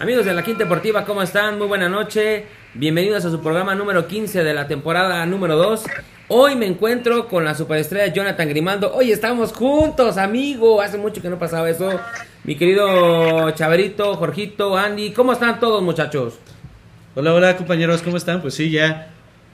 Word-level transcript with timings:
Amigos 0.00 0.24
de 0.24 0.32
la 0.32 0.44
Quinta 0.44 0.62
Deportiva, 0.62 1.04
¿cómo 1.04 1.22
están? 1.22 1.58
Muy 1.58 1.66
buena 1.66 1.88
noche. 1.88 2.44
Bienvenidos 2.74 3.24
a 3.24 3.30
su 3.30 3.42
programa 3.42 3.74
número 3.74 4.06
15 4.06 4.44
de 4.44 4.54
la 4.54 4.68
temporada 4.68 5.26
número 5.26 5.56
2. 5.56 5.82
Hoy 6.28 6.54
me 6.54 6.66
encuentro 6.66 7.26
con 7.26 7.44
la 7.44 7.56
superestrella 7.56 8.12
Jonathan 8.12 8.48
Grimaldo. 8.48 8.94
Hoy 8.94 9.10
estamos 9.10 9.52
juntos, 9.52 10.16
amigo. 10.16 10.80
Hace 10.80 10.98
mucho 10.98 11.20
que 11.20 11.28
no 11.28 11.36
pasaba 11.36 11.68
eso. 11.68 11.98
Mi 12.44 12.54
querido 12.54 13.50
Chaverito, 13.50 14.14
Jorgito, 14.14 14.76
Andy. 14.76 15.10
¿Cómo 15.10 15.32
están 15.32 15.58
todos, 15.58 15.82
muchachos? 15.82 16.38
Hola, 17.16 17.34
hola, 17.34 17.56
compañeros. 17.56 18.00
¿Cómo 18.00 18.18
están? 18.18 18.40
Pues 18.40 18.54
sí, 18.54 18.70
ya 18.70 19.08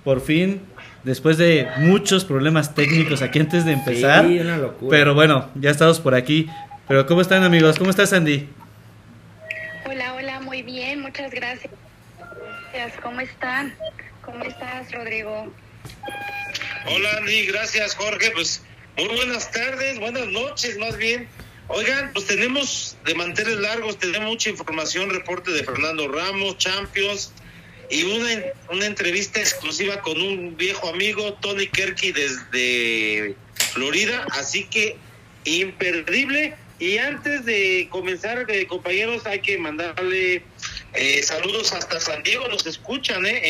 por 0.04 0.20
fin 0.20 0.60
después 1.04 1.38
de 1.38 1.68
muchos 1.78 2.26
problemas 2.26 2.74
técnicos 2.74 3.22
aquí 3.22 3.38
antes 3.38 3.64
de 3.64 3.72
empezar. 3.72 4.26
Sí, 4.26 4.40
una 4.40 4.58
locura. 4.58 4.90
Pero 4.90 5.14
bueno, 5.14 5.48
ya 5.54 5.70
estamos 5.70 6.00
por 6.00 6.14
aquí. 6.14 6.48
Pero 6.86 7.06
¿cómo 7.06 7.22
están 7.22 7.44
amigos? 7.44 7.78
¿Cómo 7.78 7.88
estás 7.88 8.12
Andy? 8.12 8.46
Muy 10.54 10.62
bien, 10.62 11.00
muchas 11.00 11.32
gracias. 11.32 11.72
¿Cómo 13.02 13.20
están? 13.20 13.74
¿Cómo 14.24 14.44
estás, 14.44 14.92
Rodrigo? 14.92 15.52
Hola 16.86 17.16
Andy, 17.16 17.46
gracias 17.46 17.96
Jorge. 17.96 18.30
Pues 18.30 18.62
muy 18.96 19.08
buenas 19.08 19.50
tardes, 19.50 19.98
buenas 19.98 20.28
noches 20.28 20.78
más 20.78 20.96
bien. 20.96 21.28
Oigan, 21.66 22.12
pues 22.12 22.28
tenemos 22.28 22.96
de 23.04 23.16
mantener 23.16 23.58
largos, 23.58 23.98
tenemos 23.98 24.28
mucha 24.28 24.48
información, 24.48 25.10
reporte 25.10 25.50
de 25.50 25.64
Fernando 25.64 26.06
Ramos, 26.06 26.56
Champions, 26.58 27.32
y 27.90 28.04
una, 28.04 28.44
una 28.70 28.86
entrevista 28.86 29.40
exclusiva 29.40 30.02
con 30.02 30.20
un 30.20 30.56
viejo 30.56 30.88
amigo, 30.88 31.34
Tony 31.40 31.66
Kerky, 31.66 32.12
desde 32.12 33.34
Florida. 33.72 34.24
Así 34.30 34.66
que 34.66 34.98
imperdible. 35.46 36.54
Y 36.78 36.98
antes 36.98 37.44
de 37.44 37.88
comenzar, 37.90 38.44
eh, 38.48 38.66
compañeros, 38.66 39.26
hay 39.26 39.40
que 39.40 39.56
mandarle 39.58 40.42
eh, 40.94 41.22
saludos 41.22 41.72
hasta 41.72 42.00
San 42.00 42.22
Diego. 42.22 42.48
Nos 42.48 42.66
escuchan 42.66 43.24
eh, 43.26 43.40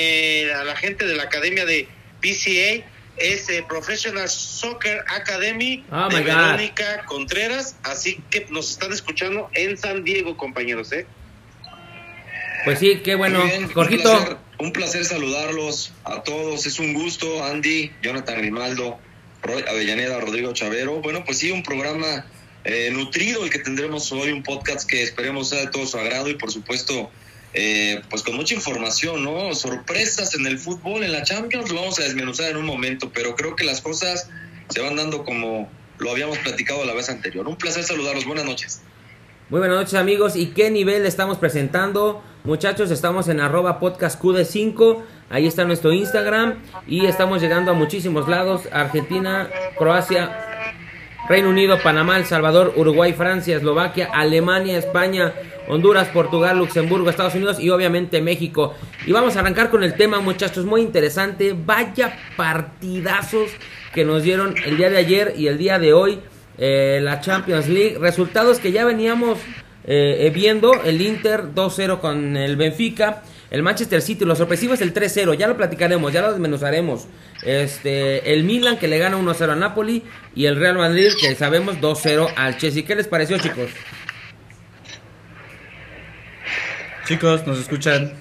eh, 0.45 0.53
a 0.53 0.65
la 0.65 0.77
gente 0.77 1.07
de 1.07 1.15
la 1.15 1.25
academia 1.25 1.65
de 1.65 1.89
PCA. 2.21 2.85
Es 3.17 3.49
eh, 3.49 3.65
Professional 3.69 4.29
Soccer 4.29 5.05
Academy 5.09 5.85
Oh, 5.91 6.09
de 6.09 6.21
God. 6.21 6.25
Verónica 6.27 7.05
Contreras. 7.07 7.77
Así 7.83 8.21
que 8.31 8.47
nos 8.51 8.71
están 8.71 8.93
escuchando 8.93 9.49
en 9.55 9.79
San 9.79 10.05
Diego, 10.05 10.37
compañeros. 10.37 10.93
¿eh? 10.93 11.07
Pues 12.65 12.79
sí, 12.79 13.01
qué 13.05 13.15
bueno. 13.15 13.45
Bien, 13.45 13.65
Un 13.65 13.73
Jorgito, 13.73 14.03
placer, 14.11 14.37
un 14.59 14.73
placer 14.73 15.05
saludarlos 15.05 15.93
a 16.05 16.23
todos. 16.23 16.67
Es 16.67 16.79
un 16.79 16.93
gusto, 16.95 17.45
Andy, 17.45 17.93
Jonathan 18.03 18.39
Grimaldo, 18.39 18.99
Roy 19.43 19.63
Avellaneda, 19.69 20.19
Rodrigo 20.21 20.53
Chavero. 20.53 20.95
Bueno, 21.01 21.25
pues 21.25 21.39
sí, 21.39 21.51
un 21.51 21.63
programa 21.63 22.27
eh, 22.65 22.91
nutrido 22.91 23.45
el 23.45 23.51
que 23.51 23.59
tendremos 23.59 24.11
hoy, 24.13 24.33
un 24.33 24.43
podcast 24.43 24.89
que 24.89 25.03
esperemos 25.03 25.51
sea 25.51 25.61
de 25.61 25.67
todo 25.69 25.87
su 25.87 25.99
agrado 25.99 26.29
y 26.29 26.35
por 26.35 26.51
supuesto, 26.51 27.11
eh, 27.53 28.03
pues 28.09 28.23
con 28.23 28.35
mucha 28.37 28.55
información, 28.55 29.23
¿no? 29.23 29.55
Sorpresas 29.55 30.35
en 30.35 30.47
el 30.47 30.59
fútbol, 30.59 31.05
en 31.05 31.13
la 31.13 31.23
Champions, 31.23 31.71
lo 31.71 31.81
vamos 31.81 31.99
a 31.99 32.05
desmenuzar 32.05 32.51
en 32.51 32.57
un 32.57 32.67
momento, 32.67 33.11
pero 33.15 33.37
creo 33.37 33.55
que 33.55 33.65
las 33.65 33.81
cosas 33.81 34.31
se 34.71 34.81
van 34.81 34.97
dando 34.97 35.25
como 35.25 35.71
lo 35.99 36.11
habíamos 36.11 36.39
platicado 36.39 36.85
la 36.85 36.95
vez 36.95 37.09
anterior. 37.09 37.47
Un 37.47 37.57
placer 37.57 37.85
saludarlos, 37.85 38.25
buenas 38.25 38.45
noches. 38.45 38.81
muy 39.51 39.59
buenas 39.61 39.77
noches, 39.77 39.95
amigos. 39.95 40.35
¿Y 40.35 40.47
qué 40.47 40.71
nivel 40.71 41.05
estamos 41.07 41.39
presentando? 41.39 42.25
Muchachos, 42.45 42.91
estamos 42.91 43.29
en 43.29 43.41
arroba 43.41 43.79
podcast 43.79 44.21
QD5. 44.21 45.03
Ahí 45.31 45.47
está 45.47 45.65
nuestro 45.65 45.93
Instagram. 45.93 46.63
Y 46.87 47.07
estamos 47.07 47.41
llegando 47.41 47.71
a 47.71 47.75
muchísimos 47.75 48.29
lados. 48.29 48.63
Argentina, 48.73 49.49
Croacia, 49.79 50.54
Reino 51.29 51.49
Unido, 51.49 51.79
Panamá, 51.83 52.19
El 52.19 52.27
Salvador, 52.27 52.75
Uruguay, 52.77 53.15
Francia, 53.15 53.57
Eslovaquia, 53.57 54.11
Alemania, 54.13 54.77
España, 54.77 55.33
Honduras, 55.69 56.09
Portugal, 56.09 56.59
Luxemburgo, 56.59 57.09
Estados 57.09 57.35
Unidos 57.35 57.59
y 57.59 57.71
obviamente 57.71 58.21
México. 58.21 58.75
Y 59.07 59.13
vamos 59.13 59.37
a 59.37 59.41
arrancar 59.41 59.71
con 59.71 59.83
el 59.83 59.95
tema, 59.95 60.21
muchachos, 60.21 60.67
muy 60.67 60.83
interesante. 60.83 61.55
Vaya 61.55 62.19
partidazos 62.37 63.51
que 63.95 64.05
nos 64.05 64.23
dieron 64.23 64.55
el 64.67 64.77
día 64.77 64.91
de 64.91 64.99
ayer 64.99 65.35
y 65.37 65.47
el 65.47 65.57
día 65.57 65.79
de 65.79 65.95
hoy 65.95 66.21
eh, 66.59 67.01
la 67.03 67.21
Champions 67.21 67.69
League. 67.69 67.97
Resultados 67.99 68.59
que 68.59 68.73
ya 68.73 68.85
veníamos 68.85 69.39
eh, 69.87 70.27
eh, 70.27 70.31
viendo. 70.31 70.75
El 70.85 71.01
Inter 71.01 71.55
2-0 71.55 72.01
con 72.01 72.37
el 72.37 72.57
Benfica. 72.57 73.23
El 73.55 73.63
Manchester 73.63 74.03
City, 74.03 74.25
lo 74.25 74.35
sorpresivo 74.35 74.75
es 74.75 74.81
el 74.81 74.93
3-0, 74.93 75.39
ya 75.39 75.47
lo 75.47 75.57
platicaremos, 75.57 76.13
ya 76.13 76.23
lo 76.23 76.33
desmenuzaremos. 76.33 77.07
Este, 77.45 78.33
el 78.33 78.43
Milan 78.43 78.81
que 78.81 78.89
le 78.89 78.99
gana 78.99 79.17
1-0 79.17 79.49
a 79.53 79.55
Napoli 79.55 80.03
y 80.35 80.47
el 80.47 80.57
Real 80.57 80.77
Madrid 80.77 81.13
que 81.21 81.37
sabemos 81.37 81.77
2-0 81.77 82.33
al 82.35 82.57
Chelsea. 82.59 82.85
¿Qué 82.85 82.97
les 82.97 83.07
pareció, 83.07 83.39
chicos? 83.39 83.71
Chicos, 87.07 87.47
¿nos 87.47 87.61
escuchan? 87.61 88.13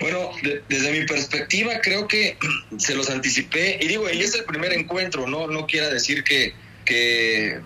Bueno, 0.00 0.30
de- 0.42 0.64
desde 0.68 0.90
mi 0.90 1.06
perspectiva 1.06 1.74
creo 1.80 2.08
que 2.08 2.36
se 2.76 2.96
los 2.96 3.08
anticipé 3.08 3.78
y 3.80 3.86
digo, 3.86 4.10
y 4.10 4.20
es 4.20 4.34
el 4.34 4.42
primer 4.46 4.72
encuentro, 4.72 5.28
no 5.28 5.46
no 5.46 5.68
quiera 5.68 5.90
decir 5.90 6.24
que, 6.24 6.54
que 6.84 7.60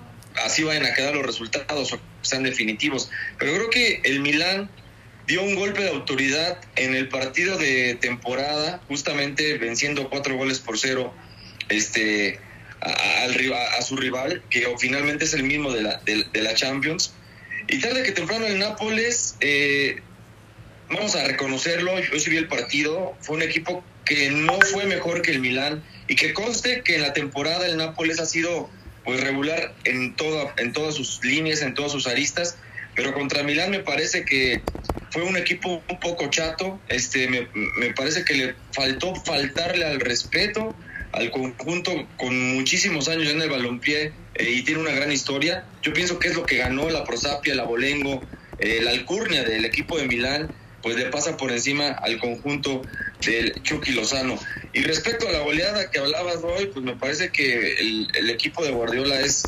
así 0.45 0.65
vayan 0.65 0.85
a 0.85 0.93
quedar 0.93 1.15
los 1.15 1.25
resultados 1.25 1.95
o 1.95 2.01
sean 2.21 2.43
definitivos, 2.43 3.11
pero 3.39 3.55
creo 3.55 3.71
que 3.71 4.01
el 4.05 4.21
Milán 4.21 4.69
dio 5.27 5.43
un 5.43 5.55
golpe 5.57 5.83
de 5.83 5.91
autoridad 5.91 6.59
en 6.77 6.95
el 6.95 7.09
partido 7.09 7.59
de 7.59 7.95
temporada, 8.01 8.81
justamente 8.89 9.59
venciendo 9.59 10.09
cuatro 10.09 10.37
goles 10.37 10.61
por 10.61 10.79
cero 10.79 11.15
este, 11.69 12.39
a, 12.81 13.25
a- 13.25 13.83
su 13.83 13.97
rival, 13.97 14.43
que 14.51 14.67
finalmente 14.79 15.25
es 15.25 15.35
el 15.35 15.43
mismo 15.45 15.73
de 15.73 15.83
la, 15.83 16.01
de, 16.05 16.25
de 16.33 16.43
la 16.43 16.55
Champions. 16.55 17.13
Y 17.69 17.81
tarde 17.81 18.03
que 18.03 18.13
temprano 18.13 18.47
el 18.47 18.59
Nápoles 18.59 19.37
eh, 19.41 20.01
vamos 20.91 21.15
a 21.17 21.25
reconocerlo, 21.25 21.99
yo 22.01 22.19
sí 22.19 22.37
el 22.37 22.49
partido, 22.49 23.17
fue 23.21 23.37
un 23.37 23.43
equipo 23.43 23.85
que 24.05 24.31
no 24.31 24.61
fue 24.61 24.87
mejor 24.87 25.23
que 25.23 25.33
el 25.33 25.41
Milán 25.41 25.85
y 26.07 26.15
que 26.15 26.33
conste 26.33 26.83
que 26.83 26.97
en 26.97 27.03
la 27.03 27.13
temporada 27.13 27.67
el 27.67 27.77
Nápoles 27.77 28.21
ha 28.21 28.27
sido 28.27 28.71
pues 29.05 29.21
regular 29.21 29.75
en 29.85 30.15
toda 30.17 30.53
en 30.59 30.73
todas 30.73 30.95
sus 30.97 31.23
líneas, 31.25 31.63
en 31.63 31.75
todas 31.75 31.93
sus 31.93 32.07
aristas, 32.07 32.57
pero 32.97 33.13
contra 33.13 33.43
Milán 33.43 33.71
me 33.71 33.81
parece 33.81 34.25
que 34.25 34.63
fue 35.11 35.23
un 35.23 35.37
equipo 35.37 35.83
un 35.89 36.01
poco 36.01 36.29
chato, 36.29 36.81
este 36.89 37.29
me, 37.29 37.47
me 37.79 37.93
parece 37.95 38.25
que 38.25 38.35
le 38.35 38.55
faltó 38.73 39.15
faltarle 39.15 39.85
al 39.85 40.01
respeto 40.01 40.75
al 41.17 41.31
conjunto 41.31 42.07
con 42.19 42.55
muchísimos 42.55 43.09
años 43.09 43.29
en 43.29 43.41
el 43.41 43.49
balompié 43.49 44.13
eh, 44.35 44.51
y 44.51 44.63
tiene 44.63 44.81
una 44.81 44.93
gran 44.93 45.11
historia. 45.11 45.65
Yo 45.83 45.93
pienso 45.93 46.19
que 46.19 46.29
es 46.29 46.37
lo 46.37 46.45
que 46.45 46.59
ganó 46.59 46.91
la 46.91 47.05
Prosapia, 47.05 47.55
la 47.55 47.65
Bolengo, 47.65 48.23
eh, 48.59 48.81
la 48.83 48.91
Alcurnia 48.91 49.43
del 49.43 49.65
equipo 49.65 49.97
de 49.97 50.07
Milán, 50.07 50.51
pues 50.83 50.97
le 50.97 51.07
pasa 51.07 51.37
por 51.37 51.51
encima 51.51 51.89
al 51.89 52.19
conjunto 52.19 52.83
del 53.25 53.55
Chucky 53.63 53.93
Lozano. 53.93 54.39
Y 54.75 54.83
respecto 54.83 55.27
a 55.27 55.33
la 55.33 55.41
goleada 55.41 55.91
que 55.91 55.99
hablabas 55.99 56.37
hoy, 56.43 56.67
pues 56.67 56.85
me 56.85 56.95
parece 56.97 57.31
que 57.31 57.73
el, 57.81 58.09
el 58.15 58.31
equipo 58.31 58.63
de 58.63 58.73
Guardiola 58.73 59.19
es, 59.21 59.45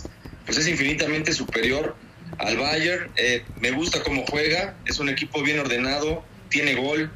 pues 0.47 0.57
es 0.57 0.67
infinitamente 0.69 1.33
superior 1.33 1.97
al 2.39 2.57
Bayern. 2.57 3.11
Eh, 3.17 3.45
me 3.61 3.71
gusta 3.73 4.03
cómo 4.03 4.25
juega, 4.27 4.77
es 4.87 4.99
un 4.99 5.09
equipo 5.09 5.43
bien 5.43 5.59
ordenado, 5.59 6.25
tiene 6.49 6.75
gol. 6.75 7.11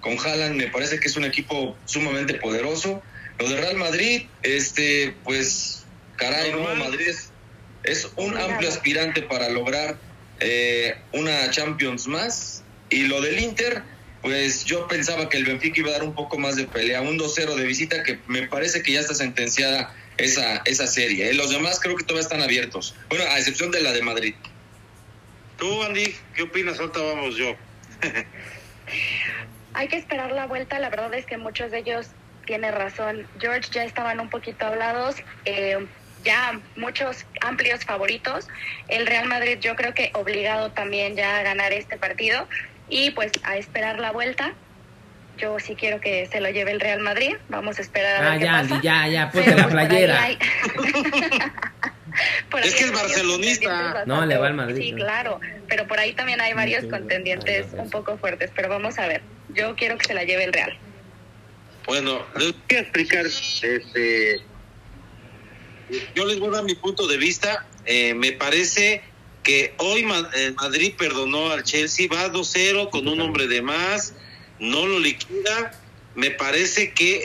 Con 0.00 0.18
Haaland 0.18 0.54
me 0.54 0.68
parece 0.68 1.00
que 1.00 1.08
es 1.08 1.16
un 1.16 1.24
equipo 1.24 1.76
sumamente 1.84 2.34
poderoso. 2.34 3.02
Lo 3.38 3.48
de 3.48 3.60
Real 3.60 3.76
Madrid, 3.76 4.22
este, 4.42 5.14
pues, 5.24 5.84
caray, 6.16 6.52
no, 6.52 6.74
Madrid 6.76 7.08
es, 7.08 7.30
es 7.82 8.08
un 8.16 8.36
amplio 8.36 8.68
aspirante 8.68 9.22
para 9.22 9.48
lograr 9.50 9.98
eh, 10.40 10.96
una 11.12 11.50
Champions 11.50 12.06
más. 12.06 12.62
Y 12.88 13.04
lo 13.04 13.20
del 13.20 13.40
Inter, 13.40 13.82
pues 14.22 14.64
yo 14.64 14.86
pensaba 14.86 15.28
que 15.28 15.36
el 15.38 15.44
Benfica 15.44 15.80
iba 15.80 15.90
a 15.90 15.92
dar 15.94 16.04
un 16.04 16.14
poco 16.14 16.38
más 16.38 16.56
de 16.56 16.64
pelea, 16.66 17.02
un 17.02 17.18
2-0 17.18 17.54
de 17.54 17.64
visita 17.64 18.02
que 18.02 18.18
me 18.28 18.46
parece 18.46 18.82
que 18.82 18.92
ya 18.92 19.00
está 19.00 19.14
sentenciada 19.14 19.94
esa, 20.18 20.62
esa 20.64 20.86
serie. 20.86 21.30
¿eh? 21.30 21.34
Los 21.34 21.50
demás 21.50 21.80
creo 21.80 21.96
que 21.96 22.04
todavía 22.04 22.22
están 22.22 22.42
abiertos. 22.42 22.94
Bueno, 23.08 23.24
a 23.28 23.38
excepción 23.38 23.70
de 23.70 23.80
la 23.80 23.92
de 23.92 24.02
Madrid. 24.02 24.34
Tú, 25.58 25.82
Andy, 25.82 26.14
¿qué 26.34 26.42
opinas? 26.42 26.78
Ahorita 26.78 27.00
vamos 27.00 27.36
yo. 27.36 27.54
Hay 29.74 29.88
que 29.88 29.96
esperar 29.96 30.32
la 30.32 30.46
vuelta, 30.46 30.78
la 30.78 30.88
verdad 30.90 31.12
es 31.14 31.26
que 31.26 31.36
muchos 31.36 31.70
de 31.70 31.78
ellos 31.78 32.08
tienen 32.46 32.72
razón. 32.72 33.26
George 33.40 33.68
ya 33.72 33.84
estaban 33.84 34.20
un 34.20 34.30
poquito 34.30 34.66
hablados, 34.66 35.16
eh, 35.44 35.78
ya 36.24 36.60
muchos 36.76 37.26
amplios 37.42 37.84
favoritos. 37.84 38.48
El 38.88 39.06
Real 39.06 39.26
Madrid 39.28 39.58
yo 39.60 39.74
creo 39.76 39.92
que 39.94 40.10
obligado 40.14 40.70
también 40.72 41.16
ya 41.16 41.38
a 41.38 41.42
ganar 41.42 41.72
este 41.72 41.96
partido 41.98 42.48
y 42.88 43.10
pues 43.10 43.32
a 43.44 43.56
esperar 43.56 43.98
la 43.98 44.12
vuelta. 44.12 44.52
Yo 45.38 45.58
sí 45.58 45.74
quiero 45.74 46.00
que 46.00 46.26
se 46.26 46.40
lo 46.40 46.48
lleve 46.48 46.70
el 46.70 46.80
Real 46.80 47.00
Madrid. 47.00 47.34
Vamos 47.50 47.78
a 47.78 47.82
esperar 47.82 48.16
a 48.16 48.20
ver 48.20 48.28
Ah, 48.32 48.38
qué 48.38 48.44
ya, 48.44 48.52
pasa. 48.52 48.74
Andy, 48.76 48.86
ya, 48.86 49.08
ya, 49.08 49.30
ponte 49.30 49.44
Pero, 49.50 49.56
la 49.58 49.62
pues, 49.68 49.86
playera. 49.88 50.22
hay- 50.22 50.38
Por 52.50 52.60
Es 52.60 52.74
que 52.74 52.84
es 52.84 52.92
barcelonista. 52.92 54.04
No, 54.06 54.24
le 54.24 54.36
va 54.38 54.48
al 54.48 54.54
Madrid, 54.54 54.80
Sí, 54.80 54.92
¿no? 54.92 54.98
claro, 54.98 55.40
pero 55.68 55.86
por 55.86 55.98
ahí 55.98 56.12
también 56.14 56.40
hay 56.40 56.54
varios 56.54 56.82
Sí, 56.82 56.88
contendientes 56.88 57.66
un 57.72 57.90
poco 57.90 58.16
fuertes, 58.18 58.50
pero 58.54 58.68
vamos 58.68 58.98
a 58.98 59.06
ver. 59.06 59.22
Yo 59.50 59.74
quiero 59.76 59.98
que 59.98 60.06
se 60.06 60.14
la 60.14 60.24
lleve 60.24 60.44
el 60.44 60.52
Real. 60.52 60.76
Bueno, 61.86 62.26
les 62.36 62.52
voy 62.52 62.76
a 62.76 62.80
explicar, 62.80 63.26
este, 63.26 64.40
yo 66.14 66.24
les 66.24 66.38
voy 66.38 66.48
a 66.48 66.52
dar 66.52 66.64
mi 66.64 66.74
punto 66.74 67.06
de 67.06 67.16
vista. 67.16 67.64
Eh, 67.84 68.12
me 68.14 68.32
parece 68.32 69.02
que 69.44 69.74
hoy 69.78 70.04
eh, 70.34 70.52
Madrid 70.56 70.94
perdonó 70.98 71.50
al 71.52 71.62
Chelsea, 71.62 72.08
va 72.12 72.32
2-0 72.32 72.90
con 72.90 73.06
un 73.06 73.20
hombre 73.20 73.46
de 73.46 73.62
más, 73.62 74.14
no 74.58 74.86
lo 74.86 74.98
liquida, 74.98 75.72
me 76.16 76.32
parece 76.32 76.92
que 76.92 77.20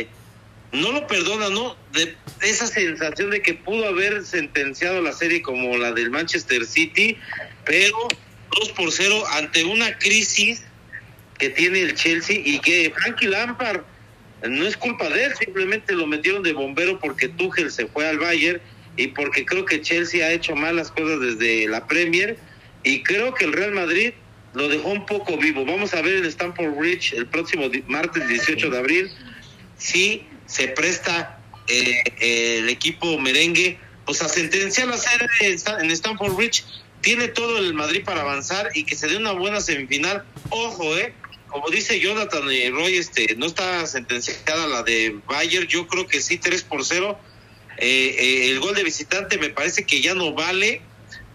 eh, 0.00 0.08
no 0.72 0.92
lo 0.92 1.06
perdona, 1.06 1.48
¿no? 1.48 1.76
De 1.92 2.14
esa 2.42 2.66
sensación 2.66 3.30
de 3.30 3.42
que 3.42 3.54
pudo 3.54 3.88
haber 3.88 4.24
sentenciado 4.24 5.00
la 5.00 5.12
serie 5.12 5.42
como 5.42 5.76
la 5.76 5.92
del 5.92 6.10
Manchester 6.10 6.64
City, 6.64 7.16
pero 7.64 7.96
2 8.60 8.72
por 8.72 8.92
0 8.92 9.24
ante 9.32 9.64
una 9.64 9.96
crisis 9.98 10.62
que 11.38 11.50
tiene 11.50 11.80
el 11.80 11.94
Chelsea 11.94 12.40
y 12.44 12.58
que 12.58 12.92
Frankie 12.94 13.28
Lampard 13.28 13.82
no 14.42 14.66
es 14.66 14.76
culpa 14.76 15.08
de 15.08 15.24
él, 15.24 15.32
simplemente 15.38 15.94
lo 15.94 16.06
metieron 16.06 16.42
de 16.42 16.52
bombero 16.52 16.98
porque 16.98 17.28
Tuchel 17.28 17.70
se 17.70 17.86
fue 17.86 18.06
al 18.06 18.18
Bayern 18.18 18.60
y 18.96 19.08
porque 19.08 19.44
creo 19.44 19.64
que 19.64 19.80
Chelsea 19.80 20.24
ha 20.24 20.32
hecho 20.32 20.54
malas 20.54 20.90
cosas 20.90 21.20
desde 21.20 21.66
la 21.68 21.86
Premier 21.86 22.36
y 22.82 23.02
creo 23.02 23.34
que 23.34 23.44
el 23.44 23.52
Real 23.52 23.72
Madrid 23.72 24.12
lo 24.54 24.68
dejó 24.68 24.90
un 24.90 25.06
poco 25.06 25.36
vivo. 25.36 25.64
Vamos 25.64 25.94
a 25.94 26.02
ver 26.02 26.14
el 26.16 26.26
Stamford 26.26 26.74
Bridge 26.76 27.12
el 27.14 27.26
próximo 27.26 27.68
martes 27.86 28.26
18 28.28 28.70
de 28.70 28.78
abril 28.78 29.10
si 29.76 30.24
se 30.48 30.68
presta 30.68 31.38
eh, 31.68 32.02
el 32.58 32.68
equipo 32.68 33.18
merengue 33.18 33.78
pues 34.08 34.22
a 34.22 34.28
sentenciar 34.28 34.88
la 34.88 34.96
serie 34.96 35.28
en 35.40 35.90
Stamford 35.90 36.34
Bridge. 36.34 36.64
Tiene 37.02 37.28
todo 37.28 37.58
el 37.58 37.74
Madrid 37.74 38.02
para 38.04 38.22
avanzar 38.22 38.70
y 38.74 38.84
que 38.84 38.96
se 38.96 39.06
dé 39.06 39.18
una 39.18 39.32
buena 39.32 39.60
semifinal. 39.60 40.24
Ojo, 40.48 40.96
eh, 40.96 41.12
como 41.48 41.68
dice 41.68 42.00
Jonathan 42.00 42.50
y 42.50 42.70
Roy, 42.70 42.96
este, 42.96 43.34
no 43.36 43.44
está 43.44 43.86
sentenciada 43.86 44.66
la 44.66 44.82
de 44.82 45.18
Bayern, 45.26 45.66
yo 45.66 45.86
creo 45.86 46.06
que 46.06 46.22
sí, 46.22 46.38
3 46.38 46.62
por 46.62 46.84
0. 46.84 47.18
Eh, 47.76 48.16
eh, 48.18 48.50
el 48.50 48.60
gol 48.60 48.74
de 48.74 48.82
visitante 48.82 49.36
me 49.36 49.50
parece 49.50 49.84
que 49.84 50.00
ya 50.00 50.14
no 50.14 50.32
vale, 50.32 50.80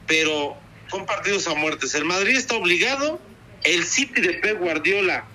pero 0.08 0.58
son 0.90 1.06
partidos 1.06 1.48
a 1.48 1.54
muertes. 1.54 1.94
El 1.94 2.06
Madrid 2.06 2.36
está 2.36 2.56
obligado, 2.56 3.22
el 3.64 3.86
City 3.86 4.22
de 4.22 4.34
Pep 4.34 4.60
Guardiola 4.60 5.26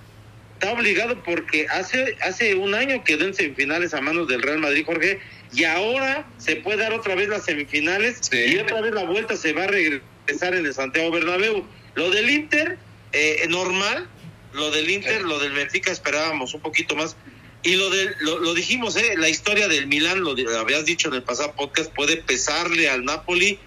está 0.59 0.73
obligado 0.73 1.23
porque 1.23 1.67
hace, 1.69 2.17
hace 2.21 2.55
un 2.55 2.75
año 2.75 3.01
quedó 3.05 3.25
en 3.25 3.33
semifinales 3.33 3.93
a 3.93 4.01
manos 4.01 4.27
del 4.27 4.41
Real 4.41 4.59
Madrid, 4.59 4.83
Jorge, 4.85 5.21
y 5.53 5.63
ahora 5.63 6.27
se 6.37 6.57
puede 6.57 6.79
dar 6.79 6.91
otra 6.91 7.15
vez 7.15 7.29
las 7.29 7.45
semifinales 7.45 8.29
y 8.31 8.57
otra 8.57 8.81
vez 8.81 8.93
la 8.93 9.05
vuelta 9.05 9.37
se 9.37 9.53
va 9.53 9.63
a 9.63 9.67
regresar 9.67 10.53
en 10.53 10.65
el 10.65 10.73
Santiago 10.73 11.11
Bernabéu. 11.11 11.65
Lo 11.95 12.09
del 12.11 12.29
Inter, 12.29 12.77
eh, 13.13 13.45
normal, 13.49 14.09
lo 14.53 14.69
del 14.71 14.89
Inter, 14.89 15.21
lo 15.21 15.39
del 15.39 15.53
Benfica 15.53 15.91
esperábamos 15.91 16.53
un 16.53 16.61
poquito 16.61 16.93
más. 16.95 17.15
Y 17.63 17.75
lo, 17.75 17.89
de, 17.89 18.09
lo, 18.19 18.53
dijimos, 18.53 18.95
¿eh? 18.97 19.15
la 19.17 19.29
historia 19.29 19.67
del 19.69 19.87
Milán, 19.87 20.21
lo, 20.21 20.35
habías 20.59 20.85
dicho 20.85 21.07
en 21.07 21.15
el 21.15 21.23
pasado 21.23 21.53
podcast, 21.55 21.91
puede 21.93 22.17
pesarle 22.17 22.89
al 22.89 23.05
Napoli. 23.05 23.59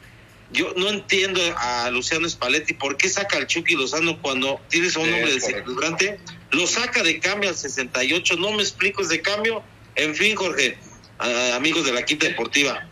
Yo 0.53 0.75
no 0.77 0.91
entiendo 0.91 1.41
a 1.57 1.91
Luciano 1.91 2.29
Spalletti 2.29 2.75
por 2.75 2.99
qué 2.99 3.09
saca 3.09 3.39
al 3.39 3.47
Chucky 3.47 3.75
Lozano 3.75 4.21
cuando 4.21 4.61
tienes 4.69 4.97
a 4.97 5.01
un 5.01 5.13
hombre 5.13 5.33
desequilibrante. 5.33 6.19
Lo 6.53 6.67
saca 6.67 7.03
de 7.03 7.19
cambio 7.19 7.51
al 7.51 7.57
68, 7.57 8.37
no 8.37 8.53
me 8.53 8.63
explico 8.63 9.03
ese 9.03 9.21
cambio. 9.21 9.63
En 9.97 10.15
fin, 10.15 10.37
Jorge, 10.37 10.77
amigos 11.55 11.85
de 11.85 11.93
la 11.93 12.05
Quinta 12.05 12.27
Deportiva. 12.27 12.89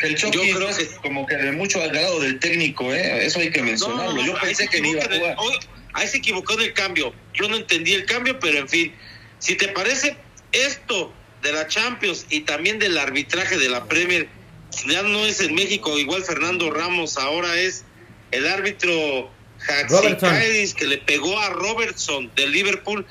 El 0.00 0.16
Yo 0.16 0.30
creo 0.30 0.76
que 0.76 0.86
como 1.02 1.26
que 1.26 1.36
de 1.36 1.52
mucho 1.52 1.82
al 1.82 1.90
grado 1.90 2.20
del 2.20 2.38
técnico, 2.38 2.92
¿eh? 2.92 3.26
eso 3.26 3.38
hay 3.38 3.50
que 3.50 3.62
mencionarlo. 3.62 4.24
Yo 4.24 4.34
pensé 4.40 4.66
que 4.68 4.78
iba 4.78 5.02
a 5.02 5.36
jugar. 5.36 5.36
Ahí 5.92 6.06
se 6.06 6.18
equivocó 6.18 6.54
en 6.54 6.60
el 6.60 6.72
cambio. 6.72 7.12
Yo 7.34 7.48
no 7.48 7.56
entendí 7.56 7.92
el 7.92 8.06
cambio, 8.06 8.38
pero 8.38 8.58
en 8.58 8.68
fin. 8.68 8.94
Si 9.38 9.56
te 9.56 9.68
parece, 9.68 10.16
esto 10.52 11.12
de 11.42 11.52
la 11.52 11.66
Champions 11.66 12.26
y 12.30 12.40
también 12.40 12.78
del 12.78 12.96
arbitraje 12.96 13.58
de 13.58 13.68
la 13.68 13.86
Premier, 13.86 14.28
ya 14.86 15.02
no 15.02 15.26
es 15.26 15.40
en 15.40 15.54
México, 15.54 15.98
igual 15.98 16.22
Fernando 16.22 16.70
Ramos, 16.70 17.16
ahora 17.18 17.58
es 17.58 17.84
el 18.30 18.46
árbitro 18.46 19.30
Hatzikaitis 19.70 20.74
que 20.74 20.86
le 20.86 20.98
pegó 20.98 21.38
a 21.38 21.50
Robertson 21.50 22.30
del 22.34 22.52
Liverpool. 22.52 23.06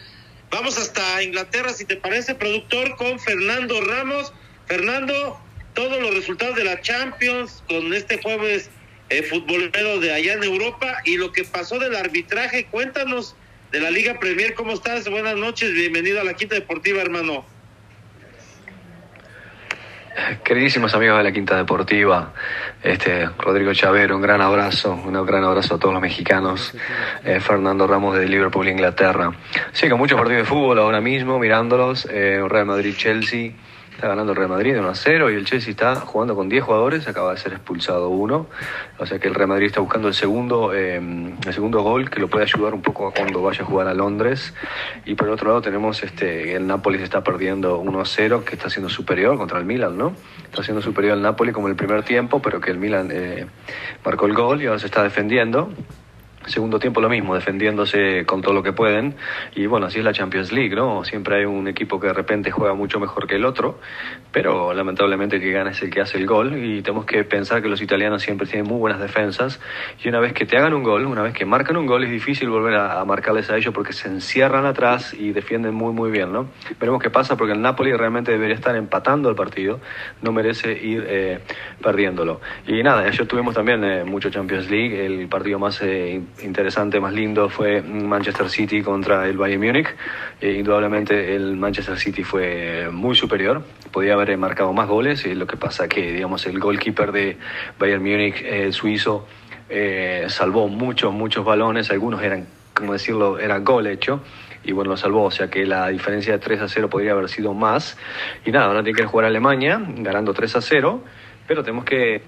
Vamos 0.52 0.78
hasta 0.78 1.24
Inglaterra, 1.24 1.74
si 1.74 1.86
te 1.86 1.96
parece, 1.96 2.36
productor, 2.36 2.96
con 2.96 3.20
Fernando 3.20 3.82
Ramos. 3.82 4.34
Fernando, 4.68 5.40
todos 5.74 6.02
los 6.02 6.14
resultados 6.14 6.56
de 6.56 6.64
la 6.64 6.82
Champions 6.82 7.64
con 7.68 7.94
este 7.94 8.22
jueves 8.22 8.70
eh, 9.10 9.24
futbolero 9.24 10.00
de 10.00 10.14
allá 10.14 10.34
en 10.34 10.44
Europa 10.44 11.02
y 11.06 11.18
lo 11.18 11.32
que 11.32 11.44
pasó 11.44 11.80
del 11.80 11.96
arbitraje. 11.96 12.66
Cuéntanos 12.66 13.36
de 13.72 13.80
la 13.80 13.92
Liga 13.92 14.20
Premier, 14.20 14.54
¿cómo 14.54 14.74
estás? 14.74 15.08
Buenas 15.10 15.36
noches, 15.36 15.74
bienvenido 15.74 16.20
a 16.20 16.24
la 16.24 16.34
Quinta 16.34 16.56
Deportiva, 16.56 17.02
hermano. 17.02 17.46
Queridísimos 20.44 20.94
amigos 20.96 21.18
de 21.18 21.24
la 21.24 21.32
Quinta 21.32 21.56
Deportiva, 21.56 22.34
este 22.82 23.30
Rodrigo 23.38 23.74
Chavero, 23.74 24.16
un 24.16 24.22
gran 24.22 24.42
abrazo, 24.42 24.94
un 24.94 25.26
gran 25.26 25.44
abrazo 25.44 25.76
a 25.76 25.78
todos 25.80 25.94
los 25.94 26.02
mexicanos, 26.02 26.74
eh, 27.24 27.40
Fernando 27.40 27.86
Ramos 27.86 28.18
de 28.18 28.28
Liverpool, 28.28 28.68
Inglaterra. 28.68 29.32
Sí, 29.72 29.88
con 29.88 30.00
muchos 30.00 30.18
partidos 30.18 30.44
de 30.44 30.46
fútbol 30.48 30.80
ahora 30.80 31.00
mismo, 31.00 31.38
mirándolos, 31.40 32.08
eh, 32.12 32.42
Real 32.48 32.66
Madrid-Chelsea, 32.66 33.52
Está 34.00 34.08
ganando 34.08 34.32
el 34.32 34.38
Real 34.38 34.48
Madrid 34.48 34.76
de 34.76 34.80
1 34.80 34.88
a 34.88 34.96
0 34.96 35.30
y 35.30 35.36
el 35.36 35.44
Chelsea 35.44 35.72
está 35.72 35.94
jugando 35.96 36.34
con 36.34 36.48
10 36.48 36.64
jugadores, 36.64 37.06
acaba 37.10 37.32
de 37.34 37.38
ser 37.38 37.52
expulsado 37.52 38.08
uno. 38.08 38.48
O 38.98 39.06
sea 39.06 39.20
que 39.20 39.28
el 39.28 39.36
Real 39.36 39.50
Madrid 39.50 39.66
está 39.66 39.82
buscando 39.82 40.08
el 40.08 40.14
segundo, 40.14 40.74
eh, 40.74 40.96
el 40.96 41.54
segundo 41.54 41.82
gol 41.82 42.10
que 42.10 42.22
lo 42.22 42.30
puede 42.30 42.46
ayudar 42.46 42.74
un 42.74 42.82
poco 42.82 43.10
a 43.10 43.12
cuando 43.12 43.42
vaya 43.42 43.62
a 43.62 43.66
jugar 43.66 43.90
a 43.90 43.94
Londres. 43.94 44.54
Y 45.04 45.16
por 45.16 45.28
el 45.28 45.34
otro 45.34 45.50
lado 45.50 45.62
tenemos 45.62 46.02
este, 46.02 46.56
el 46.56 46.66
Nápoles 46.66 47.02
está 47.02 47.26
perdiendo 47.26 47.78
1 47.80 48.00
a 48.00 48.06
0, 48.06 48.44
que 48.46 48.56
está 48.56 48.70
siendo 48.70 48.88
superior 48.88 49.38
contra 49.38 49.60
el 49.60 49.66
Milan, 49.66 49.98
¿no? 49.98 50.14
Está 50.46 50.64
siendo 50.64 50.82
superior 50.82 51.16
al 51.16 51.22
Napoli 51.22 51.52
como 51.52 51.68
el 51.68 51.76
primer 51.76 52.04
tiempo, 52.04 52.42
pero 52.42 52.62
que 52.62 52.72
el 52.72 52.78
Milan 52.78 53.10
eh, 53.12 53.48
marcó 54.06 54.28
el 54.28 54.34
gol 54.34 54.62
y 54.62 54.68
ahora 54.68 54.80
se 54.80 54.86
está 54.86 55.04
defendiendo. 55.04 55.74
Segundo 56.46 56.80
tiempo 56.80 57.02
lo 57.02 57.10
mismo, 57.10 57.36
defendiéndose 57.36 58.26
con 58.26 58.42
todo 58.42 58.54
lo 58.54 58.64
que 58.64 58.72
pueden. 58.72 59.16
Y 59.56 59.66
bueno, 59.66 59.88
así 59.88 60.00
es 60.00 60.06
la 60.06 60.14
Champions 60.14 60.52
League, 60.54 60.74
¿no? 60.74 61.04
Siempre 61.04 61.36
hay 61.36 61.46
un 61.46 61.68
equipo 61.68 62.00
que 62.00 62.08
de 62.08 62.14
repente 62.14 62.50
juega 62.50 62.74
mucho 62.74 63.00
mejor 63.00 63.28
que 63.28 63.36
el 63.36 63.46
otro, 63.46 63.80
pero 64.32 64.74
lamentablemente 64.74 65.36
el 65.36 65.42
que 65.42 65.52
gana 65.52 65.72
es 65.72 65.82
el 65.82 65.90
que 65.90 66.00
hace 66.00 66.18
el 66.18 66.26
gol. 66.26 66.56
Y 66.58 66.82
tenemos 66.82 67.06
que 67.06 67.24
pensar 67.26 67.62
que 67.62 67.68
los 67.68 67.82
italianos 67.82 68.24
siempre 68.24 68.48
tienen 68.48 68.68
muy 68.68 68.80
buenas 68.80 69.02
defensas. 69.02 69.60
Y 70.04 70.08
una 70.08 70.20
vez 70.20 70.32
que 70.32 70.46
te 70.46 70.58
hagan 70.58 70.74
un 70.74 70.82
gol, 70.82 71.06
una 71.06 71.22
vez 71.22 71.34
que 71.34 71.46
marcan 71.46 71.76
un 71.76 71.86
gol, 71.86 72.06
es 72.06 72.10
difícil 72.10 72.50
volver 72.50 72.76
a, 72.76 73.04
marcarles 73.04 73.50
a 73.50 73.58
ellos 73.58 73.74
porque 73.74 73.92
se 73.92 74.08
encierran 74.08 74.66
atrás 74.66 75.14
y 75.14 75.34
defienden 75.34 75.74
muy, 75.74 75.94
muy 75.94 76.10
bien, 76.10 76.32
¿no? 76.32 76.48
Veremos 76.80 77.02
qué 77.02 77.10
pasa 77.10 77.36
porque 77.36 77.54
el 77.54 77.62
Napoli 77.62 77.92
realmente 77.94 78.32
debería 78.32 78.56
estar 78.56 78.76
empatando 78.76 79.30
el 79.30 79.36
partido, 79.36 79.82
no 80.22 80.32
merece 80.32 80.72
ir 80.72 81.06
eh, 81.06 81.40
perdiéndolo. 81.82 82.40
Y 82.66 82.82
nada, 82.82 83.02
ayer 83.02 83.28
tuvimos 83.28 83.54
también 83.54 83.84
eh, 83.84 84.04
mucho 84.06 84.30
Champions 84.30 84.70
League, 84.70 85.06
el 85.06 85.28
partido 85.28 85.60
más 85.60 85.82
eh, 85.82 86.22
interesante, 86.44 87.00
más 87.00 87.14
lindo 87.14 87.50
fue 87.50 87.82
Manchester 87.82 88.50
City 88.50 88.82
contra 88.82 89.28
el 89.28 89.38
Bayern 89.38 89.62
Múnich. 89.62 89.88
Eh, 90.42 90.54
indudablemente 90.54 91.36
el 91.36 91.56
Manchester 91.58 91.98
City 91.98 92.24
fue 92.24 92.90
muy 92.92 93.16
superior, 93.16 93.64
podía 93.92 94.14
haber 94.14 94.38
marcado 94.38 94.74
más 94.74 94.88
goles, 94.88 95.26
y 95.26 95.36
lo 95.36 95.48
que 95.48 95.58
pasa 95.58 95.88
que 95.88 96.14
digamos 96.14 96.46
el 96.46 96.60
goalkeeper 96.60 97.12
de 97.12 97.38
Bayern 97.78 98.02
Múnich, 98.02 98.42
el 98.44 98.74
suizo, 98.74 99.28
eh, 99.70 100.26
salvó 100.30 100.68
muchos, 100.68 101.14
muchos 101.14 101.46
balones, 101.46 101.92
algunos 101.92 102.22
eran, 102.24 102.48
como 102.74 102.94
decirlo, 102.94 103.40
era 103.40 103.60
gol 103.60 103.88
hecho 103.88 104.22
y 104.64 104.72
bueno, 104.72 104.92
lo 104.92 104.98
salvó. 104.98 105.24
O 105.24 105.32
sea 105.32 105.50
que 105.50 105.66
la 105.66 105.88
diferencia 105.90 106.34
de 106.34 106.40
3 106.40 106.62
a 106.62 106.68
0 106.68 106.90
podría 106.90 107.12
haber 107.12 107.30
sido 107.30 107.54
más. 107.54 107.98
Y 108.46 108.52
nada, 108.52 108.66
ahora 108.66 108.84
tiene 108.84 108.98
que 108.98 109.06
jugar 109.06 109.26
Alemania, 109.26 109.82
ganando 109.98 110.34
3 110.34 110.56
a 110.56 110.62
0, 110.62 111.04
pero 111.48 111.64
tenemos 111.64 111.86
que 111.86 112.22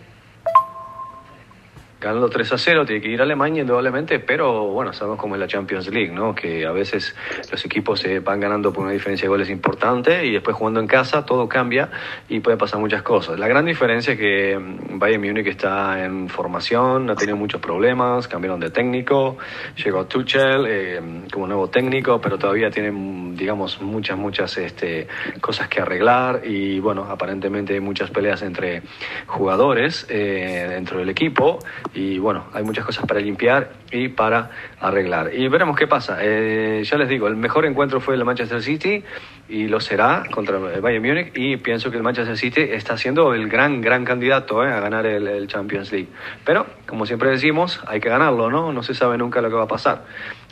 ganando 2.02 2.30
3 2.30 2.54
a 2.54 2.58
0, 2.58 2.86
tiene 2.86 3.00
que 3.00 3.10
ir 3.10 3.20
a 3.20 3.24
Alemania 3.24 3.62
indudablemente, 3.62 4.20
pero 4.20 4.66
bueno, 4.70 4.92
sabemos 4.92 5.20
cómo 5.20 5.36
es 5.36 5.40
la 5.40 5.48
Champions 5.48 5.88
League, 5.90 6.12
¿no? 6.12 6.34
Que 6.34 6.66
a 6.66 6.72
veces 6.72 7.16
los 7.52 7.64
equipos 7.64 8.00
se 8.00 8.20
van 8.20 8.40
ganando 8.40 8.74
por 8.74 8.84
una 8.84 8.92
diferencia 8.92 9.26
de 9.26 9.30
goles 9.30 9.52
importante 9.52 10.26
y 10.26 10.32
después 10.34 10.58
jugando 10.58 10.80
en 10.80 10.88
casa 10.88 11.24
todo 11.26 11.48
cambia 11.48 11.92
y 12.28 12.40
puede 12.40 12.58
pasar 12.58 12.80
muchas 12.80 13.04
cosas. 13.04 13.38
La 13.38 13.48
gran 13.48 13.66
diferencia 13.66 14.14
es 14.14 14.20
que 14.20 14.58
mm, 14.58 14.98
Bayern 14.98 15.22
Múnich 15.22 15.46
está 15.46 16.04
en 16.04 16.28
formación, 16.28 17.08
ha 17.12 17.16
tenido 17.16 17.38
muchos 17.38 17.62
problemas, 17.62 18.28
cambiaron 18.28 18.60
de 18.60 18.72
técnico, 18.72 19.38
llegó 19.76 20.06
Tuchel 20.08 20.66
eh, 20.68 21.02
como 21.32 21.46
nuevo 21.46 21.70
técnico, 21.70 22.20
pero 22.20 22.40
todavía 22.40 22.72
tienen, 22.72 23.36
digamos, 23.36 23.80
muchas, 23.80 24.18
muchas 24.18 24.58
este, 24.58 25.08
cosas 25.40 25.68
que 25.68 25.82
arreglar 25.82 26.42
y 26.46 26.80
bueno, 26.80 27.06
aparentemente 27.08 27.76
hay 27.76 27.80
muchas 27.80 28.10
peleas 28.10 28.42
entre 28.42 28.82
jugadores 29.28 30.08
eh, 30.10 30.66
dentro 30.68 30.98
del 30.98 31.10
equipo 31.10 31.60
y 31.94 32.20
bueno, 32.20 32.46
hay 32.54 32.64
muchas 32.64 32.86
cosas 32.86 33.06
para 33.06 33.20
limpiar 33.20 33.72
y 33.92 34.08
para 34.08 34.50
arreglar. 34.80 35.34
Y 35.34 35.48
veremos 35.50 35.76
qué 35.76 35.88
pasa. 35.88 36.20
Eh, 36.22 36.84
ya 36.86 36.98
les 36.98 37.10
digo, 37.10 37.28
el 37.28 37.36
mejor 37.36 37.66
encuentro 37.66 38.00
fue 38.00 38.16
el 38.16 38.24
Manchester 38.24 38.62
City 38.62 39.04
y 39.50 39.68
lo 39.68 39.82
será 39.82 40.24
contra 40.32 40.58
el 40.74 40.80
Bayern 40.80 41.06
Múnich 41.06 41.32
y 41.36 41.58
pienso 41.58 41.92
que 41.92 41.98
el 41.98 42.04
Manchester 42.04 42.38
City 42.38 42.62
está 42.62 42.98
siendo 42.98 43.34
el 43.34 43.50
gran, 43.50 43.82
gran 43.82 44.06
candidato 44.06 44.64
eh, 44.64 44.72
a 44.72 44.80
ganar 44.80 45.06
el, 45.06 45.48
Champions 45.48 45.92
League. 45.92 46.08
Pero, 46.46 46.66
como 46.88 47.06
siempre 47.06 47.30
decimos, 47.30 47.82
hay 47.88 48.00
que 48.00 48.08
ganarlo, 48.08 48.50
¿no? 48.50 48.72
No 48.72 48.84
se 48.84 48.94
sabe 48.94 49.18
nunca 49.18 49.42
lo 49.42 49.50
que 49.50 49.56
va 49.56 49.64
a 49.64 49.68
pasar. 49.68 50.06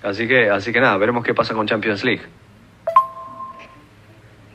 Así 0.04 0.28
que, 0.28 0.50
así 0.50 0.74
que 0.74 0.82
nada, 0.82 0.98
veremos 0.98 1.24
qué 1.24 1.34
pasa 1.34 1.54
con 1.54 1.68
Champions 1.68 2.04
League. 2.04 2.22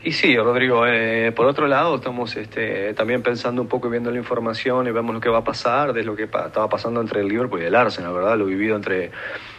Y 0.07 0.13
sí, 0.13 0.37
Rodrigo, 0.37 0.87
eh, 0.87 1.33
por 1.33 1.47
otro 1.47 1.67
lado, 1.67 1.97
estamos 1.97 2.37
este, 2.37 2.93
también 2.93 3.23
pensando 3.23 3.63
un 3.63 3.69
poco 3.69 3.89
y 3.89 3.91
viendo 3.91 4.11
la 4.11 4.19
información 4.19 4.87
y 4.87 4.91
vemos 4.91 5.15
lo 5.15 5.21
que 5.21 5.31
va 5.31 5.39
a 5.39 5.45
pasar, 5.45 5.95
de 5.95 6.05
lo 6.05 6.15
que 6.15 6.25
estaba 6.25 6.69
pasando 6.69 7.01
entre 7.01 7.23
el 7.23 7.29
Liverpool 7.29 7.63
y 7.63 7.65
el 7.65 7.75
Arsenal, 7.75 8.13
¿verdad? 8.13 8.37
Lo 8.37 8.45
vivido 8.45 8.77
entre 8.77 9.13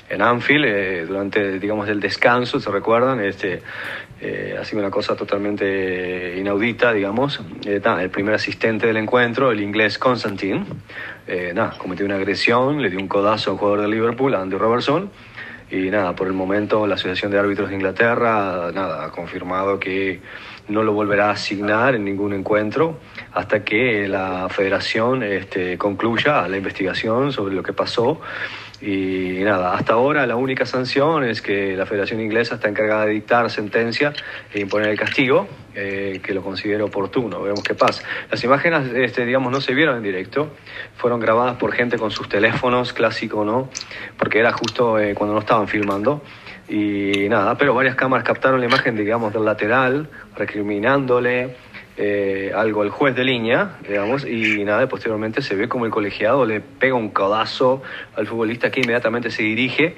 en 0.08 0.22
Anfield 0.22 0.66
eh, 0.66 1.06
durante, 1.08 1.58
digamos, 1.58 1.90
el 1.90 2.00
descanso, 2.00 2.60
¿se 2.60 2.70
recuerdan? 2.70 3.22
Este, 3.22 3.64
eh, 4.22 4.56
ha 4.60 4.64
sido 4.64 4.80
una 4.80 4.92
cosa 4.92 5.16
totalmente 5.16 6.36
inaudita, 6.38 6.94
digamos. 6.94 7.42
Eh, 7.66 7.82
nada, 7.84 8.02
el 8.02 8.10
primer 8.10 8.36
asistente 8.36 8.88
del 8.88 8.98
encuentro, 8.98 9.52
el 9.52 9.62
inglés 9.62 9.98
Constantine, 9.98 10.64
eh, 11.28 11.52
nada, 11.54 11.75
cometió 11.78 12.06
una 12.06 12.16
agresión, 12.16 12.82
le 12.82 12.90
dio 12.90 13.00
un 13.00 13.08
codazo 13.08 13.52
al 13.52 13.58
jugador 13.58 13.82
de 13.82 13.88
Liverpool, 13.88 14.36
Andy 14.36 14.58
Robertson, 14.58 15.10
y 15.72 15.90
nada, 15.90 16.16
por 16.16 16.28
el 16.28 16.34
momento 16.34 16.86
la 16.86 16.96
Asociación 16.96 17.32
de 17.32 17.40
Árbitros 17.40 17.70
de 17.70 17.76
Inglaterra 17.76 18.72
nada, 18.74 19.06
ha 19.06 19.12
confirmado 19.12 19.80
que 19.80 20.22
no 20.68 20.84
lo 20.84 20.94
volverá 20.94 21.30
a 21.30 21.32
asignar 21.32 21.96
en 21.96 22.06
ningún 22.06 22.34
encuentro 22.34 23.00
hasta 23.34 23.64
que 23.64 24.08
la 24.08 24.48
federación 24.50 25.24
este, 25.24 25.78
concluya 25.78 26.48
la 26.48 26.58
investigación 26.58 27.32
sobre 27.32 27.56
lo 27.56 27.64
que 27.64 27.74
pasó. 27.74 28.22
Y 28.82 29.39
nada, 29.44 29.74
hasta 29.74 29.94
ahora 29.94 30.27
la 30.27 30.36
única 30.36 30.65
sanción 30.65 31.24
es 31.24 31.41
que 31.41 31.77
la 31.77 31.86
Federación 31.86 32.20
Inglesa 32.20 32.55
está 32.55 32.67
encargada 32.67 33.05
de 33.05 33.13
dictar 33.13 33.50
sentencia 33.50 34.13
e 34.53 34.60
imponer 34.60 34.89
el 34.89 35.00
castigo, 35.00 35.48
eh, 35.74 36.20
que 36.22 36.34
lo 36.34 36.41
considero 36.44 36.86
oportuno. 36.86 37.41
Veremos 37.41 37.63
qué 37.63 37.74
pasa. 37.74 38.03
Las 38.29 38.44
imágenes, 38.44 38.94
este, 38.94 39.25
digamos, 39.25 39.51
no 39.51 39.62
se 39.62 39.74
vieron 39.74 39.98
en 39.98 40.03
directo, 40.03 40.51
fueron 40.98 41.20
grabadas 41.20 41.55
por 41.58 41.72
gente 41.72 41.98
con 41.98 42.12
sus 42.12 42.27
teléfonos, 42.27 42.91
clásico, 42.91 43.46
¿no? 43.46 43.70
Porque 44.17 44.39
era 44.39 44.51
justo 44.51 45.00
eh, 45.00 45.15
cuando 45.15 45.34
no 45.34 45.39
estaban 45.39 45.67
filmando. 45.67 46.22
Y 46.67 47.29
nada, 47.29 47.58
pero 47.58 47.74
varias 47.74 47.96
cámaras 47.96 48.25
captaron 48.25 48.60
la 48.60 48.65
imagen, 48.65 48.96
digamos, 48.96 49.32
del 49.32 49.46
lateral, 49.46 50.10
recriminándole 50.36 51.55
eh, 51.98 52.52
algo 52.56 52.82
al 52.82 52.90
juez 52.90 53.16
de 53.16 53.24
línea, 53.24 53.78
digamos, 53.88 54.25
y 54.25 54.64
nada, 54.66 54.88
posteriormente 54.88 55.42
se 55.42 55.56
ve 55.56 55.68
como 55.70 55.86
el 55.86 55.92
colegiado 55.92 56.46
le 56.46 56.60
pega 56.62 56.96
un 56.96 57.10
codazo 57.10 57.82
al 58.16 58.28
futbolista 58.28 58.70
que 58.72 58.82
inmediatamente 58.82 59.32
se 59.32 59.44
dirige 59.44 59.96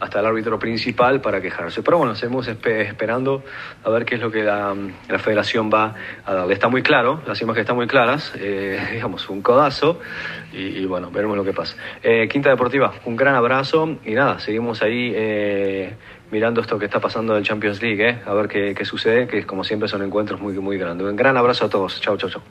hasta 0.00 0.20
el 0.20 0.26
árbitro 0.26 0.60
principal 0.60 1.20
para 1.20 1.40
quejarse. 1.40 1.82
Pero 1.82 1.98
bueno, 1.98 2.14
seguimos 2.14 2.46
espe- 2.48 2.86
esperando 2.86 3.42
a 3.82 3.90
ver 3.90 4.04
qué 4.04 4.14
es 4.14 4.20
lo 4.20 4.30
que 4.30 4.44
la, 4.44 4.72
la 5.08 5.18
federación 5.18 5.70
va 5.74 5.96
a 6.24 6.34
darle. 6.34 6.54
Está 6.54 6.68
muy 6.68 6.82
claro, 6.82 7.20
las 7.26 7.40
imágenes 7.42 7.62
están 7.64 7.74
muy 7.76 7.88
claras, 7.88 8.32
eh, 8.38 8.78
digamos, 8.92 9.28
un 9.28 9.42
codazo, 9.42 9.98
y, 10.52 10.84
bueno, 10.86 11.10
veremos 11.10 11.36
lo 11.36 11.44
que 11.44 11.52
pasa. 11.52 11.76
Eh, 12.02 12.28
Quinta 12.30 12.48
Deportiva, 12.48 12.92
un 13.06 13.16
gran 13.16 13.34
abrazo, 13.34 13.98
y 14.04 14.12
nada, 14.12 14.38
seguimos 14.38 14.82
ahí 14.82 15.12
mirando 16.30 16.60
esto 16.60 16.78
que 16.78 16.84
está 16.84 17.00
pasando 17.00 17.34
del 17.34 17.44
Champions 17.44 17.80
League, 17.82 18.08
eh, 18.08 18.22
a 18.26 18.34
ver 18.34 18.48
qué, 18.48 18.74
qué 18.74 18.84
sucede, 18.84 19.26
que 19.26 19.46
como 19.46 19.64
siempre 19.64 19.88
son 19.88 20.02
encuentros 20.02 20.40
muy, 20.40 20.52
muy 20.54 20.78
grandes. 20.78 21.06
Un 21.06 21.16
gran 21.16 21.36
abrazo 21.36 21.66
a 21.66 21.70
todos, 21.70 22.00
chao, 22.00 22.16
chao, 22.16 22.30
chao. 22.30 22.42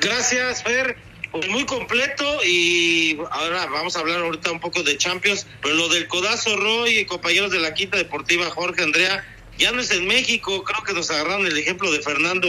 Gracias, 0.00 0.62
Fer. 0.62 0.96
Pues 1.30 1.48
muy 1.48 1.64
completo 1.64 2.24
y 2.44 3.18
ahora 3.30 3.64
vamos 3.66 3.96
a 3.96 4.00
hablar 4.00 4.20
ahorita 4.20 4.52
un 4.52 4.60
poco 4.60 4.82
de 4.82 4.98
Champions, 4.98 5.46
pero 5.62 5.74
lo 5.76 5.88
del 5.88 6.06
codazo 6.06 6.54
Roy 6.56 7.06
compañeros 7.06 7.50
de 7.50 7.58
la 7.58 7.72
Quinta 7.72 7.96
Deportiva, 7.96 8.50
Jorge 8.50 8.82
Andrea, 8.82 9.24
ya 9.56 9.72
no 9.72 9.80
es 9.80 9.90
en 9.92 10.06
México, 10.06 10.62
creo 10.62 10.84
que 10.84 10.92
nos 10.92 11.10
agarraron 11.10 11.46
el 11.46 11.56
ejemplo 11.56 11.90
de 11.90 12.02
Fernando 12.02 12.48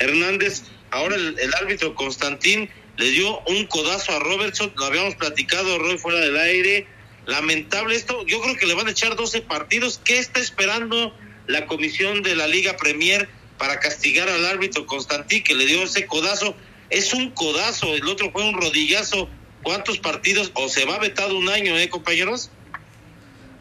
Hernández, 0.00 0.64
ahora 0.90 1.14
el, 1.14 1.38
el 1.38 1.54
árbitro 1.54 1.94
Constantín 1.94 2.68
le 2.98 3.10
dio 3.10 3.40
un 3.46 3.64
codazo 3.66 4.12
a 4.12 4.18
Robertson, 4.18 4.70
lo 4.76 4.84
habíamos 4.84 5.14
platicado 5.14 5.78
Roy 5.78 5.96
fuera 5.96 6.18
del 6.20 6.36
aire, 6.36 6.86
lamentable 7.26 7.94
esto, 7.94 8.26
yo 8.26 8.40
creo 8.40 8.56
que 8.56 8.66
le 8.66 8.74
van 8.74 8.88
a 8.88 8.90
echar 8.90 9.16
12 9.16 9.42
partidos, 9.42 10.00
¿qué 10.04 10.18
está 10.18 10.40
esperando 10.40 11.14
la 11.46 11.66
comisión 11.66 12.22
de 12.22 12.36
la 12.36 12.46
Liga 12.46 12.76
Premier 12.76 13.28
para 13.58 13.78
castigar 13.80 14.28
al 14.28 14.46
árbitro 14.46 14.86
Constantín 14.86 15.42
que 15.42 15.54
le 15.54 15.66
dio 15.66 15.82
ese 15.82 16.06
codazo? 16.06 16.54
Es 16.88 17.14
un 17.14 17.30
codazo, 17.30 17.94
el 17.94 18.06
otro 18.08 18.32
fue 18.32 18.42
un 18.42 18.60
rodillazo. 18.60 19.28
¿Cuántos 19.62 19.98
partidos? 19.98 20.50
O 20.54 20.68
se 20.68 20.86
va 20.86 20.98
vetado 20.98 21.36
un 21.36 21.48
año, 21.50 21.78
¿eh, 21.78 21.88
compañeros? 21.90 22.50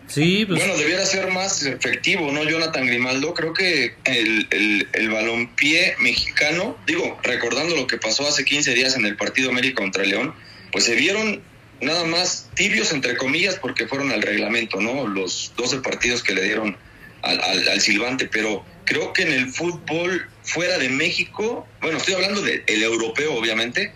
Sí, 0.07 0.43
pues 0.45 0.59
Bueno, 0.59 0.75
debiera 0.75 1.05
ser 1.05 1.29
más 1.31 1.61
efectivo, 1.63 2.31
¿no? 2.31 2.43
Jonathan 2.43 2.87
Grimaldo, 2.87 3.35
creo 3.35 3.53
que 3.53 3.93
el, 4.05 4.47
el, 4.49 4.87
el 4.91 5.09
balompié 5.09 5.95
mexicano, 5.99 6.75
digo, 6.87 7.19
recordando 7.21 7.75
lo 7.75 7.85
que 7.85 7.97
pasó 7.97 8.27
hace 8.27 8.43
15 8.43 8.73
días 8.73 8.95
en 8.95 9.05
el 9.05 9.15
partido 9.17 9.51
América 9.51 9.83
contra 9.83 10.03
León, 10.03 10.33
pues 10.71 10.85
se 10.85 10.95
vieron 10.95 11.43
nada 11.81 12.05
más 12.05 12.48
tibios, 12.59 12.91
entre 12.91 13.15
comillas, 13.15 13.55
porque 13.55 13.87
fueron 13.87 14.11
al 14.11 14.21
reglamento, 14.21 14.81
¿no? 14.81 15.07
Los 15.07 15.53
12 15.55 15.77
partidos 15.79 16.21
que 16.21 16.33
le 16.35 16.43
dieron 16.43 16.75
al, 17.21 17.39
al, 17.41 17.67
al 17.69 17.79
silbante, 17.79 18.27
pero 18.29 18.65
creo 18.83 19.13
que 19.13 19.21
en 19.21 19.31
el 19.31 19.47
fútbol 19.47 20.27
fuera 20.43 20.77
de 20.77 20.89
México, 20.89 21.65
bueno, 21.81 21.97
estoy 21.97 22.15
hablando 22.15 22.41
del 22.41 22.61
el 22.67 22.83
europeo, 22.83 23.33
obviamente, 23.33 23.93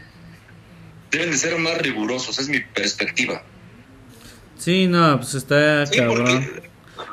deben 1.11 1.31
de 1.31 1.37
ser 1.37 1.57
más 1.59 1.77
rigurosos, 1.79 2.39
es 2.39 2.47
mi 2.47 2.61
perspectiva. 2.61 3.43
sí, 4.57 4.87
no, 4.87 5.17
pues 5.17 5.33
está 5.35 5.85
Sí, 5.85 5.97
cabrón. 5.99 6.25
porque 6.25 6.63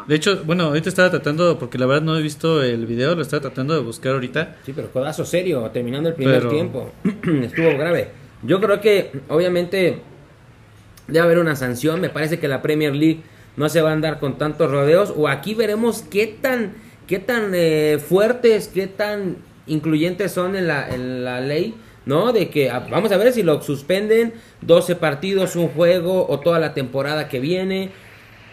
De 0.07 0.14
hecho, 0.14 0.45
bueno, 0.45 0.64
ahorita 0.66 0.88
estaba 0.88 1.11
tratando, 1.11 1.59
porque 1.59 1.78
la 1.78 1.87
verdad 1.87 2.02
no 2.02 2.16
he 2.16 2.23
visto 2.23 2.62
el 2.62 2.87
video, 2.87 3.14
lo 3.16 3.23
estaba 3.23 3.42
tratando 3.42 3.75
de 3.75 3.80
buscar 3.80 4.12
ahorita. 4.12 4.59
Sí, 4.64 4.73
pero 4.73 4.90
codazo 4.92 5.25
serio, 5.25 5.69
terminando 5.73 6.09
el 6.11 6.14
primer 6.14 6.38
Pero- 6.38 6.50
tiempo. 6.50 6.92
Estuvo 7.42 7.76
grave. 7.76 8.09
Yo 8.42 8.61
creo 8.61 8.80
que, 8.80 9.11
obviamente, 9.28 10.00
debe 11.11 11.21
haber 11.21 11.38
una 11.38 11.57
sanción. 11.57 12.00
Me 12.00 12.09
parece 12.11 12.38
que 12.38 12.49
la 12.49 12.62
Premier 12.62 12.95
League 12.95 13.21
no 13.57 13.69
se 13.69 13.81
va 13.83 13.90
a 13.90 13.93
andar 13.93 14.19
con 14.21 14.38
tantos 14.38 14.71
rodeos. 14.71 15.12
O 15.17 15.29
aquí 15.29 15.55
veremos 15.55 16.05
qué 16.11 16.26
tan, 16.26 16.75
qué 17.07 17.19
tan 17.19 17.52
eh, 17.55 17.99
fuertes, 17.99 18.69
qué 18.69 18.87
tan 18.87 19.37
incluyentes 19.67 20.33
son 20.33 20.57
en 20.57 20.67
la, 20.67 20.88
en 20.88 21.25
la 21.25 21.40
ley. 21.40 21.75
¿No? 22.07 22.33
De 22.33 22.49
que 22.49 22.71
ah, 22.71 22.87
vamos 22.90 23.12
a 23.12 23.19
ver 23.19 23.33
si 23.33 23.43
lo 23.43 23.61
suspenden 23.62 24.33
12 24.62 24.97
partidos, 24.97 25.55
un 25.55 25.69
juego 25.69 26.26
o 26.29 26.40
toda 26.40 26.59
la 26.59 26.73
temporada 26.73 27.29
que 27.29 27.40
viene. 27.40 27.90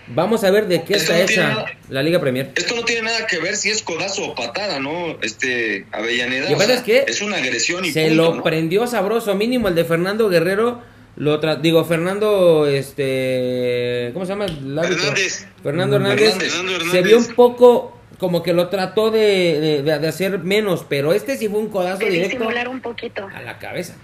Vamos 0.10 0.44
a 0.44 0.52
ver 0.52 0.68
de 0.68 0.84
qué 0.84 0.94
Esto 0.96 1.12
está 1.14 1.18
no 1.18 1.24
hecha 1.32 1.50
nada- 1.56 1.66
la 1.90 2.04
Liga 2.04 2.20
Premier. 2.20 2.52
Esto 2.56 2.76
no 2.76 2.84
tiene 2.84 3.04
nada 3.04 3.26
que 3.26 3.40
ver 3.40 3.56
si 3.56 3.70
es 3.70 3.82
codazo 3.82 4.26
o 4.28 4.36
patada, 4.36 4.80
¿no? 4.80 5.18
Este, 5.22 5.86
Avellaneda. 5.92 6.44
Lo 6.44 6.48
que 6.50 6.54
o 6.54 6.58
pasa 6.58 6.68
sea, 6.70 6.78
es 6.78 6.84
que 6.84 7.06
es 7.08 7.22
una 7.22 7.38
agresión 7.38 7.84
y 7.86 7.92
se 7.92 8.08
punto, 8.08 8.16
lo 8.32 8.36
¿no? 8.36 8.44
prendió 8.44 8.86
sabroso 8.86 9.34
mínimo 9.36 9.70
el 9.70 9.76
de 9.76 9.86
Fernando 9.86 10.30
Guerrero 10.30 10.82
lo 11.18 11.40
tra- 11.42 11.60
digo 11.60 11.84
Fernando 11.86 12.68
este 12.68 14.12
cómo 14.14 14.26
se 14.26 14.32
llama? 14.34 14.46
Hernández. 14.46 15.48
Fernando 15.64 15.96
Hernández, 15.98 16.36
Hernández. 16.36 16.92
Se 16.92 17.02
vio 17.02 17.18
un 17.18 17.34
poco 17.36 17.98
como 18.18 18.42
que 18.44 18.54
lo 18.54 18.70
trató 18.70 19.12
de, 19.12 19.82
de- 19.84 20.00
de 20.00 20.08
hacer 20.08 20.40
menos 20.40 20.86
pero 20.88 21.14
este 21.14 21.38
sí 21.38 21.48
fue 21.50 21.60
un 21.60 21.70
codazo 21.70 22.00
De 22.00 22.10
directo 22.10 22.36
disimular 22.38 22.68
un 22.68 22.82
poquito. 22.82 23.28
a 23.34 23.42
la 23.42 23.58
cabeza 23.60 23.96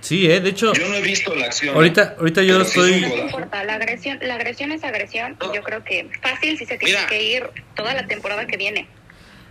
Sí, 0.00 0.30
eh, 0.30 0.40
de 0.40 0.50
hecho, 0.50 0.72
Yo 0.74 0.88
no 0.88 0.94
he 0.94 1.02
visto 1.02 1.34
la 1.34 1.46
acción. 1.46 1.74
ahorita, 1.74 2.14
ahorita 2.20 2.42
yo 2.44 2.60
estoy... 2.62 3.00
No 3.00 3.16
importa, 3.16 3.64
la 3.64 3.74
agresión, 3.74 4.18
la 4.22 4.36
agresión 4.36 4.70
es 4.70 4.84
agresión 4.84 5.36
y 5.42 5.56
yo 5.56 5.60
creo 5.64 5.82
que 5.82 6.08
fácil 6.22 6.56
si 6.56 6.66
se 6.66 6.78
tiene 6.78 6.94
Mira. 7.00 7.06
que 7.08 7.22
ir 7.22 7.42
toda 7.74 7.92
la 7.94 8.06
temporada 8.06 8.46
que 8.46 8.56
viene. 8.56 8.86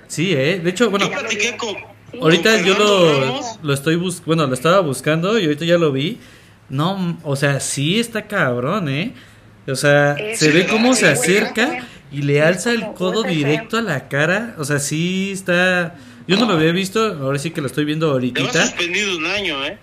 Sí, 0.08 0.32
eh, 0.34 0.62
de 0.64 0.70
hecho, 0.70 0.90
bueno, 0.90 1.12
yo 1.12 1.20
platiqué 1.20 1.58
con. 1.58 1.76
Sí. 2.12 2.20
ahorita 2.22 2.52
con 2.54 2.64
yo 2.64 2.78
lo, 2.80 3.20
Ramos. 3.22 3.60
lo 3.62 3.74
estoy 3.74 3.98
bus 3.98 4.24
bueno, 4.26 4.48
lo 4.48 4.54
estaba 4.54 4.80
buscando 4.80 5.38
y 5.38 5.44
ahorita 5.44 5.66
ya 5.66 5.78
lo 5.78 5.92
vi. 5.92 6.18
No, 6.70 7.18
o 7.24 7.36
sea, 7.36 7.60
sí 7.60 8.00
está 8.00 8.28
cabrón, 8.28 8.90
eh. 8.90 9.14
O 9.68 9.76
sea, 9.76 10.14
Es 10.14 10.40
se 10.40 10.52
ve 10.52 10.66
cómo 10.66 10.94
se 10.94 11.08
acerca 11.08 11.86
y 12.12 12.22
le 12.22 12.42
alza 12.42 12.72
el 12.72 12.94
codo 12.94 13.24
directo 13.24 13.78
a 13.78 13.82
la 13.82 14.08
cara. 14.08 14.56
O 14.58 14.64
sea, 14.66 14.80
sí 14.80 15.32
está... 15.32 15.96
Yo 16.28 16.36
no 16.38 16.46
lo 16.46 16.54
había 16.54 16.72
visto, 16.74 17.02
ahora 17.22 17.40
sí 17.40 17.52
que 17.52 17.62
lo 17.62 17.68
estoy 17.68 17.86
viendo 17.86 18.10
ahorita. 18.12 18.52
suspendido 18.52 19.18
un 19.18 19.26
año, 19.26 19.66
¿eh? 19.66 19.78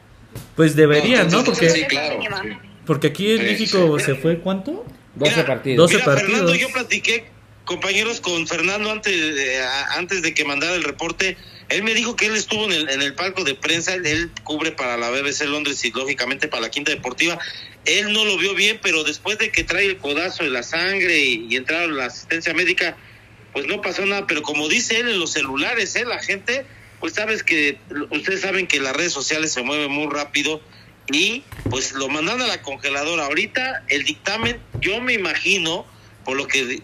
Pues 0.56 0.74
debería, 0.76 1.24
No, 1.24 1.42
Porque, 1.44 1.70
sí, 1.70 1.84
claro, 1.84 2.18
Mínima. 2.18 2.42
sí. 2.42 2.48
porque 2.86 3.06
aquí 3.08 3.32
en 3.32 3.44
México 3.44 3.98
se 3.98 4.14
fue, 4.14 4.38
¿cuánto? 4.40 4.84
12 5.14 5.30
Mira, 5.36 5.46
partidos 5.46 5.90
12 5.90 5.94
Mira, 5.94 6.04
Fernando, 6.18 6.46
partidos. 6.48 6.58
yo 6.58 6.68
platiqué, 6.74 7.24
compañeros, 7.64 8.20
con 8.20 8.46
Fernando 8.46 8.90
antes 8.90 9.34
de, 9.36 9.62
a- 9.62 9.94
antes 9.96 10.22
de 10.22 10.34
que 10.34 10.44
mandara 10.44 10.74
el 10.74 10.82
reporte. 10.82 11.36
Él 11.68 11.82
me 11.82 11.94
dijo 11.94 12.16
que 12.16 12.26
él 12.26 12.36
estuvo 12.36 12.64
en 12.64 12.72
el, 12.72 12.90
en 12.90 13.02
el 13.02 13.14
palco 13.14 13.44
de 13.44 13.54
prensa, 13.54 13.94
él, 13.94 14.30
cubre 14.42 14.72
para 14.72 14.96
la 14.96 15.10
BBC 15.10 15.46
Londres 15.46 15.84
y 15.84 15.90
lógicamente 15.90 16.48
para 16.48 16.62
la 16.62 16.70
Quinta 16.70 16.90
Deportiva. 16.92 17.38
Él 17.84 18.12
no 18.12 18.24
lo 18.24 18.36
vio 18.36 18.54
bien, 18.54 18.78
pero 18.82 19.04
después 19.04 19.38
de 19.38 19.50
que 19.50 19.64
trae 19.64 19.86
el 19.86 19.98
codazo 19.98 20.44
de 20.44 20.50
la 20.50 20.62
sangre 20.62 21.18
y, 21.18 21.46
y 21.48 21.56
entraron 21.56 21.96
la 21.96 22.06
asistencia 22.06 22.54
médica, 22.54 22.96
pues 23.54 23.66
no 23.66 23.80
pasó 23.80 24.04
nada. 24.04 24.26
Pero 24.26 24.42
como 24.42 24.68
dice 24.68 25.00
él 25.00 25.08
en 25.08 25.18
los 25.18 25.32
celulares, 25.32 25.96
¿eh? 25.96 26.04
la 26.04 26.18
gente, 26.18 26.66
pues 27.00 27.14
sabes 27.14 27.42
que, 27.42 27.78
ustedes 28.10 28.42
saben 28.42 28.66
que 28.66 28.80
las 28.80 28.94
redes 28.94 29.12
sociales 29.12 29.52
se 29.52 29.62
mueven 29.62 29.90
muy 29.90 30.12
rápido 30.12 30.60
y 31.10 31.44
pues 31.70 31.92
lo 31.92 32.08
mandan 32.08 32.42
a 32.42 32.46
la 32.46 32.60
congeladora. 32.60 33.24
Ahorita 33.24 33.84
el 33.88 34.04
dictamen, 34.04 34.60
yo 34.80 35.00
me 35.00 35.14
imagino, 35.14 35.86
por 36.24 36.36
lo 36.36 36.46
que 36.46 36.80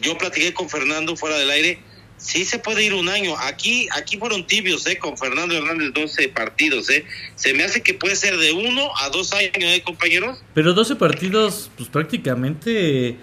yo 0.00 0.18
platiqué 0.18 0.52
con 0.52 0.68
Fernando 0.68 1.16
fuera 1.16 1.38
del 1.38 1.50
aire, 1.50 1.78
sí 2.18 2.44
se 2.44 2.58
puede 2.58 2.82
ir 2.84 2.94
un 2.94 3.08
año. 3.08 3.34
Aquí 3.38 3.88
aquí 3.92 4.16
fueron 4.16 4.46
tibios, 4.46 4.86
¿eh? 4.86 4.98
Con 4.98 5.16
Fernando 5.16 5.54
Hernández 5.56 5.92
12 5.94 6.28
partidos, 6.28 6.88
¿eh? 6.90 7.04
Se 7.34 7.52
me 7.54 7.64
hace 7.64 7.82
que 7.82 7.94
puede 7.94 8.16
ser 8.16 8.36
de 8.36 8.52
uno 8.52 8.90
a 9.00 9.08
dos 9.10 9.32
años, 9.32 9.50
¿eh, 9.54 9.82
compañeros? 9.84 10.38
Pero 10.54 10.72
12 10.74 10.96
partidos, 10.96 11.70
pues 11.76 11.88
prácticamente 11.88 13.16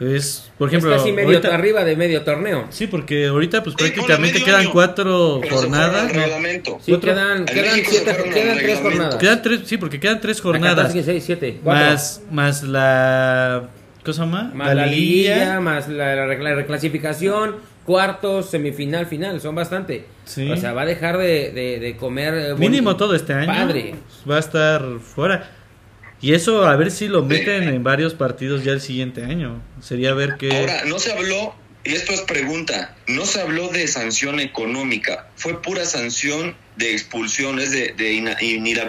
Es, 0.00 0.48
por 0.56 0.68
ejemplo, 0.68 0.92
es 0.94 0.98
casi 0.98 1.10
medio 1.10 1.38
ahorita- 1.38 1.52
arriba 1.52 1.84
de 1.84 1.96
medio 1.96 2.22
torneo. 2.22 2.68
Sí, 2.70 2.86
porque 2.86 3.26
ahorita 3.26 3.64
pues 3.64 3.74
Sí, 3.76 3.82
prácticamente 3.84 4.44
quedan 4.44 4.60
año. 4.60 4.70
cuatro 4.72 5.40
Pero 5.42 5.56
jornadas. 5.56 6.12
Sí, 6.12 6.96
quedan, 7.00 7.44
quedan, 7.46 7.80
siete, 7.84 8.16
quedan 8.32 8.58
tres 8.58 8.78
jornadas. 8.78 9.14
Quedan 9.16 9.42
tres, 9.42 9.60
sí, 9.64 9.76
porque 9.76 9.98
quedan 9.98 10.20
tres 10.20 10.40
jornadas. 10.40 10.76
14, 10.92 10.92
15, 10.98 11.10
6, 11.12 11.24
7, 11.26 11.60
cuatro. 11.64 11.84
Más, 11.84 12.22
más 12.30 12.62
la. 12.62 13.70
¿Cómo 14.04 14.12
se 14.14 14.20
llama? 14.20 14.52
Más 14.54 14.74
la, 14.76 14.86
liguilla, 14.86 15.58
más 15.58 15.88
la, 15.88 16.14
la 16.14 16.26
recla- 16.26 16.54
reclasificación, 16.54 17.56
cuartos, 17.88 18.50
semifinal, 18.50 19.06
final, 19.06 19.40
son 19.40 19.54
bastante. 19.54 20.04
Sí. 20.26 20.50
O 20.50 20.58
sea, 20.58 20.74
va 20.74 20.82
a 20.82 20.84
dejar 20.84 21.16
de, 21.16 21.50
de, 21.52 21.80
de 21.80 21.96
comer. 21.96 22.34
eh, 22.34 22.54
Mínimo 22.54 22.96
todo 22.98 23.14
este 23.14 23.32
año. 23.32 23.46
Padre. 23.46 23.94
Va 24.30 24.36
a 24.36 24.40
estar 24.40 24.84
fuera. 25.00 25.50
Y 26.20 26.34
eso 26.34 26.66
a 26.66 26.76
ver 26.76 26.90
si 26.90 27.08
lo 27.08 27.22
meten 27.24 27.62
en 27.62 27.82
varios 27.82 28.12
partidos 28.12 28.62
ya 28.62 28.72
el 28.72 28.82
siguiente 28.82 29.24
año. 29.24 29.62
Sería 29.80 30.12
ver 30.12 30.36
que... 30.36 30.54
Ahora, 30.54 30.82
no 30.84 30.98
se 30.98 31.12
habló, 31.12 31.54
y 31.82 31.92
esto 31.94 32.12
es 32.12 32.20
pregunta, 32.22 32.94
no 33.06 33.24
se 33.24 33.40
habló 33.40 33.68
de 33.68 33.88
sanción 33.88 34.38
económica, 34.38 35.28
fue 35.36 35.62
pura 35.62 35.86
sanción 35.86 36.54
de 36.76 36.92
expulsión, 36.92 37.58
es 37.58 37.70
de, 37.72 37.94
de 37.96 38.12
ina- 38.12 38.36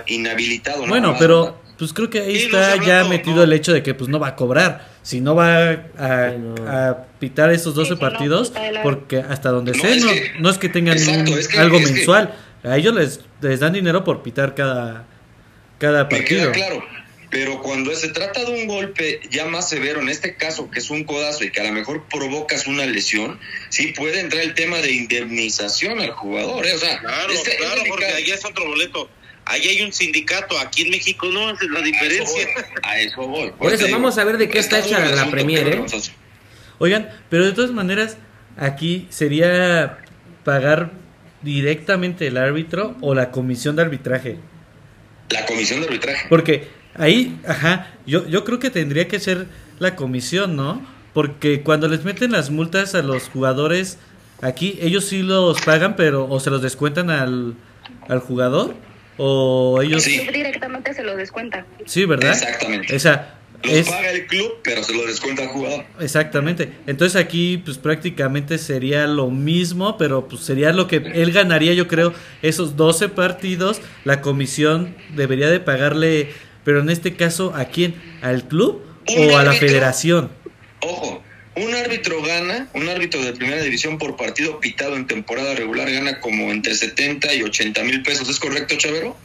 inhabilitado. 0.08 0.86
bueno, 0.88 1.16
pero 1.18 1.58
pues 1.78 1.94
creo 1.94 2.10
que 2.10 2.20
ahí 2.20 2.36
está 2.36 2.76
ya 2.86 3.02
todo, 3.02 3.10
metido 3.12 3.36
¿no? 3.38 3.44
el 3.44 3.54
hecho 3.54 3.72
de 3.72 3.82
que 3.82 3.94
pues 3.94 4.10
no 4.10 4.20
va 4.20 4.28
a 4.30 4.36
cobrar. 4.36 4.90
Si 5.10 5.22
no 5.22 5.34
va 5.34 5.72
a, 5.98 6.30
Sí, 6.30 6.36
no. 6.38 6.70
a 6.72 7.08
pitar 7.20 7.52
esos 7.52 7.74
12 7.74 7.94
Sí, 7.94 7.96
si 7.98 8.04
no, 8.04 8.10
partidos, 8.12 8.54
porque 8.84 9.18
hasta 9.18 9.50
donde 9.50 9.72
No, 9.72 9.82
sé, 9.82 9.96
es 9.96 10.04
no, 10.06 10.12
que- 10.12 10.32
no 10.40 10.50
es 10.52 10.58
que 10.60 10.70
tengan 10.70 10.98
Exacto, 11.00 11.32
un- 11.32 11.40
es 11.40 11.48
que- 11.48 11.58
algo 11.58 11.80
es 11.80 11.92
mensual. 11.92 12.36
A 12.64 12.78
ellos 12.78 12.94
les, 12.94 13.20
les 13.42 13.60
dan 13.60 13.74
dinero 13.74 14.04
por 14.04 14.22
pitar 14.22 14.54
cada, 14.54 15.08
cada 15.80 16.08
partido. 16.08 16.52
queda 16.52 16.68
claro. 16.68 16.84
Pero 17.32 17.60
cuando 17.64 17.96
se 17.96 18.10
trata 18.10 18.44
de 18.46 18.52
un 18.52 18.68
golpe 18.68 19.20
ya 19.32 19.46
más 19.46 19.68
severo, 19.68 20.00
en 20.00 20.10
este 20.10 20.36
caso 20.36 20.70
que 20.70 20.78
es 20.78 20.92
un 20.92 21.04
codazo 21.06 21.44
y 21.44 21.50
que 21.52 21.62
a 21.62 21.64
lo 21.64 21.72
mejor 21.72 22.04
provocas 22.08 22.68
una 22.68 22.86
lesión, 22.86 23.40
sí 23.70 23.88
puede 23.98 24.20
entrar 24.20 24.44
el 24.44 24.54
tema 24.54 24.78
de 24.78 24.92
indemnización 24.92 26.02
al 26.02 26.12
jugador. 26.12 26.64
¿eh? 26.68 26.74
O 26.76 26.78
sea, 26.78 27.00
Claro, 27.00 27.34
este- 27.34 27.56
claro, 27.58 27.78
este 27.78 27.90
porque 27.90 28.06
allá 28.06 28.36
es 28.36 28.46
otro 28.46 28.68
boleto. 28.68 29.10
Allí 29.50 29.68
hay 29.68 29.82
un 29.82 29.92
sindicato, 29.92 30.60
aquí 30.60 30.84
en 30.84 30.92
México 30.92 31.26
no, 31.28 31.50
esa 31.50 31.66
es 31.66 31.72
la 31.72 31.82
diferencia. 31.82 32.48
A 32.84 33.00
eso 33.00 33.28
voy. 33.28 33.52
Por 33.58 33.74
eso, 33.74 33.88
vamos 33.92 34.16
a 34.20 34.24
ver 34.24 34.38
de 34.38 34.48
qué 34.48 34.60
está 34.60 34.78
hecha 34.78 35.00
la 35.00 35.32
Premier, 35.32 35.68
¿eh? 35.68 35.86
Oigan, 36.78 37.10
pero 37.32 37.48
de 37.48 37.54
todas 37.54 37.72
maneras, 37.72 38.18
aquí 38.58 39.08
sería 39.10 39.98
pagar 40.44 40.92
directamente 41.42 42.28
el 42.28 42.38
árbitro 42.38 42.96
o 43.02 43.16
la 43.16 43.32
comisión 43.32 43.76
de 43.76 43.82
arbitraje. 43.82 44.38
La 45.32 45.44
comisión 45.48 45.82
de 45.82 45.88
arbitraje. 45.88 46.28
Porque 46.30 46.68
ahí, 46.94 47.40
ajá, 47.48 47.94
yo, 48.06 48.28
yo 48.28 48.44
creo 48.46 48.60
que 48.60 48.70
tendría 48.70 49.08
que 49.08 49.20
ser 49.20 49.48
la 49.80 49.96
comisión, 49.96 50.56
¿no? 50.56 50.86
Porque 51.14 51.64
cuando 51.64 51.88
les 51.88 52.04
meten 52.04 52.34
las 52.34 52.52
multas 52.52 52.94
a 52.94 53.02
los 53.02 53.30
jugadores, 53.30 53.98
aquí 54.42 54.78
ellos 54.80 55.06
sí 55.06 55.24
los 55.24 55.60
pagan, 55.62 55.96
pero 55.96 56.30
o 56.30 56.40
se 56.40 56.52
los 56.52 56.62
descuentan 56.62 57.10
al, 57.10 57.56
al 58.08 58.20
jugador, 58.20 58.76
o 59.20 59.82
ellos... 59.82 60.02
Sí. 60.02 60.26
Directamente 60.34 60.94
se 60.94 61.04
lo 61.04 61.16
descuenta. 61.16 61.66
Sí, 61.86 62.06
¿verdad? 62.06 62.32
Exactamente. 62.32 62.96
O 62.96 63.00
sea, 63.00 63.38
Los 63.64 63.74
es... 63.74 63.90
paga 63.90 64.10
el 64.12 64.26
club, 64.28 64.54
pero 64.64 64.82
se 64.82 64.94
lo 64.94 65.06
descuenta 65.06 65.44
al 65.44 65.50
jugador. 65.50 65.86
Exactamente. 66.00 66.72
Entonces 66.88 67.22
aquí 67.22 67.62
pues 67.64 67.78
prácticamente 67.78 68.58
sería 68.58 69.06
lo 69.08 69.30
mismo, 69.30 69.98
pero 69.98 70.28
pues 70.28 70.42
sería 70.42 70.72
lo 70.72 70.88
que 70.88 70.96
él 70.98 71.34
ganaría, 71.34 71.74
yo 71.74 71.88
creo, 71.88 72.14
esos 72.42 72.78
12 72.78 73.10
partidos, 73.10 73.82
la 74.06 74.22
comisión 74.22 74.96
debería 75.16 75.50
de 75.50 75.60
pagarle, 75.60 76.30
pero 76.64 76.80
en 76.80 76.90
este 76.90 77.16
caso 77.16 77.54
¿a 77.56 77.66
quién? 77.66 77.96
¿Al 78.22 78.48
club 78.48 78.82
o 79.18 79.38
a 79.38 79.44
la 79.44 79.54
federación? 79.54 80.30
Ojo, 80.82 81.22
un 81.66 81.74
árbitro 81.76 82.22
gana, 82.22 82.68
un 82.74 82.88
árbitro 82.90 83.22
de 83.24 83.34
primera 83.34 83.62
división 83.62 83.98
por 83.98 84.16
partido 84.18 84.60
pitado 84.60 84.96
en 84.96 85.08
temporada 85.08 85.56
regular 85.56 85.92
gana 85.92 86.20
como 86.20 86.52
entre 86.52 86.76
70 86.76 87.34
y 87.34 87.44
80 87.44 87.84
mil 87.84 88.02
pesos. 88.04 88.30
¿Es 88.30 88.40
correcto, 88.40 88.76
Chavero? 88.78 89.16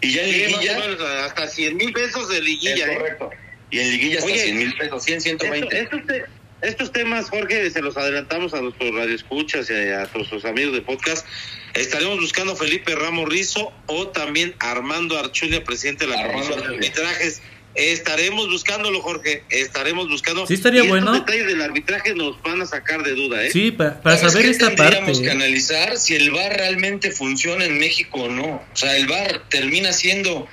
Y 0.00 0.12
ya 0.12 0.22
en 0.22 0.30
liguilla... 0.32 0.78
hasta 1.24 1.46
100 1.48 1.76
mil 1.76 1.92
pesos 1.92 2.28
de 2.28 2.38
Es 2.38 2.42
liguilla. 2.44 2.92
¿eh? 2.92 2.96
correcto. 2.96 3.30
Y 3.70 3.80
en 3.80 3.90
liguilla 3.90 4.18
hasta 4.18 4.30
Oye, 4.30 4.44
100 4.44 4.58
mil 4.58 4.74
pesos, 4.76 5.04
100, 5.04 5.20
120. 5.20 5.66
Esto- 5.80 5.96
estos, 5.96 6.06
te- 6.06 6.24
estos 6.62 6.92
temas, 6.92 7.28
Jorge, 7.30 7.70
se 7.70 7.80
los 7.82 7.96
adelantamos 7.96 8.54
a 8.54 8.60
nuestros 8.60 8.94
radioescuchas 8.94 9.68
y 9.70 9.74
a 9.74 10.08
nuestros 10.14 10.44
amigos 10.44 10.74
de 10.74 10.82
podcast. 10.82 11.26
Estaremos 11.74 12.18
buscando 12.20 12.54
a 12.54 12.56
Felipe 12.56 12.94
Ramos 12.96 13.28
Rizo 13.28 13.72
o 13.86 14.08
también 14.08 14.54
Armando 14.58 15.18
Archulia, 15.18 15.62
presidente 15.62 16.06
de 16.06 16.16
la 16.16 16.26
Comisión 16.26 16.60
de. 16.60 16.66
Arbitrajes. 16.66 17.42
Estaremos 17.74 18.48
buscándolo, 18.48 19.00
Jorge. 19.02 19.44
Estaremos 19.50 20.08
buscando. 20.08 20.46
Sí, 20.46 20.54
estaría 20.54 20.80
Y 20.80 20.86
estos 20.86 21.00
bueno. 21.04 21.12
detalles 21.12 21.46
del 21.46 21.62
arbitraje 21.62 22.14
nos 22.14 22.40
van 22.42 22.60
a 22.62 22.66
sacar 22.66 23.02
de 23.04 23.12
duda, 23.14 23.44
¿eh? 23.44 23.50
Sí, 23.52 23.70
pa- 23.70 24.00
para 24.00 24.16
¿Sabes 24.16 24.32
saber 24.32 24.46
esta 24.48 24.66
tendríamos 24.74 25.20
que 25.20 25.26
parte. 25.28 25.30
analizar 25.44 25.96
si 25.96 26.16
el 26.16 26.30
VAR 26.32 26.56
realmente 26.56 27.12
funciona 27.12 27.64
en 27.64 27.78
México 27.78 28.22
o 28.22 28.28
no. 28.28 28.46
O 28.72 28.76
sea, 28.76 28.96
el 28.96 29.06
VAR 29.06 29.44
termina 29.48 29.92
siendo 29.92 30.48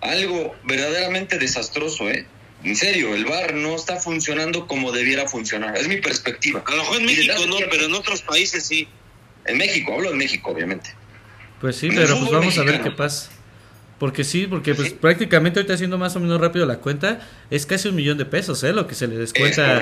algo 0.00 0.54
verdaderamente 0.64 1.38
desastroso, 1.38 2.08
¿eh? 2.10 2.26
En 2.62 2.76
serio, 2.76 3.14
el 3.14 3.24
VAR 3.24 3.54
no 3.54 3.74
está 3.74 3.96
funcionando 3.96 4.66
como 4.68 4.92
debiera 4.92 5.26
funcionar. 5.28 5.76
Es 5.76 5.88
mi 5.88 5.96
perspectiva. 5.96 6.62
A 6.66 6.70
lo 6.72 6.76
mejor 6.78 6.96
en 6.98 7.06
México 7.06 7.34
no, 7.48 7.56
pero 7.70 7.86
en 7.86 7.94
otros 7.94 8.22
países 8.22 8.64
sí. 8.66 8.86
En 9.46 9.56
México, 9.58 9.94
hablo 9.94 10.10
en 10.10 10.16
México, 10.18 10.50
obviamente. 10.50 10.90
Pues 11.60 11.76
sí, 11.76 11.88
pero 11.92 12.18
pues 12.20 12.30
vamos 12.30 12.56
a 12.58 12.62
ver 12.62 12.82
qué 12.82 12.90
pasa. 12.92 13.30
Porque 13.98 14.22
sí, 14.22 14.46
porque 14.46 14.74
pues 14.76 14.92
prácticamente 14.92 15.58
ahorita 15.58 15.74
haciendo 15.74 15.98
más 15.98 16.14
o 16.14 16.20
menos 16.20 16.40
rápido 16.40 16.66
la 16.66 16.76
cuenta, 16.78 17.18
es 17.50 17.66
casi 17.66 17.88
un 17.88 17.96
millón 17.96 18.16
de 18.16 18.24
pesos, 18.26 18.62
¿eh? 18.62 18.72
Lo 18.72 18.86
que 18.86 18.94
se 18.94 19.08
le 19.08 19.16
descuenta 19.16 19.80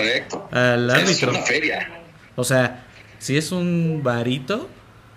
al 0.52 0.88
Es 0.90 0.94
árbitro. 0.96 1.30
una 1.30 1.42
feria. 1.42 1.86
O 2.34 2.44
sea, 2.44 2.86
si 3.18 3.36
es 3.36 3.52
un 3.52 4.00
varito, 4.02 4.68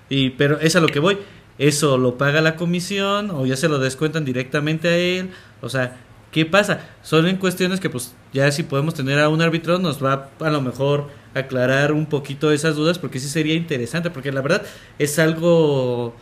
y 0.10 0.32
pero 0.32 0.60
es 0.60 0.76
a 0.76 0.82
lo 0.82 0.88
que 0.88 1.00
voy. 1.00 1.18
Eso 1.58 1.98
lo 1.98 2.18
paga 2.18 2.40
la 2.42 2.56
comisión 2.56 3.32
o 3.32 3.46
ya 3.46 3.56
se 3.58 3.68
lo 3.70 3.80
descuentan 3.80 4.24
directamente 4.26 4.88
a 4.88 4.96
él. 4.98 5.30
O 5.62 5.68
sea, 5.70 5.98
¿qué 6.32 6.46
pasa? 6.46 6.82
Son 7.04 7.28
en 7.28 7.36
cuestiones 7.38 7.80
que 7.82 7.90
pues 7.90 8.16
ya 8.34 8.50
si 8.52 8.64
podemos 8.64 8.94
tener 8.94 9.20
a 9.20 9.28
un 9.30 9.42
árbitro 9.42 9.78
nos 9.80 10.04
va 10.04 10.30
a 10.40 10.50
lo 10.50 10.62
mejor 10.62 11.10
aclarar 11.36 11.92
un 11.92 12.06
poquito 12.06 12.52
esas 12.54 12.76
dudas 12.76 12.98
porque 12.98 13.20
sí 13.20 13.28
sería 13.30 13.56
interesante 13.56 14.10
porque 14.10 14.32
la 14.32 14.42
verdad 14.42 14.64
es 15.00 15.20
algo 15.20 16.16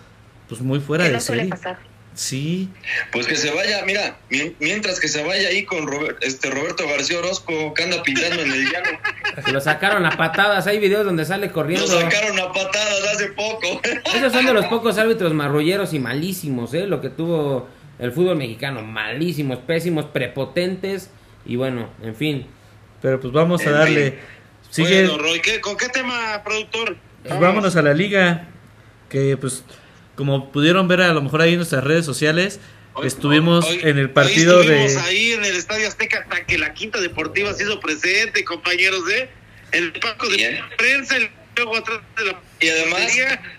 pues 0.49 0.61
muy 0.61 0.79
fuera 0.79 1.03
Que 1.03 1.09
de 1.11 1.15
no 1.17 1.21
suele 1.21 1.41
serie. 1.43 1.49
pasar. 1.51 1.77
Sí, 2.17 2.67
Pues 3.11 3.27
que 3.27 3.35
se 3.35 3.51
vaya, 3.51 3.85
mira, 3.85 4.17
mien- 4.31 4.55
mientras 4.59 4.99
que 4.99 5.07
se 5.07 5.23
vaya 5.23 5.49
ahí 5.49 5.65
con 5.65 5.85
Robert- 5.85 6.17
este 6.23 6.49
Roberto 6.49 6.87
García 6.87 7.19
Orozco, 7.19 7.75
que 7.75 7.83
anda 7.83 8.01
pintando 8.01 8.41
en 8.41 8.51
el 8.51 8.63
llano. 8.71 8.99
Se 9.45 9.51
lo 9.51 9.61
sacaron 9.61 10.03
a 10.03 10.17
patadas. 10.17 10.65
Hay 10.65 10.79
videos 10.79 11.05
donde 11.05 11.25
sale 11.25 11.45
Lo 11.47 11.53
corriendo. 11.53 11.85
sacaron 11.85 12.39
a 12.39 12.51
patadas 12.51 13.03
hace 13.13 13.27
poco. 13.33 13.81
Esos 14.15 14.33
son 14.33 14.47
de 14.47 14.53
los 14.53 14.65
pocos 14.65 14.97
árbitros 14.97 15.31
marrulleros 15.35 15.93
y 15.93 15.99
malísimos, 15.99 16.73
¿eh? 16.73 16.87
Lo 16.87 17.01
que 17.01 17.09
tuvo 17.11 17.69
el 17.99 18.11
fútbol 18.11 18.35
mexicano. 18.37 18.81
Malísimos, 18.81 19.59
pésimos, 19.59 20.05
prepotentes. 20.05 21.11
Y 21.45 21.55
bueno, 21.55 21.89
en 22.01 22.15
fin. 22.15 22.47
pero 22.99 23.19
pues 23.19 23.31
vamos 23.31 23.63
a 23.67 23.69
darle. 23.69 24.17
Sigue, 24.71 25.05
Bueno, 25.05 25.19
Roy, 25.23 25.39
¿qué- 25.39 25.61
¿con 25.61 25.77
qué 25.77 25.87
tema, 25.89 26.41
productor? 26.43 26.97
Pues 27.23 27.39
vámonos 27.39 27.75
a 27.75 27.83
la 27.83 27.93
liga, 27.93 28.47
que 29.07 29.37
pues 29.37 29.63
como 30.17 30.51
pudieron 30.51 30.89
ver 30.89 31.01
a 31.01 31.13
lo 31.13 31.21
mejor 31.21 31.41
ahí 31.41 31.51
en 31.51 31.57
nuestras 31.57 31.83
redes 31.85 32.05
sociales, 32.05 32.59
Hoy- 32.93 33.07
estuvimos 33.07 33.63
hoy- 33.65 33.79
en 33.83 33.97
el 33.99 34.07
hoy 34.07 34.11
partido 34.11 34.63
de... 34.63 34.85
estuvimos 34.85 35.07
ahí 35.07 35.31
en 35.31 35.45
el 35.45 35.55
Estadio 35.55 35.87
Azteca 35.87 36.19
hasta 36.19 36.45
que 36.45 36.57
la 36.57 36.73
Quinta 36.73 36.99
Deportiva 36.99 37.53
se 37.53 37.63
hizo 37.63 37.79
presente, 37.79 38.43
compañeros, 38.43 39.01
¿eh? 39.11 39.29
El 39.71 39.93
palco 39.93 40.27
de 40.27 40.35
Bien. 40.37 40.59
prensa, 40.77 41.15
el 41.17 41.29
luego 41.55 41.75
atrás 41.77 41.99
de 42.17 42.25
la 42.25 42.39
Y 42.59 42.69
además- 42.69 43.11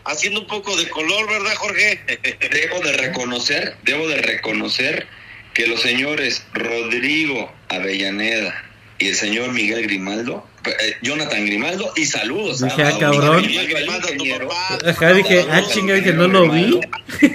haciendo 0.05 0.41
un 0.41 0.47
poco 0.47 0.77
de 0.77 0.89
color, 0.89 1.29
¿verdad, 1.29 1.55
Jorge? 1.57 2.01
Debo 2.53 2.81
de 2.81 2.93
reconocer, 2.93 3.77
debo 3.85 4.07
de 4.09 4.23
reconocer 4.23 5.07
que 5.55 5.67
los 5.67 5.81
señores 5.83 6.45
Rodrigo 6.55 7.53
Avellaneda 7.69 8.65
y 8.99 9.09
el 9.09 9.15
señor 9.15 9.53
Miguel 9.53 9.83
Grimaldo, 9.83 10.47
eh, 10.65 10.97
Jonathan 11.03 11.47
Grimaldo, 11.47 11.93
y 11.97 12.07
saludos. 12.07 12.61
Dije, 12.63 12.83
a 12.83 12.89
ah, 12.89 12.99
cabrón. 12.99 13.47
Miguel 13.47 13.69
Grimaldo, 13.69 14.09
al 14.09 14.15
ingeniero. 14.15 14.49
Ajá, 14.53 15.13
dije, 15.15 15.47
ah, 15.51 15.63
chinga, 15.69 15.95
dije, 15.95 16.13
no 16.13 16.29
lo 16.29 16.51
vi. 16.51 16.81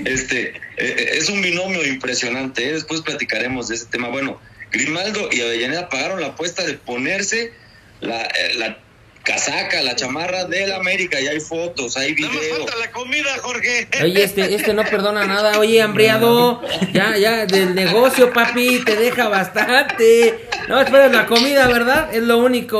Este, 0.06 0.50
eh, 0.50 0.54
eh, 0.78 1.10
es 1.14 1.30
un 1.30 1.42
binomio 1.42 1.86
impresionante, 1.86 2.68
¿eh? 2.68 2.74
después 2.74 3.02
platicaremos 3.02 3.68
de 3.68 3.76
ese 3.76 3.86
tema. 3.86 4.10
Bueno, 4.10 4.40
Grimaldo 4.72 5.30
y 5.32 5.42
Avellaneda 5.42 5.90
pagaron 5.90 6.20
la 6.20 6.28
apuesta 6.28 6.66
de 6.66 6.74
ponerse 6.74 7.54
la, 8.02 8.24
eh, 8.24 8.54
la 8.58 8.78
casaca, 9.24 9.82
la 9.82 9.96
chamarra 9.96 10.46
del 10.46 10.72
América, 10.74 11.20
y 11.20 11.28
hay 11.28 11.40
fotos, 11.40 11.98
hay 11.98 12.14
videos. 12.14 12.58
falta 12.58 12.76
la 12.78 12.92
comida, 12.92 13.30
Jorge. 13.42 13.88
Oye, 14.04 14.24
este, 14.24 14.54
este 14.54 14.74
no 14.74 14.84
perdona 14.84 15.26
nada. 15.26 15.60
Oye, 15.60 15.82
hambriado. 15.82 16.62
Ya, 16.94 17.18
ya, 17.18 17.46
del 17.46 17.74
negocio, 17.74 18.32
papi, 18.32 18.84
te 18.84 18.96
deja 18.96 19.30
bastante. 19.30 20.48
No 20.68 20.80
esperes 20.80 21.12
la 21.12 21.26
comida, 21.26 21.68
¿verdad? 21.68 22.14
Es 22.14 22.24
lo 22.24 22.38
único. 22.38 22.80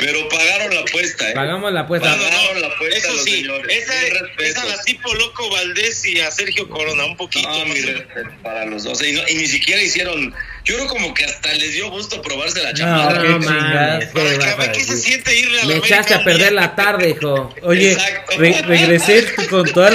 Pero 0.00 0.28
pagaron 0.28 0.74
la 0.74 0.80
apuesta, 0.80 1.30
¿eh? 1.30 1.34
Pagamos 1.34 1.72
la 1.72 1.80
apuesta. 1.80 2.08
Pagaron 2.16 2.60
la 2.62 2.66
apuesta 2.68 2.98
Eso 2.98 3.12
los 3.12 3.24
sí, 3.24 3.30
señores. 3.42 3.76
esa, 3.76 3.92
respetos. 4.24 4.64
la 4.68 4.82
tipo 4.82 5.14
Loco 5.14 5.50
Valdés 5.50 6.04
y 6.06 6.20
a 6.20 6.30
Sergio 6.30 6.68
Corona, 6.68 7.04
un 7.04 7.16
poquito. 7.16 7.48
No, 7.48 7.58
no 7.60 7.64
mi 7.66 7.80
sé. 7.80 7.92
respeto 7.94 8.30
para 8.42 8.64
los 8.66 8.84
dos. 8.84 9.02
Y, 9.02 9.12
no- 9.12 9.22
y 9.28 9.34
ni 9.34 9.46
siquiera 9.46 9.80
hicieron. 9.82 10.34
Yo 10.64 10.74
creo 10.76 10.86
como 10.88 11.14
que 11.14 11.24
hasta 11.24 11.52
les 11.54 11.72
dio 11.72 11.90
gusto 11.90 12.20
probarse 12.22 12.62
la 12.62 12.72
No, 12.72 12.78
chamarra. 12.78 13.22
No 13.22 13.40
Para 13.40 13.98
qué 13.98 14.38
que 14.38 14.62
a 14.62 14.72
qué 14.72 14.84
se 14.84 14.96
siente 14.96 15.34
irle 15.38 15.60
a 15.60 15.64
la 15.64 15.68
Me 15.74 15.76
echaste 15.78 16.14
a 16.14 16.24
perder 16.24 16.52
la 16.52 16.74
tarde, 16.74 17.10
hijo. 17.10 17.54
Oye, 17.62 17.96
re- 18.38 18.62
regresé 18.62 19.26
con 19.48 19.64
todos 19.72 19.92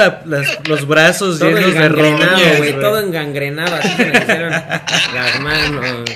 los 0.66 0.88
brazos 0.88 1.40
Todo 1.40 1.50
llenos 1.52 1.74
de 1.74 1.90
roñas, 1.90 2.58
güey. 2.58 2.72
güey. 2.72 2.82
Todo 2.82 3.00
engangrenado. 3.00 3.76
Así 3.76 3.90
se 3.96 4.06
me 4.06 4.18
hicieron 4.20 4.52
las 5.14 5.40
manos. 5.40 6.10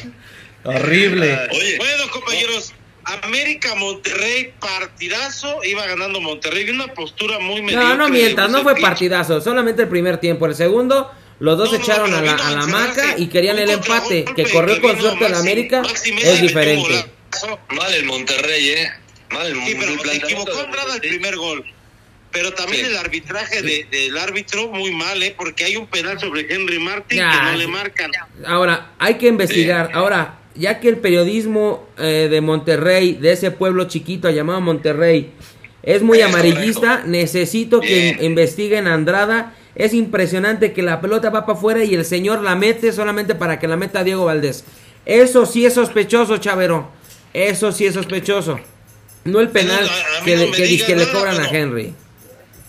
Horrible. 0.64 1.38
Oye, 1.52 1.78
Bueno, 1.78 2.10
compañeros, 2.12 2.74
América 3.24 3.76
Monterrey, 3.76 4.54
partidazo, 4.60 5.64
iba 5.64 5.86
ganando 5.86 6.20
Monterrey, 6.22 6.66
de 6.66 6.72
una 6.72 6.88
postura 6.94 7.40
muy 7.40 7.62
mediocre. 7.62 7.88
No, 7.90 7.96
no 7.96 8.10
mientas, 8.10 8.50
no 8.50 8.62
fue 8.64 8.76
partidazo. 8.76 9.42
Solamente 9.42 9.84
el 9.84 9.88
primer 9.90 10.18
tiempo. 10.18 10.46
El 10.46 10.56
segundo, 10.56 11.12
los 11.40 11.58
dos 11.58 11.72
No, 11.72 11.78
echaron 11.78 12.14
a 12.14 12.22
la, 12.22 12.34
a 12.34 12.52
la 12.52 12.66
maca 12.68 13.18
y 13.18 13.28
querían 13.28 13.58
el 13.60 13.70
empate. 13.70 14.26
Que 14.36 14.44
corrió 14.50 14.82
con 14.82 15.00
suerte 15.00 15.26
el 15.26 15.34
América 15.36 15.82
es 15.84 16.42
diferente. 16.42 17.06
mal 17.70 17.94
el 17.94 18.06
Monterrey, 18.06 18.70
¿eh? 18.70 18.90
Mal 19.32 19.48
el 19.48 19.56
Sí, 19.64 19.72
el 19.72 19.78
pero 19.78 20.04
se 20.04 20.16
equivocó 20.18 20.60
Andrada 20.60 20.96
el 20.96 21.02
primer 21.02 21.36
gol. 21.38 21.64
Pero 22.32 22.54
también 22.54 22.86
Sí. 22.86 22.92
el 22.92 22.98
arbitraje 22.98 23.62
de- 23.64 23.88
del 23.90 24.16
árbitro 24.18 24.68
muy 24.68 24.92
mal, 24.92 25.22
¿eh? 25.24 25.34
Porque 25.36 25.64
hay 25.66 25.78
un 25.78 25.88
penal 25.88 26.20
sobre 26.20 26.42
Henry 26.54 26.78
Martin 26.78 27.18
Ya, 27.18 27.32
que 27.32 27.38
no 27.52 27.58
le 27.58 27.68
marcan. 27.68 28.12
Ahora, 28.46 28.92
hay 29.00 29.16
que 29.16 29.28
investigar. 29.28 29.90
Ahora, 29.94 30.38
ya 30.60 30.80
que 30.80 30.90
el 30.90 30.98
periodismo 30.98 31.88
eh, 31.98 32.28
de 32.30 32.42
Monterrey, 32.42 33.14
de 33.14 33.32
ese 33.32 33.50
pueblo 33.52 33.86
chiquito 33.86 34.30
llamado 34.30 34.62
Monterrey, 34.62 35.32
es 35.82 36.02
muy 36.02 36.22
amarillista, 36.22 37.04
necesito 37.06 37.80
que 37.80 38.18
investiguen 38.22 38.88
a 38.88 38.94
Andrada. 38.94 39.56
Es 39.76 39.94
impresionante 39.94 40.74
que 40.74 40.82
la 40.82 41.00
pelota 41.00 41.30
va 41.30 41.46
para 41.46 41.58
afuera 41.58 41.84
y 41.86 41.96
el 41.96 42.04
señor 42.04 42.42
la 42.42 42.56
mete 42.56 42.92
solamente 42.92 43.34
para 43.34 43.60
que 43.60 43.68
la 43.68 43.78
meta 43.78 44.04
Diego 44.04 44.26
Valdés. 44.26 44.66
Eso 45.06 45.46
sí 45.46 45.66
es 45.66 45.74
sospechoso, 45.76 46.38
Chavero. 46.38 46.92
Eso 47.34 47.72
sí 47.72 47.86
es 47.86 47.94
sospechoso. 47.94 48.60
No 49.24 49.40
el 49.40 49.50
penal 49.50 49.90
que, 50.26 50.36
no 50.36 50.46
le- 50.48 50.52
que, 50.52 51.08
cobran 51.14 51.40
a 51.40 51.50
Henry. 51.50 51.94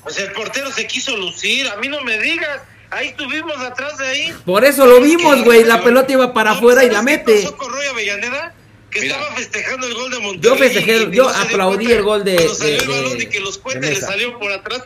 Pues 0.04 0.18
el 0.18 0.30
portero 0.32 0.70
se 0.70 0.86
quiso 0.86 1.16
lucir, 1.16 1.68
a 1.68 1.76
mí 1.76 1.88
no 1.88 2.00
me 2.02 2.18
digas. 2.18 2.60
Ahí 2.90 3.08
estuvimos 3.08 3.56
atrás 3.60 3.98
de 3.98 4.06
ahí. 4.06 4.34
Por 4.44 4.64
eso 4.64 4.84
lo 4.86 5.00
vimos, 5.00 5.44
güey. 5.44 5.64
La 5.64 5.82
pelota 5.82 6.12
iba 6.12 6.32
para 6.32 6.50
¿No 6.52 6.56
afuera 6.58 6.84
y 6.84 6.88
la 6.88 6.94
sabes 6.98 7.18
qué 7.18 7.24
mete. 7.32 7.42
pasó 7.44 7.56
con 7.56 7.72
Roy 7.72 7.86
Avellaneda? 7.86 8.54
Que 8.90 9.02
Mira. 9.02 9.14
estaba 9.16 9.36
festejando 9.36 9.86
el 9.86 9.94
gol 9.94 10.10
de 10.10 10.18
Monterrey. 10.18 10.40
Yo 10.42 10.56
festejé, 10.56 11.10
yo 11.12 11.28
aplaudí 11.28 11.84
cuenta 11.84 11.94
el 11.94 12.02
gol 12.02 12.24
de- 12.24 12.34
cuando 12.34 12.54
salió 12.56 12.76
de- 12.76 12.82
el 12.82 12.88
balón 12.88 13.18
de- 13.18 13.22
y 13.24 13.26
que 13.28 13.38
los 13.40 13.58
puentes 13.58 13.90
le 13.90 13.96
salió 13.96 14.36
por 14.40 14.50
atrás. 14.50 14.82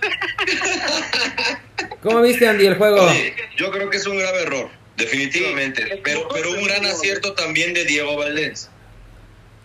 ¿Cómo 2.02 2.20
viste, 2.20 2.46
Andy, 2.46 2.66
el 2.66 2.76
juego? 2.76 3.02
Oye, 3.02 3.34
yo 3.56 3.70
creo 3.70 3.88
que 3.88 3.96
es 3.96 4.06
un 4.06 4.18
grave 4.18 4.42
error, 4.42 4.68
definitivamente. 4.98 6.00
Pero, 6.04 6.28
pero 6.28 6.50
un 6.50 6.64
gran 6.64 6.84
acierto 6.84 7.32
también 7.32 7.72
de 7.72 7.84
Diego 7.86 8.16
Valdés. 8.16 8.68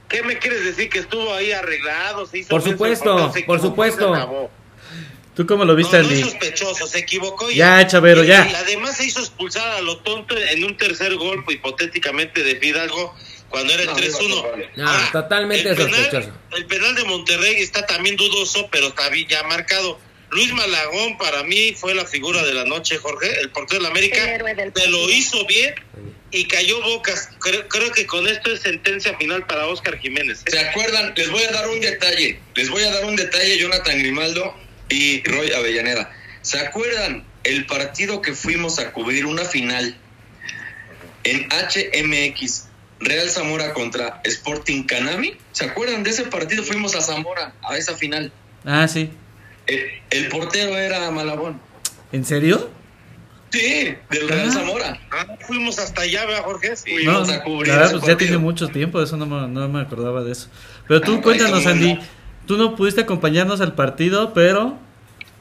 ¿Qué 0.07 0.23
me 0.23 0.37
quieres 0.39 0.63
decir? 0.63 0.89
Que 0.89 0.99
estuvo 0.99 1.33
ahí 1.33 1.51
arreglado. 1.51 2.25
Se 2.25 2.39
hizo 2.39 2.49
Por 2.49 2.63
supuesto, 2.63 3.31
por 3.45 3.59
supuesto. 3.61 4.49
¿Tú 5.39 5.45
cómo 5.47 5.63
lo 5.63 5.73
viste, 5.73 5.95
No, 5.99 6.03
no 6.03 6.09
Andy? 6.09 6.19
es 6.19 6.25
sospechoso, 6.31 6.85
se 6.85 6.99
equivocó. 6.99 7.49
y- 7.49 7.55
Ya, 7.55 7.87
Chavero, 7.87 8.25
y- 8.25 8.27
ya. 8.27 8.45
Y 8.51 8.55
además 8.55 8.97
se 8.97 9.05
hizo 9.05 9.21
expulsar 9.21 9.65
a 9.69 9.79
lo 9.79 9.99
tonto 9.99 10.35
en 10.37 10.65
un 10.65 10.75
tercer 10.75 11.15
gol, 11.15 11.45
pues, 11.45 11.55
hipotéticamente 11.55 12.43
de 12.43 12.57
Fidalgo, 12.57 13.15
cuando 13.47 13.71
era 13.71 13.83
el 13.83 13.87
No, 13.87 13.95
3-1. 13.95 14.35
no, 14.35 14.83
no, 14.83 14.89
Ahora, 14.91 15.09
totalmente 15.13 15.69
el 15.69 15.77
penal- 15.77 15.93
sospechoso. 15.95 16.31
El 16.57 16.65
penal 16.65 16.93
de 16.93 17.05
Monterrey 17.05 17.55
está 17.61 17.85
también 17.85 18.17
dudoso, 18.17 18.67
pero 18.69 18.87
está 18.87 19.07
bien 19.07 19.29
ya 19.29 19.41
marcado. 19.43 19.97
Luis 20.29 20.51
Malagón 20.51 21.17
para 21.17 21.41
mí 21.43 21.73
fue 21.73 21.95
la 21.95 22.03
figura 22.05 22.43
de 22.43 22.53
la 22.53 22.65
noche, 22.65 22.97
Jorge, 22.97 23.39
el 23.39 23.49
portero 23.51 23.79
de 23.79 23.83
la 23.83 23.91
América. 23.91 24.21
Se 24.75 24.87
lo 24.89 25.09
hizo 25.09 25.45
bien 25.45 25.73
y 26.31 26.49
cayó 26.49 26.81
bocas. 26.81 27.29
Creo, 27.39 27.65
creo 27.69 27.93
que 27.93 28.05
con 28.05 28.27
esto 28.27 28.51
es 28.51 28.59
sentencia 28.59 29.15
final 29.17 29.47
para 29.47 29.67
Oscar 29.67 29.97
Jiménez. 29.99 30.41
¿eh? 30.47 30.51
¿Se 30.51 30.59
acuerdan? 30.59 31.13
Les 31.15 31.29
voy 31.31 31.43
a 31.43 31.51
dar 31.51 31.69
un 31.69 31.79
detalle. 31.79 32.41
Les 32.55 32.69
voy 32.69 32.83
a 32.83 32.91
dar 32.91 33.05
un 33.05 33.15
detalle, 33.15 33.57
Jonathan 33.57 33.97
Grimaldo 33.99 34.53
y 34.89 35.23
Roy 35.23 35.51
Avellaneda. 35.51 36.11
¿Se 36.41 36.59
acuerdan 36.59 37.23
el 37.43 37.65
partido 37.65 38.21
que 38.21 38.33
fuimos 38.33 38.79
a 38.79 38.91
cubrir 38.91 39.25
una 39.25 39.43
final 39.45 39.95
en 41.23 41.47
HMX 41.49 42.67
Real 42.99 43.29
Zamora 43.29 43.73
contra 43.73 44.21
Sporting 44.23 44.83
Canami? 44.83 45.33
¿Se 45.51 45.65
acuerdan 45.65 46.03
de 46.03 46.09
ese 46.11 46.23
partido? 46.25 46.63
Fuimos 46.63 46.95
a 46.95 47.01
Zamora, 47.01 47.53
a 47.61 47.77
esa 47.77 47.95
final. 47.95 48.31
Ah, 48.65 48.87
sí. 48.87 49.09
El, 49.67 49.85
el 50.09 50.29
portero 50.29 50.77
era 50.77 51.09
Malabón. 51.11 51.61
¿En 52.11 52.25
serio? 52.25 52.71
Sí, 53.51 53.95
del 54.11 54.27
Real 54.29 54.47
Ah. 54.49 54.51
Zamora. 54.53 54.99
Ah, 55.11 55.25
fuimos 55.47 55.79
hasta 55.79 56.01
allá, 56.03 56.25
¿verdad, 56.25 56.43
Jorge? 56.43 56.75
Sí. 56.75 56.91
No, 57.03 57.13
Fuimos 57.25 57.29
a 57.29 57.43
cubrir 57.43 57.73
pues 57.91 58.03
ya 58.03 58.17
tiene 58.17 58.37
mucho 58.37 58.67
tiempo, 58.67 59.01
eso 59.01 59.17
no 59.17 59.25
me, 59.25 59.47
no 59.47 59.67
me 59.69 59.81
acordaba 59.81 60.23
de 60.23 60.31
eso. 60.33 60.49
Pero 60.87 61.01
tú 61.01 61.15
Ah, 61.15 61.21
cuéntanos, 61.21 61.59
eso, 61.61 61.69
Andy. 61.69 61.99
Tú 62.49 62.57
no 62.57 62.75
pudiste 62.75 63.01
acompañarnos 63.01 63.61
al 63.61 63.75
partido, 63.75 64.33
pero 64.33 64.75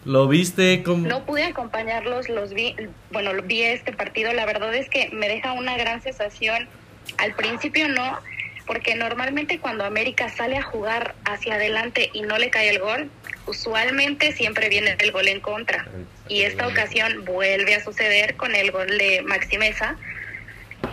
lo 0.05 0.29
viste 0.29 0.83
como... 0.83 1.09
No 1.09 1.25
pude 1.25 1.45
acompañarlos, 1.45 2.29
los 2.29 2.53
vi, 2.53 2.77
bueno, 3.11 3.31
vi 3.45 3.63
este 3.63 3.95
partido, 3.95 4.35
la 4.35 4.45
verdad 4.45 4.75
es 4.75 4.91
que 4.91 5.09
me 5.09 5.27
deja 5.27 5.55
una 5.55 5.79
gran 5.79 6.03
sensación. 6.03 6.69
Al 7.17 7.33
principio 7.33 7.89
no, 7.89 8.19
porque 8.67 8.95
normalmente 8.95 9.59
cuando 9.59 9.87
América 9.87 10.29
sale 10.29 10.59
a 10.59 10.63
jugar 10.63 11.15
hacia 11.25 11.55
adelante 11.55 12.11
y 12.13 12.21
no 12.21 12.37
le 12.37 12.51
cae 12.51 12.69
el 12.69 12.79
gol, 12.79 13.11
usualmente 13.47 14.33
siempre 14.33 14.69
viene 14.69 14.95
el 14.99 15.11
gol 15.11 15.29
en 15.29 15.41
contra. 15.41 15.89
Y 16.29 16.43
esta 16.43 16.69
ocasión 16.69 17.25
vuelve 17.25 17.75
a 17.75 17.83
suceder 17.83 18.37
con 18.37 18.55
el 18.55 18.71
gol 18.71 18.99
de 18.99 19.23
Maxi 19.23 19.57
Mesa. 19.57 19.97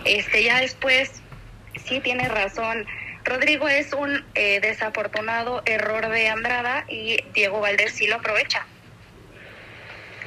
Este 0.05 0.45
ya 0.45 0.61
después 0.61 1.11
sí 1.85 1.99
tiene 1.99 2.29
razón. 2.29 2.85
Rodrigo 3.25 3.67
es 3.67 3.91
un 3.93 4.23
eh, 4.35 4.59
desafortunado 4.61 5.61
error 5.65 6.09
de 6.09 6.29
Andrada 6.29 6.85
y 6.89 7.17
Diego 7.33 7.59
Valdés 7.59 7.93
sí 7.93 8.07
lo 8.07 8.15
aprovecha. 8.15 8.65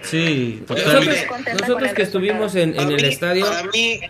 Sí, 0.02 0.62
totalmente. 0.66 1.26
Nosotros, 1.60 1.92
que 1.92 2.02
estuvimos 2.02 2.54
en, 2.54 2.78
el 2.78 2.86
mí- 2.94 3.02
estadio, 3.04 3.46
mí, 3.72 4.00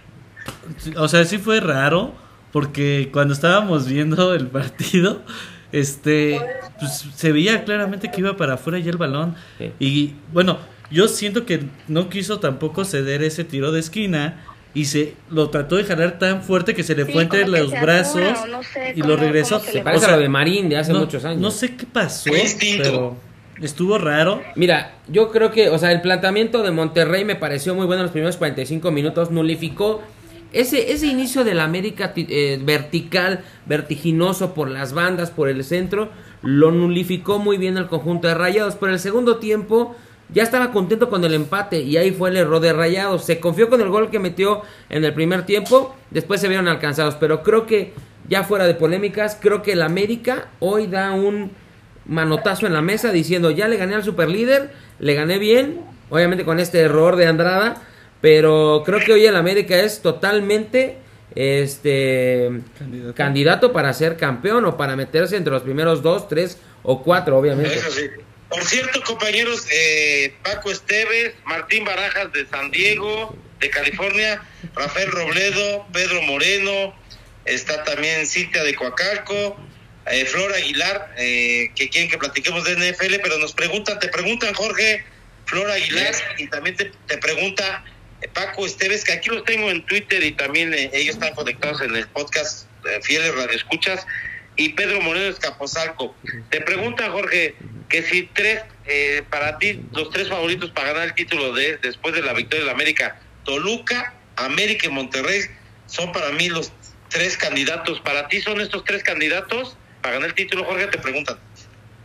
O 0.96 1.08
sea, 1.08 1.24
sí 1.24 1.38
fue 1.38 1.60
raro, 1.60 2.14
porque 2.52 3.08
cuando 3.12 3.34
estábamos 3.34 3.88
viendo 3.88 4.34
el 4.34 4.46
partido, 4.48 5.22
este, 5.72 6.40
pues, 6.78 7.06
se 7.14 7.32
veía 7.32 7.64
claramente 7.64 8.10
que 8.10 8.20
iba 8.20 8.36
para 8.36 8.54
afuera 8.54 8.78
ya 8.78 8.90
el 8.90 8.96
balón. 8.98 9.36
Sí. 9.58 9.72
Y 9.78 10.14
bueno, 10.32 10.58
yo 10.90 11.08
siento 11.08 11.44
que 11.46 11.64
no 11.88 12.08
quiso 12.10 12.40
tampoco 12.40 12.84
ceder 12.84 13.22
ese 13.22 13.44
tiro 13.44 13.72
de 13.72 13.80
esquina 13.80 14.44
y 14.74 14.84
se 14.84 15.14
lo 15.30 15.50
trató 15.50 15.76
de 15.76 15.84
jalar 15.84 16.18
tan 16.18 16.42
fuerte 16.42 16.74
que 16.74 16.82
se 16.82 16.94
le 16.94 17.04
Sí, 17.06 17.12
fue 17.12 17.22
entre 17.22 17.48
los 17.48 17.70
brazos 17.70 18.22
no 18.50 18.62
sé 18.62 18.92
y 18.94 19.00
cómo- 19.00 19.14
lo 19.14 19.16
regresó. 19.16 19.60
se 19.60 19.66
le 19.66 19.72
se 19.72 19.80
parece 19.80 20.04
O 20.04 20.06
sea, 20.06 20.14
a 20.14 20.16
lo 20.16 20.22
de 20.22 20.28
Marín 20.28 20.68
de 20.68 20.76
hace 20.76 20.92
no, 20.92 21.00
muchos 21.00 21.24
años. 21.24 21.40
No 21.40 21.50
sé 21.50 21.74
qué 21.76 21.86
pasó, 21.86 22.30
pero 22.76 23.16
estuvo 23.62 23.98
raro. 23.98 24.42
Mira, 24.54 24.94
yo 25.08 25.30
creo 25.30 25.50
que, 25.50 25.68
o 25.70 25.78
sea, 25.78 25.90
el 25.92 26.00
planteamiento 26.00 26.62
de 26.62 26.70
Monterrey 26.70 27.24
me 27.24 27.34
pareció 27.34 27.74
muy 27.74 27.86
bueno 27.86 28.00
en 28.02 28.04
los 28.04 28.12
primeros 28.12 28.36
45 28.36 28.90
minutos, 28.92 29.30
nulificó 29.30 30.02
ese, 30.52 30.92
ese 30.92 31.06
inicio 31.08 31.44
del 31.44 31.60
América 31.60 32.12
eh, 32.16 32.60
vertical, 32.62 33.40
vertiginoso 33.66 34.54
por 34.54 34.70
las 34.70 34.92
bandas, 34.92 35.30
por 35.30 35.48
el 35.48 35.64
centro, 35.64 36.10
lo 36.42 36.70
nulificó 36.70 37.38
muy 37.38 37.56
bien 37.58 37.76
el 37.78 37.86
conjunto 37.86 38.28
de 38.28 38.34
Rayados, 38.34 38.76
pero 38.78 38.92
el 38.92 38.98
segundo 38.98 39.36
tiempo 39.38 39.96
ya 40.30 40.42
estaba 40.42 40.72
contento 40.72 41.08
con 41.08 41.24
el 41.24 41.34
empate 41.34 41.80
y 41.80 41.96
ahí 41.96 42.10
fue 42.10 42.30
el 42.30 42.36
error 42.36 42.60
de 42.60 42.72
Rayados, 42.72 43.24
se 43.24 43.40
confió 43.40 43.68
con 43.68 43.80
el 43.80 43.88
gol 43.88 44.10
que 44.10 44.18
metió 44.18 44.62
en 44.90 45.04
el 45.04 45.14
primer 45.14 45.46
tiempo, 45.46 45.94
después 46.10 46.40
se 46.40 46.48
vieron 46.48 46.68
alcanzados, 46.68 47.14
pero 47.16 47.42
creo 47.42 47.66
que 47.66 47.92
ya 48.28 48.44
fuera 48.44 48.66
de 48.66 48.74
polémicas, 48.74 49.38
creo 49.40 49.62
que 49.62 49.72
el 49.72 49.82
América 49.82 50.48
hoy 50.60 50.86
da 50.86 51.12
un 51.12 51.50
manotazo 52.06 52.66
en 52.66 52.74
la 52.74 52.82
mesa 52.82 53.10
diciendo 53.12 53.50
ya 53.50 53.68
le 53.68 53.76
gané 53.76 53.94
al 53.94 54.04
superlíder, 54.04 54.70
le 54.98 55.14
gané 55.14 55.38
bien, 55.38 55.80
obviamente 56.10 56.44
con 56.44 56.60
este 56.60 56.80
error 56.80 57.16
de 57.16 57.26
Andrada, 57.26 57.82
pero 58.20 58.82
creo 58.84 59.00
que 59.00 59.12
hoy 59.12 59.24
el 59.24 59.36
América 59.36 59.76
es 59.78 60.02
totalmente 60.02 60.98
este 61.34 62.62
Candidato. 62.78 63.14
candidato 63.14 63.72
para 63.72 63.92
ser 63.92 64.16
campeón 64.16 64.64
o 64.64 64.76
para 64.76 64.96
meterse 64.96 65.36
entre 65.36 65.52
los 65.52 65.62
primeros 65.62 66.02
dos, 66.02 66.28
tres 66.28 66.58
o 66.82 67.02
cuatro, 67.02 67.38
obviamente. 67.38 67.74
Eso 67.74 67.90
sí. 67.90 68.08
Por 68.48 68.64
cierto, 68.64 69.02
compañeros, 69.02 69.66
eh, 69.70 70.34
Paco 70.42 70.70
Esteves, 70.70 71.34
Martín 71.44 71.84
Barajas 71.84 72.32
de 72.32 72.46
San 72.46 72.70
Diego, 72.70 73.36
de 73.60 73.70
California, 73.70 74.42
Rafael 74.74 75.10
Robledo, 75.10 75.86
Pedro 75.92 76.22
Moreno, 76.22 76.94
está 77.44 77.84
también 77.84 78.26
Cintia 78.26 78.62
de 78.62 78.74
Coacalco, 78.74 79.56
eh, 80.10 80.24
Flor 80.24 80.52
Aguilar, 80.54 81.14
eh, 81.18 81.70
que 81.74 81.88
quieren 81.88 82.10
que 82.10 82.18
platiquemos 82.18 82.64
de 82.64 82.76
NFL, 82.76 83.16
pero 83.22 83.38
nos 83.38 83.52
preguntan, 83.52 83.98
te 83.98 84.08
preguntan 84.08 84.54
Jorge, 84.54 85.04
Flor 85.46 85.70
Aguilar, 85.70 86.14
y 86.38 86.46
también 86.46 86.76
te, 86.76 86.92
te 87.06 87.18
pregunta 87.18 87.84
eh, 88.22 88.28
Paco 88.28 88.64
Esteves, 88.64 89.04
que 89.04 89.12
aquí 89.12 89.28
los 89.30 89.44
tengo 89.44 89.70
en 89.70 89.84
Twitter 89.84 90.22
y 90.22 90.32
también 90.32 90.72
ellos 90.72 91.16
están 91.16 91.34
conectados 91.34 91.82
en 91.82 91.94
el 91.96 92.06
podcast, 92.08 92.66
fieles 93.02 93.34
radioescuchas, 93.34 94.06
y 94.56 94.70
Pedro 94.70 95.00
Moreno 95.00 95.26
Escaposalco. 95.26 96.16
Te 96.50 96.60
pregunta 96.62 97.10
Jorge 97.10 97.54
que 97.88 98.02
si 98.02 98.24
tres, 98.32 98.62
eh, 98.86 99.22
para 99.30 99.58
ti, 99.58 99.80
los 99.92 100.10
tres 100.10 100.28
favoritos 100.28 100.70
para 100.70 100.92
ganar 100.92 101.08
el 101.08 101.14
título 101.14 101.52
de 101.52 101.78
después 101.78 102.14
de 102.14 102.22
la 102.22 102.32
victoria 102.32 102.60
de 102.60 102.66
la 102.66 102.72
América, 102.72 103.20
Toluca, 103.44 104.14
América 104.36 104.86
y 104.86 104.90
Monterrey, 104.90 105.42
son 105.86 106.12
para 106.12 106.30
mí 106.32 106.48
los 106.48 106.72
tres 107.08 107.36
candidatos. 107.36 108.00
¿Para 108.00 108.28
ti 108.28 108.40
son 108.40 108.60
estos 108.60 108.84
tres 108.84 109.02
candidatos 109.02 109.76
para 110.02 110.14
ganar 110.14 110.30
el 110.30 110.34
título, 110.34 110.64
Jorge? 110.64 110.86
Te 110.88 110.98
preguntan. 110.98 111.38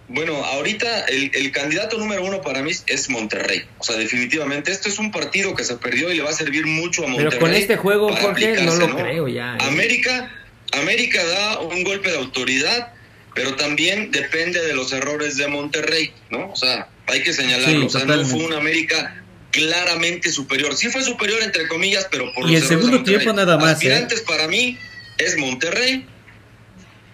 Bueno, 0.10 0.44
ahorita 0.44 1.06
el, 1.06 1.32
el, 1.34 1.52
candidato 1.52 1.98
número 1.98 2.24
uno 2.24 2.42
para 2.42 2.62
mí 2.62 2.72
es 2.88 3.10
Monterrey. 3.10 3.64
O 3.80 3.84
sea, 3.84 3.96
definitivamente, 3.96 4.72
esto 4.72 4.90
es 4.90 5.00
un 5.00 5.12
partido 5.12 5.56
que 5.56 5.64
se 5.64 5.78
perdió 5.78 6.12
y 6.12 6.18
le 6.18 6.24
va 6.24 6.30
a 6.30 6.34
servir 6.34 6.66
mucho 6.66 7.04
a 7.04 7.08
Monterrey. 7.08 7.30
Pero 7.32 7.42
con 7.42 7.54
este 7.54 7.78
juego, 7.78 8.14
Jorge, 8.16 8.62
no 8.64 8.76
lo 8.76 8.96
creo 8.96 9.28
ya. 9.28 9.56
¿eh? 9.56 9.58
América, 9.62 10.30
América 10.74 11.24
da 11.24 11.60
un 11.60 11.84
golpe 11.84 12.12
de 12.12 12.18
autoridad, 12.18 12.94
pero 13.34 13.56
también 13.56 14.12
depende 14.12 14.62
de 14.62 14.74
los 14.74 14.92
errores 14.92 15.38
de 15.38 15.48
Monterrey, 15.48 16.14
¿no? 16.30 16.52
O 16.52 16.56
sea, 16.56 16.88
hay 17.08 17.24
que 17.24 17.34
señalarlo. 17.34 17.80
Sí, 17.80 17.86
o 17.86 17.90
sea, 17.90 18.06
no 18.06 18.26
fue 18.26 18.46
un 18.46 18.54
América 18.54 19.24
claramente 19.52 20.32
superior. 20.32 20.76
Sí 20.76 20.90
fue 20.90 21.04
superior, 21.04 21.42
entre 21.42 21.68
comillas, 21.68 22.08
pero 22.12 22.32
por 22.34 22.50
Y 22.50 22.54
los 22.54 22.62
el 22.64 22.68
segundo 22.68 23.04
tiempo 23.04 23.34
nada 23.34 23.58
más. 23.58 23.70
¿eh? 23.70 23.74
Aspirantes 23.74 24.22
para 24.22 24.48
mí 24.48 24.78
es 25.18 25.38
Monterrey, 25.38 26.06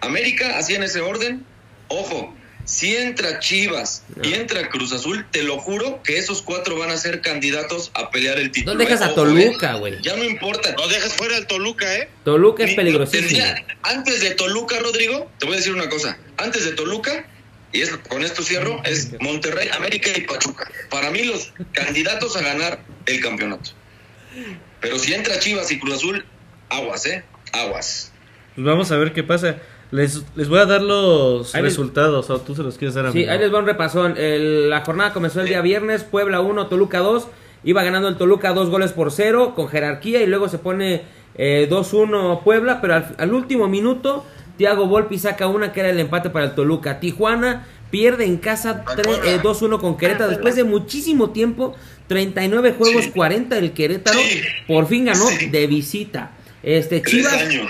América, 0.01 0.57
así 0.57 0.75
en 0.75 0.83
ese 0.83 1.01
orden. 1.01 1.45
Ojo, 1.87 2.35
si 2.69 2.95
entra 2.95 3.39
Chivas 3.39 4.03
y 4.21 4.33
entra 4.33 4.69
Cruz 4.69 4.93
Azul, 4.93 5.25
te 5.31 5.41
lo 5.41 5.57
juro 5.57 6.03
que 6.03 6.19
esos 6.19 6.43
cuatro 6.43 6.77
van 6.77 6.91
a 6.91 6.97
ser 6.97 7.21
candidatos 7.21 7.89
a 7.95 8.11
pelear 8.11 8.37
el 8.37 8.51
título. 8.51 8.73
No 8.75 8.79
dejas 8.79 9.01
a 9.01 9.07
Ojo, 9.07 9.15
Toluca, 9.23 9.75
eh. 9.75 9.79
güey. 9.79 10.01
Ya 10.03 10.15
no 10.15 10.23
importa. 10.23 10.75
No 10.77 10.87
dejes 10.87 11.13
fuera 11.13 11.35
al 11.37 11.47
Toluca, 11.47 11.95
¿eh? 11.97 12.09
Toluca 12.23 12.63
es 12.63 12.75
peligrosísimo. 12.75 13.27
tendría- 13.27 13.65
antes 13.81 14.21
de 14.21 14.31
Toluca, 14.35 14.77
Rodrigo, 14.79 15.31
te 15.39 15.47
voy 15.47 15.55
a 15.55 15.57
decir 15.57 15.73
una 15.73 15.89
cosa. 15.89 16.19
Antes 16.37 16.63
de 16.63 16.73
Toluca, 16.73 17.25
y 17.73 17.81
es, 17.81 17.89
con 18.07 18.23
esto 18.23 18.43
cierro, 18.43 18.81
es 18.85 19.19
Monterrey, 19.19 19.69
América 19.75 20.11
y 20.15 20.21
Pachuca. 20.21 20.71
Para 20.91 21.09
mí 21.09 21.23
los 21.23 21.51
candidatos 21.73 22.35
a 22.35 22.41
ganar 22.41 22.83
el 23.07 23.19
campeonato. 23.19 23.71
Pero 24.79 24.99
si 24.99 25.13
entra 25.13 25.39
Chivas 25.39 25.71
y 25.71 25.79
Cruz 25.79 25.95
Azul, 25.95 26.23
aguas, 26.69 27.05
¿eh? 27.07 27.23
Aguas. 27.51 28.11
Pues 28.53 28.65
vamos 28.65 28.91
a 28.91 28.97
ver 28.97 29.11
qué 29.13 29.23
pasa. 29.23 29.57
Les, 29.91 30.23
les 30.35 30.47
voy 30.49 30.59
a 30.59 30.65
dar 30.65 30.81
los 30.81 31.53
Ahí 31.55 31.63
les- 31.63 31.71
resultados. 31.71 32.29
O 32.29 32.39
tú 32.39 32.55
se 32.55 32.61
los 32.63 32.77
quieres 32.77 32.93
dar 32.95 33.07
a 33.07 33.11
Sí, 33.11 33.19
mí. 33.19 33.23
ahí 33.25 33.39
les 33.39 33.53
va 33.53 33.59
un 33.59 33.65
repasón. 33.65 34.15
El- 34.17 34.69
la 34.69 34.81
jornada 34.85 35.13
comenzó 35.13 35.41
el 35.41 35.47
día 35.47 35.61
viernes, 35.61 36.03
Puebla 36.03 36.41
1, 36.41 36.67
Toluca 36.67 36.99
2. 36.99 37.27
Iba 37.63 37.83
ganando 37.83 38.07
el 38.07 38.15
Toluca 38.15 38.53
dos 38.53 38.69
goles 38.69 38.93
por 38.93 39.11
cero 39.11 39.53
con 39.55 39.67
jerarquía 39.67 40.21
y 40.21 40.27
luego 40.27 40.47
se 40.47 40.59
pone 40.59 41.01
eh, 41.35 41.67
2-1 41.69 42.41
Puebla, 42.43 42.79
pero 42.81 42.95
al, 42.95 43.15
al 43.17 43.33
último 43.33 43.67
minuto 43.67 44.25
Thiago 44.57 44.87
Volpi 44.87 45.17
saca 45.19 45.47
una 45.47 45.71
que 45.73 45.79
era 45.81 45.89
el 45.89 45.99
empate 45.99 46.29
para 46.29 46.45
el 46.45 46.55
Toluca. 46.55 46.99
Tijuana 46.99 47.65
pierde 47.91 48.25
en 48.25 48.37
casa 48.37 48.85
eh, 49.25 49.39
2-1 49.43 49.79
con 49.79 49.97
Querétaro 49.97 50.29
después 50.29 50.55
de 50.55 50.63
muchísimo 50.63 51.31
tiempo, 51.31 51.75
39 52.07 52.75
juegos, 52.77 53.05
Sí. 53.05 53.11
40 53.11 53.57
el 53.57 53.71
Querétaro, 53.73 54.19
Sí. 54.19 54.41
por 54.67 54.87
fin 54.87 55.05
ganó 55.05 55.25
Sí. 55.27 55.47
de 55.49 55.67
visita. 55.67 56.31
Este 56.63 57.01
Chivas 57.01 57.33
años. 57.33 57.67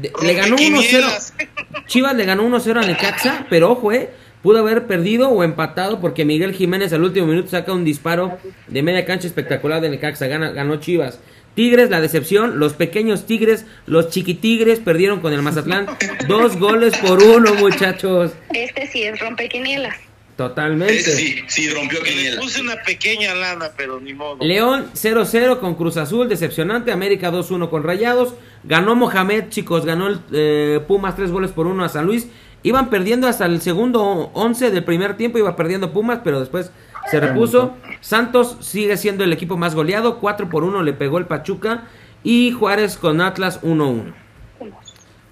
De- 0.00 0.12
le 0.22 0.34
ganó 0.34 0.56
1-0. 0.56 0.70
Rompequinielas. 0.72 1.34
Chivas 1.86 2.14
le 2.16 2.24
ganó 2.24 2.44
1-0 2.48 2.82
a 2.82 2.86
Necaxa, 2.86 3.46
pero 3.50 3.70
ojo, 3.72 3.92
eh, 3.92 4.10
pudo 4.42 4.58
haber 4.58 4.86
perdido 4.86 5.28
o 5.30 5.42
empatado 5.42 6.00
porque 6.00 6.24
Miguel 6.24 6.54
Jiménez 6.54 6.92
al 6.92 7.02
último 7.02 7.26
minuto 7.26 7.48
saca 7.48 7.72
un 7.72 7.84
disparo 7.84 8.38
de 8.66 8.82
media 8.82 9.04
cancha 9.04 9.26
espectacular 9.26 9.80
de 9.80 9.90
Necaxa, 9.90 10.26
gana, 10.26 10.50
ganó 10.50 10.76
Chivas. 10.76 11.18
Tigres, 11.54 11.90
la 11.90 12.00
decepción, 12.00 12.60
los 12.60 12.74
pequeños 12.74 13.26
Tigres, 13.26 13.66
los 13.86 14.10
chiquitigres 14.10 14.78
perdieron 14.78 15.18
con 15.20 15.32
el 15.32 15.42
Mazatlán, 15.42 15.86
dos 16.28 16.56
goles 16.56 16.96
por 16.98 17.20
uno, 17.22 17.52
muchachos. 17.54 18.32
Este 18.54 18.86
sí 18.86 19.02
es 19.02 19.18
rompequinielas. 19.18 19.96
Totalmente. 20.38 20.94
Ese 20.94 21.16
sí, 21.16 21.42
sí, 21.48 21.68
rompió 21.68 21.98
Le 22.00 22.36
puse 22.36 22.60
una 22.60 22.76
pequeña 22.84 23.34
lana, 23.34 23.72
pero 23.76 24.00
ni 24.00 24.14
modo. 24.14 24.36
León 24.40 24.88
0-0 24.94 25.58
con 25.58 25.74
Cruz 25.74 25.96
Azul, 25.96 26.28
decepcionante. 26.28 26.92
América 26.92 27.32
2-1 27.32 27.68
con 27.68 27.82
Rayados. 27.82 28.34
Ganó 28.62 28.94
Mohamed, 28.94 29.48
chicos. 29.48 29.84
Ganó 29.84 30.06
el 30.06 30.20
eh, 30.32 30.80
Pumas 30.86 31.16
3 31.16 31.32
goles 31.32 31.50
por 31.50 31.66
1 31.66 31.84
a 31.84 31.88
San 31.88 32.06
Luis. 32.06 32.28
Iban 32.62 32.88
perdiendo 32.88 33.26
hasta 33.26 33.46
el 33.46 33.60
segundo 33.60 34.30
11 34.32 34.70
del 34.70 34.84
primer 34.84 35.16
tiempo. 35.16 35.38
Iba 35.38 35.56
perdiendo 35.56 35.92
Pumas, 35.92 36.20
pero 36.22 36.38
después 36.38 36.70
se 37.10 37.18
repuso. 37.18 37.76
Santos 38.00 38.58
sigue 38.60 38.96
siendo 38.96 39.24
el 39.24 39.32
equipo 39.32 39.56
más 39.56 39.74
goleado. 39.74 40.20
4 40.20 40.48
por 40.48 40.62
1 40.62 40.84
le 40.84 40.92
pegó 40.92 41.18
el 41.18 41.26
Pachuca. 41.26 41.88
Y 42.22 42.52
Juárez 42.52 42.96
con 42.96 43.20
Atlas 43.20 43.60
1-1. 43.62 44.14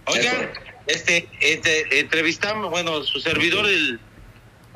Oigan, 0.08 0.50
este, 0.88 1.28
este, 1.40 2.00
entrevistamos, 2.00 2.70
bueno, 2.70 3.04
su 3.04 3.20
servidor 3.20 3.66
el, 3.66 4.00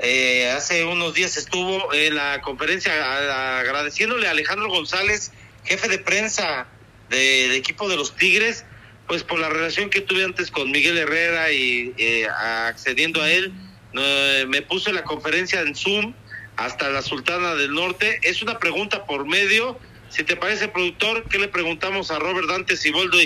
eh, 0.02 0.50
hace 0.50 0.84
unos 0.84 1.14
días 1.14 1.36
estuvo 1.36 1.92
en 1.92 2.14
la 2.14 2.40
conferencia 2.40 3.58
agradeciéndole 3.60 4.26
a 4.26 4.30
Alejandro 4.32 4.68
González, 4.68 5.32
jefe 5.64 5.88
de 5.88 5.98
prensa 5.98 6.66
de- 7.08 7.48
del 7.48 7.52
equipo 7.52 7.88
de 7.88 7.96
los 7.96 8.16
Tigres, 8.16 8.64
pues 9.06 9.24
por 9.24 9.38
la 9.40 9.48
relación 9.48 9.90
que 9.90 10.00
tuve 10.00 10.24
antes 10.24 10.50
con 10.50 10.70
Miguel 10.70 10.96
Herrera 10.96 11.50
y 11.52 11.92
eh, 11.98 12.26
accediendo 12.28 13.20
a 13.22 13.30
él, 13.30 13.52
eh, 13.94 14.44
me 14.48 14.62
puse 14.62 14.92
la 14.92 15.02
conferencia 15.02 15.60
en 15.60 15.74
Zoom 15.74 16.14
hasta 16.56 16.88
la 16.90 17.02
Sultana 17.02 17.54
del 17.54 17.72
Norte. 17.72 18.20
Es 18.22 18.42
una 18.42 18.58
pregunta 18.58 19.06
por 19.06 19.26
medio. 19.26 19.78
Si 20.10 20.22
te 20.24 20.36
parece, 20.36 20.68
productor, 20.68 21.24
¿qué 21.28 21.38
le 21.38 21.48
preguntamos 21.48 22.10
a 22.10 22.18
Robert 22.18 22.46
Dante 22.48 22.76
Siboldo? 22.76 23.18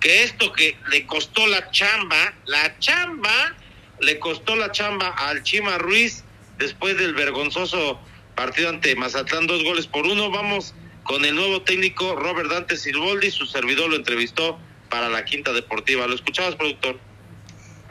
Que 0.00 0.22
esto 0.24 0.52
que 0.52 0.76
le 0.90 1.06
costó 1.06 1.46
la 1.46 1.70
chamba, 1.70 2.34
la 2.46 2.78
chamba, 2.78 3.56
le 4.00 4.18
costó 4.18 4.56
la 4.56 4.72
chamba 4.72 5.08
al 5.08 5.42
Chima 5.42 5.78
Ruiz 5.78 6.24
después 6.58 6.96
del 6.98 7.14
vergonzoso 7.14 7.98
partido 8.34 8.68
ante 8.68 8.94
Mazatlán, 8.96 9.46
dos 9.46 9.62
goles 9.64 9.86
por 9.86 10.06
uno. 10.06 10.30
Vamos 10.30 10.74
con 11.04 11.24
el 11.24 11.34
nuevo 11.34 11.62
técnico 11.62 12.16
Robert 12.16 12.50
Dante 12.50 12.76
Silboldi, 12.76 13.30
su 13.30 13.46
servidor 13.46 13.90
lo 13.90 13.96
entrevistó 13.96 14.58
para 14.88 15.08
la 15.08 15.24
Quinta 15.24 15.52
Deportiva. 15.52 16.06
¿Lo 16.06 16.14
escuchabas, 16.14 16.54
productor? 16.54 16.98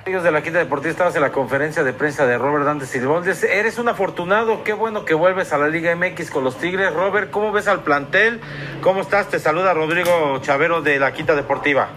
Amigos 0.04 0.24
de 0.24 0.32
la 0.32 0.42
Quinta 0.42 0.58
Deportiva, 0.58 0.92
estabas 0.92 1.16
en 1.16 1.22
la 1.22 1.32
conferencia 1.32 1.84
de 1.84 1.94
prensa 1.94 2.26
de 2.26 2.38
Robert 2.38 2.66
Dante 2.66 2.88
Silvondes. 2.88 3.44
Eres 3.44 3.78
un 3.78 3.88
afortunado, 3.88 4.64
qué 4.64 4.74
bueno 4.74 5.06
que 5.06 5.14
vuelves 5.14 5.54
a 5.54 5.60
la 5.60 5.68
Liga 5.68 5.96
MX 5.96 6.32
con 6.32 6.44
los 6.44 6.58
Tigres. 6.58 6.92
Robert, 6.92 7.30
¿cómo 7.30 7.52
ves 7.52 7.68
al 7.68 7.84
plantel? 7.84 8.40
¿Cómo 8.82 9.02
estás? 9.02 9.30
Te 9.30 9.40
saluda 9.40 9.76
Rodrigo 9.76 10.40
Chavero 10.42 10.82
de 10.82 10.98
la 10.98 11.14
Quinta 11.14 11.36
Deportiva. 11.36 11.90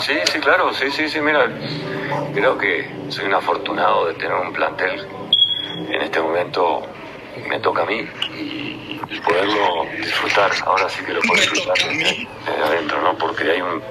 Sí, 0.00 0.14
sí, 0.30 0.40
claro, 0.40 0.72
sí, 0.72 0.90
sí, 0.90 1.08
sí, 1.08 1.20
mira, 1.20 1.46
creo 2.34 2.56
que 2.56 2.90
soy 3.08 3.26
un 3.26 3.34
afortunado 3.34 4.06
de 4.06 4.14
tener 4.14 4.34
un 4.34 4.52
plantel. 4.52 5.06
En 5.88 6.02
este 6.02 6.20
momento 6.20 6.82
me 7.48 7.60
toca 7.60 7.82
a 7.82 7.86
mí 7.86 8.06
y, 8.34 9.00
y 9.08 9.20
poderlo 9.20 9.86
disfrutar. 9.96 10.50
Ahora 10.66 10.88
sí 10.88 11.04
que 11.04 11.12
lo 11.12 11.20
puedo 11.20 11.40
disfrutar 11.40 11.74
desde, 11.76 12.28
desde 12.46 12.62
adentro, 12.62 13.02
¿no? 13.02 13.14
Porque 13.14 13.50
hay 13.50 13.60
un, 13.60 13.82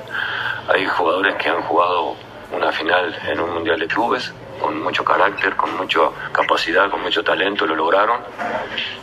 hay 0.74 0.86
jugadores 0.86 1.36
que 1.36 1.50
han 1.50 1.62
jugado 1.64 2.16
una 2.52 2.72
final 2.72 3.18
en 3.28 3.40
un 3.40 3.54
mundial 3.54 3.80
de 3.80 3.88
clubes 3.88 4.34
con 4.62 4.82
mucho 4.82 5.04
carácter, 5.04 5.56
con 5.56 5.76
mucha 5.78 6.00
capacidad, 6.32 6.90
con 6.90 7.02
mucho 7.02 7.24
talento, 7.24 7.66
lo 7.66 7.76
lograron. 7.76 8.22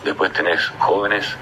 Después 0.02 0.32
tenés 0.32 0.66
jóvenes 0.78 1.36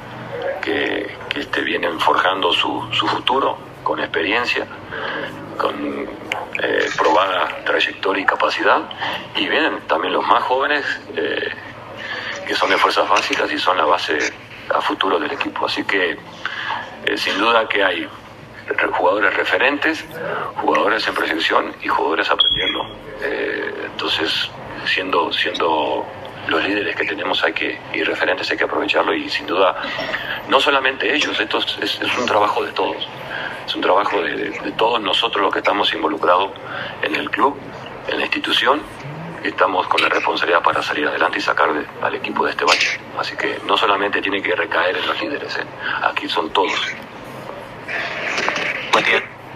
que, 0.61 1.17
que 1.29 1.41
este, 1.41 1.63
vienen 1.63 1.99
forjando 2.01 2.53
su, 2.53 2.89
su 2.93 3.07
futuro 3.07 3.72
con 3.83 3.99
experiencia, 4.01 4.67
con 5.59 5.75
eh, 6.63 6.89
probada 6.97 7.49
trayectoria 7.65 8.23
y 8.23 8.27
capacidad. 8.27 8.81
Y 9.37 9.49
vienen 9.49 9.81
también 9.89 10.13
los 10.13 10.27
más 10.27 10.43
jóvenes 10.45 10.85
eh, 11.17 11.51
que 12.47 12.55
son 12.55 12.71
de 12.71 12.79
fuerzas 12.79 13.09
básicas 13.09 13.51
y 13.53 13.59
son 13.59 13.77
la 13.77 13.85
base 13.85 14.19
a 14.75 14.81
futuro 14.81 15.19
del 15.19 15.33
equipo. 15.33 15.67
Así 15.67 15.85
que 15.85 16.17
eh, 17.07 17.17
sin 17.17 17.39
duda 17.39 17.69
que 17.69 17.83
hay 17.85 18.09
re- 18.67 18.89
jugadores 18.89 19.35
referentes, 19.35 20.05
jugadores 20.57 21.07
en 21.09 21.15
proyección 21.15 21.75
y 21.83 21.89
jugadores 21.89 22.31
aprendiendo. 22.31 22.87
Entonces, 23.93 24.51
siendo, 24.87 25.33
siendo 25.33 26.05
los 26.49 26.63
líderes 26.65 26.97
que 26.97 27.05
tenemos 27.05 27.43
hay 27.45 27.53
que, 27.53 27.79
y 27.93 28.03
referentes 28.03 28.51
hay 28.51 28.57
que 28.57 28.65
aprovecharlo 28.65 29.15
y 29.15 29.29
sin 29.31 29.47
duda, 29.47 29.77
no 30.49 30.61
solamente 30.61 31.15
ellos, 31.15 31.39
esto 31.39 31.59
es, 31.59 31.79
es- 31.81 32.01
es 32.03 32.19
un 32.19 32.27
trabajo 32.27 32.63
de 32.65 32.73
todos, 32.73 33.07
es 33.67 33.75
un 33.75 33.81
trabajo 33.81 34.21
de, 34.21 34.37
de- 34.37 34.51
de 34.61 34.73
todos 34.73 35.01
nosotros 35.01 35.43
los 35.43 35.53
que 35.53 35.61
estamos 35.61 35.93
involucrados 35.95 36.51
en 37.03 37.15
el 37.15 37.31
club, 37.31 37.59
en 38.09 38.19
la 38.19 38.23
institución, 38.25 38.83
y 39.45 39.49
estamos 39.49 39.87
con 39.89 40.01
la 40.03 40.09
responsabilidad 40.09 40.63
para 40.63 40.83
salir 40.83 41.07
adelante 41.07 41.39
y 41.39 41.43
sacar 41.43 41.73
de- 41.73 41.87
al 42.03 42.15
equipo 42.15 42.45
de 42.45 42.51
este 42.53 42.65
bache. 42.65 42.99
Así 43.19 43.37
que 43.37 43.59
no 43.67 43.77
solamente 43.77 44.21
tiene 44.21 44.43
que 44.43 44.55
recaer 44.55 44.97
en 44.97 45.07
los 45.07 45.21
líderes, 45.21 45.57
¿eh? 45.57 45.65
aquí 46.03 46.29
son 46.29 46.51
todos. 46.51 46.73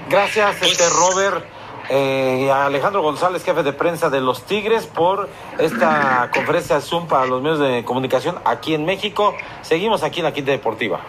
Gracias, 0.08 0.56
Pues- 0.56 0.72
este 0.72 0.88
Robert. 0.90 1.44
Eh, 1.90 2.50
a 2.52 2.66
Alejandro 2.66 3.02
González, 3.02 3.44
jefe 3.44 3.62
de 3.62 3.72
prensa 3.72 4.10
de 4.10 4.20
los 4.20 4.44
Tigres, 4.46 4.86
por 4.86 5.28
esta 5.58 6.30
conferencia 6.32 6.80
Zoom 6.80 7.06
para 7.08 7.26
los 7.26 7.42
medios 7.42 7.58
de 7.60 7.84
comunicación 7.84 8.36
aquí 8.44 8.74
en 8.74 8.84
México. 8.84 9.36
Seguimos 9.62 10.02
aquí 10.02 10.20
en 10.20 10.24
la 10.24 10.32
Quinta 10.32 10.50
Deportiva. 10.52 11.00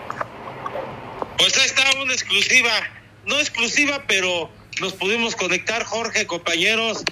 Pues 1.38 1.58
ahí 1.58 1.66
está 1.66 1.84
una 2.02 2.14
exclusiva, 2.14 2.72
no 3.26 3.36
exclusiva, 3.40 4.04
pero 4.08 4.50
nos 4.82 4.94
pudimos 4.94 5.36
conectar, 5.36 5.84
Jorge, 5.84 6.26
compañeros 6.28 7.04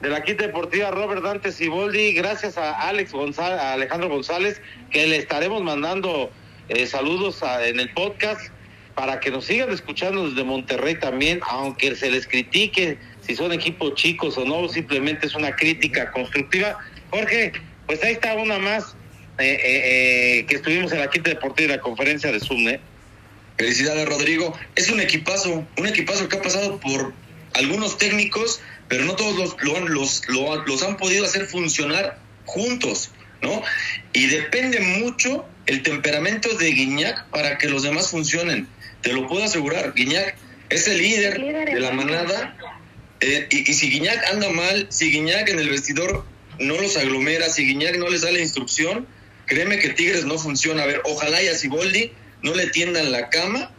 de 0.00 0.08
la 0.08 0.22
quinta 0.22 0.44
deportiva 0.46 0.90
Robert 0.90 1.22
Dante 1.22 1.52
Siboldi, 1.52 2.12
gracias 2.14 2.58
a 2.58 2.88
Alex 2.88 3.12
González, 3.12 3.60
a 3.60 3.72
Alejandro 3.74 4.08
González, 4.08 4.60
que 4.90 5.06
le 5.06 5.16
estaremos 5.16 5.62
mandando 5.62 6.30
eh, 6.68 6.86
saludos 6.86 7.42
a- 7.44 7.66
en 7.66 7.78
el 7.78 7.92
podcast 7.92 8.40
para 8.96 9.20
que 9.20 9.30
nos 9.30 9.44
sigan 9.46 9.70
escuchando 9.70 10.28
desde 10.28 10.44
Monterrey 10.44 10.96
también, 10.98 11.40
aunque 11.48 11.94
se 11.96 12.10
les 12.10 12.26
critique 12.26 12.98
si 13.26 13.34
son 13.36 13.52
equipos 13.52 13.94
chicos 13.94 14.36
o 14.38 14.44
no, 14.44 14.68
simplemente 14.68 15.26
es 15.26 15.34
una 15.34 15.54
crítica 15.54 16.10
constructiva. 16.12 16.78
Jorge, 17.10 17.52
pues 17.86 18.02
ahí 18.04 18.12
está 18.14 18.34
una 18.34 18.58
más 18.58 18.94
eh, 19.38 19.44
eh, 19.44 19.58
eh, 20.40 20.46
que 20.46 20.56
estuvimos 20.56 20.92
en 20.92 20.98
la 21.00 21.08
quinta 21.10 21.30
deportiva 21.30 21.70
de 21.72 21.76
la 21.76 21.82
conferencia 21.82 22.30
de 22.32 22.40
Zoom, 22.40 22.68
¿eh? 22.68 22.80
Felicidades, 23.58 24.08
Rodrigo. 24.08 24.58
Es 24.74 24.90
un 24.90 25.00
equipazo, 25.00 25.66
un 25.76 25.86
equipazo 25.86 26.28
que 26.28 26.36
ha 26.36 26.42
pasado 26.42 26.80
por 26.80 27.12
algunos 27.54 27.98
técnicos, 27.98 28.60
pero 28.88 29.04
no 29.04 29.14
todos 29.14 29.36
los, 29.36 29.56
lo 29.62 29.76
han- 29.76 29.92
los, 29.92 30.22
lo- 30.28 30.64
los 30.64 30.82
han 30.82 30.96
podido 30.96 31.24
hacer 31.24 31.46
funcionar 31.46 32.18
juntos, 32.46 33.10
¿no? 33.42 33.62
Y 34.12 34.26
depende 34.26 34.80
mucho 34.80 35.46
el 35.66 35.82
temperamento 35.82 36.48
de 36.56 36.70
Guiñac 36.72 37.26
para 37.26 37.58
que 37.58 37.68
los 37.68 37.82
demás 37.82 38.10
funcionen. 38.10 38.66
Te 39.02 39.12
lo 39.12 39.26
puedo 39.28 39.44
asegurar. 39.44 39.92
Guiñac 39.94 40.34
es 40.70 40.88
el 40.88 40.98
líder 40.98 41.38
de 41.66 41.80
la 41.80 41.90
manada. 41.92 42.56
Eh, 43.22 43.46
y, 43.50 43.70
y 43.70 43.74
si 43.74 43.88
Guiñac 43.90 44.24
anda 44.32 44.50
mal, 44.50 44.86
si 44.90 45.10
Guiñac 45.10 45.48
en 45.48 45.58
el 45.58 45.70
vestidor 45.70 46.24
no 46.58 46.76
los 46.80 46.96
aglomera, 46.96 47.48
si 47.48 47.64
Guiñac 47.64 47.96
no 47.96 48.08
les 48.08 48.20
da 48.22 48.30
la 48.30 48.40
instrucción, 48.40 49.06
créeme 49.46 49.78
que 49.78 49.88
Tigres 49.90 50.24
no 50.24 50.38
funciona. 50.38 50.82
A 50.82 50.86
ver, 50.86 51.00
ojalá 51.04 51.42
y 51.42 51.48
a 51.48 51.54
Siboldi 51.54 52.12
no 52.42 52.54
le 52.54 52.66
tiendan 52.68 53.10
la 53.12 53.30
cama. 53.30 53.70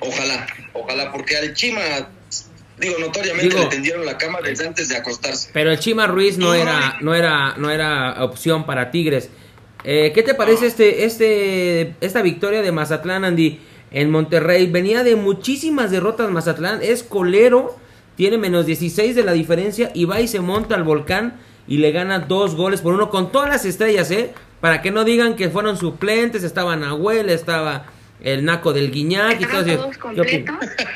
Ojalá, 0.00 0.46
ojalá, 0.72 1.12
porque 1.12 1.36
al 1.36 1.52
Chima, 1.54 1.80
digo, 2.78 2.94
notoriamente 2.98 3.54
Digo- 3.54 3.64
le 3.64 3.70
tendieron 3.70 4.06
la 4.06 4.16
cama 4.18 4.38
desde 4.42 4.66
antes 4.66 4.88
de 4.88 4.96
acostarse. 4.96 5.50
Pero 5.52 5.72
el 5.72 5.78
Chima 5.78 6.06
Ruiz 6.06 6.38
no 6.38 6.54
era, 6.54 6.98
no 7.00 7.14
era, 7.14 7.54
no 7.56 7.70
era 7.70 8.22
opción 8.24 8.66
para 8.66 8.90
Tigres. 8.90 9.28
Eh, 9.84 10.12
¿Qué 10.14 10.22
te 10.22 10.34
parece 10.34 10.66
este, 10.66 11.04
este, 11.04 11.94
esta 12.00 12.22
victoria 12.22 12.62
de 12.62 12.70
Mazatlán, 12.70 13.24
Andy, 13.24 13.60
en 13.90 14.10
Monterrey? 14.10 14.66
Venía 14.66 15.02
de 15.02 15.16
muchísimas 15.16 15.90
derrotas 15.90 16.30
Mazatlán, 16.30 16.80
es 16.82 17.02
colero, 17.02 17.78
tiene 18.20 18.36
menos 18.36 18.66
16 18.66 19.16
de 19.16 19.24
la 19.24 19.32
diferencia 19.32 19.90
y 19.94 20.04
va 20.04 20.20
y 20.20 20.28
se 20.28 20.40
monta 20.40 20.74
al 20.74 20.82
volcán 20.82 21.40
y 21.66 21.78
le 21.78 21.90
gana 21.90 22.18
dos 22.18 22.54
goles 22.54 22.82
por 22.82 22.92
uno 22.92 23.08
con 23.08 23.32
todas 23.32 23.48
las 23.48 23.64
estrellas, 23.64 24.10
¿eh? 24.10 24.34
Para 24.60 24.82
que 24.82 24.90
no 24.90 25.04
digan 25.04 25.36
que 25.36 25.48
fueron 25.48 25.78
suplentes, 25.78 26.44
estaba 26.44 26.76
Nahuel, 26.76 27.30
estaba 27.30 27.86
el 28.20 28.44
Naco 28.44 28.74
del 28.74 28.90
Guiñac 28.90 29.40
y 29.40 29.46
todo 29.46 29.64
todos 29.64 29.96
completos. 29.96 30.54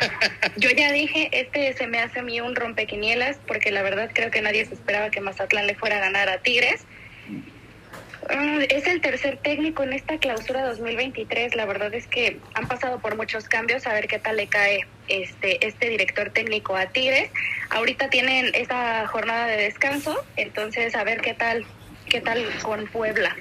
Yo 0.58 0.68
ya 0.76 0.92
dije, 0.92 1.30
este 1.32 1.72
se 1.72 1.86
me 1.86 1.98
hace 1.98 2.18
a 2.18 2.22
mí 2.22 2.42
un 2.42 2.54
rompequinielas, 2.54 3.38
porque 3.46 3.70
la 3.70 3.80
verdad 3.80 4.10
creo 4.12 4.30
que 4.30 4.42
nadie 4.42 4.66
se 4.66 4.74
esperaba 4.74 5.08
que 5.08 5.22
Mazatlán 5.22 5.66
le 5.66 5.76
fuera 5.76 5.96
a 5.96 6.00
ganar 6.00 6.28
a 6.28 6.42
Tigres. 6.42 6.84
Mm, 8.30 8.62
Es 8.70 8.86
el 8.86 9.00
tercer 9.00 9.38
técnico 9.38 9.82
en 9.82 9.92
esta 9.92 10.18
clausura 10.18 10.64
2023. 10.66 11.56
La 11.56 11.66
verdad 11.66 11.92
es 11.94 12.06
que 12.06 12.38
han 12.54 12.66
pasado 12.68 12.98
por 12.98 13.16
muchos 13.16 13.44
cambios. 13.44 13.86
A 13.86 13.92
ver 13.92 14.06
qué 14.06 14.18
tal 14.18 14.36
le 14.36 14.46
cae 14.46 14.86
este 15.08 15.66
este 15.66 15.90
director 15.90 16.30
técnico 16.30 16.76
a 16.76 16.86
Tigres. 16.86 17.30
Ahorita 17.70 18.08
tienen 18.08 18.50
esta 18.54 19.06
jornada 19.08 19.46
de 19.46 19.64
descanso, 19.64 20.24
entonces 20.36 20.94
a 20.94 21.04
ver 21.04 21.20
qué 21.20 21.34
tal 21.34 21.66
qué 22.08 22.20
tal 22.20 22.46
con 22.62 22.86
Puebla. 22.86 23.36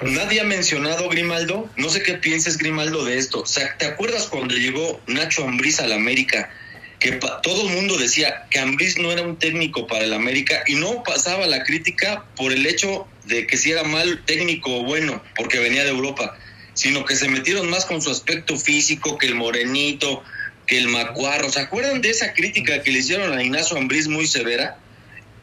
Nadie 0.00 0.40
ha 0.40 0.44
mencionado 0.44 1.08
Grimaldo, 1.08 1.68
no 1.76 1.88
sé 1.88 2.02
qué 2.02 2.14
pienses 2.14 2.58
Grimaldo 2.58 3.04
de 3.04 3.18
esto. 3.18 3.42
O 3.42 3.46
sea, 3.46 3.76
¿te 3.78 3.86
acuerdas 3.86 4.26
cuando 4.26 4.54
llegó 4.54 5.00
Nacho 5.06 5.44
Ambriz 5.44 5.80
al 5.80 5.92
América? 5.92 6.50
Que 6.98 7.12
todo 7.42 7.68
el 7.68 7.74
mundo 7.74 7.98
decía 7.98 8.46
que 8.48 8.60
Ambriz 8.60 8.96
no 8.96 9.10
era 9.10 9.22
un 9.22 9.36
técnico 9.36 9.86
para 9.88 10.04
el 10.04 10.12
América 10.12 10.62
y 10.66 10.76
no 10.76 11.02
pasaba 11.02 11.46
la 11.46 11.64
crítica 11.64 12.24
por 12.36 12.52
el 12.52 12.64
hecho 12.64 13.08
de 13.26 13.46
que 13.46 13.56
si 13.56 13.70
era 13.70 13.84
mal 13.84 14.22
técnico 14.24 14.78
o 14.78 14.84
bueno, 14.84 15.22
porque 15.36 15.58
venía 15.58 15.84
de 15.84 15.90
Europa, 15.90 16.36
sino 16.74 17.04
que 17.04 17.16
se 17.16 17.28
metieron 17.28 17.70
más 17.70 17.84
con 17.84 18.00
su 18.00 18.10
aspecto 18.10 18.56
físico, 18.56 19.18
que 19.18 19.26
el 19.26 19.34
morenito, 19.34 20.22
que 20.66 20.78
el 20.78 20.88
macuarro. 20.88 21.50
¿Se 21.50 21.60
acuerdan 21.60 22.00
de 22.00 22.10
esa 22.10 22.32
crítica 22.32 22.82
que 22.82 22.90
le 22.90 22.98
hicieron 22.98 23.36
a 23.36 23.42
Ignacio 23.42 23.76
Ambriz 23.76 24.08
muy 24.08 24.26
severa? 24.26 24.78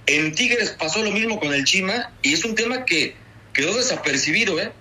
En 0.06 0.34
Tigres 0.34 0.72
pasó 0.72 1.04
lo 1.04 1.12
mismo 1.12 1.39
con 1.39 1.54
el 1.54 1.63
Chima 1.65 2.12
y 2.22 2.34
es 2.34 2.44
un 2.44 2.56
tema 2.56 2.86
que 2.86 3.15
quedó 3.54 3.76
desapercibido, 3.78 4.60
¿eh? 4.60 4.72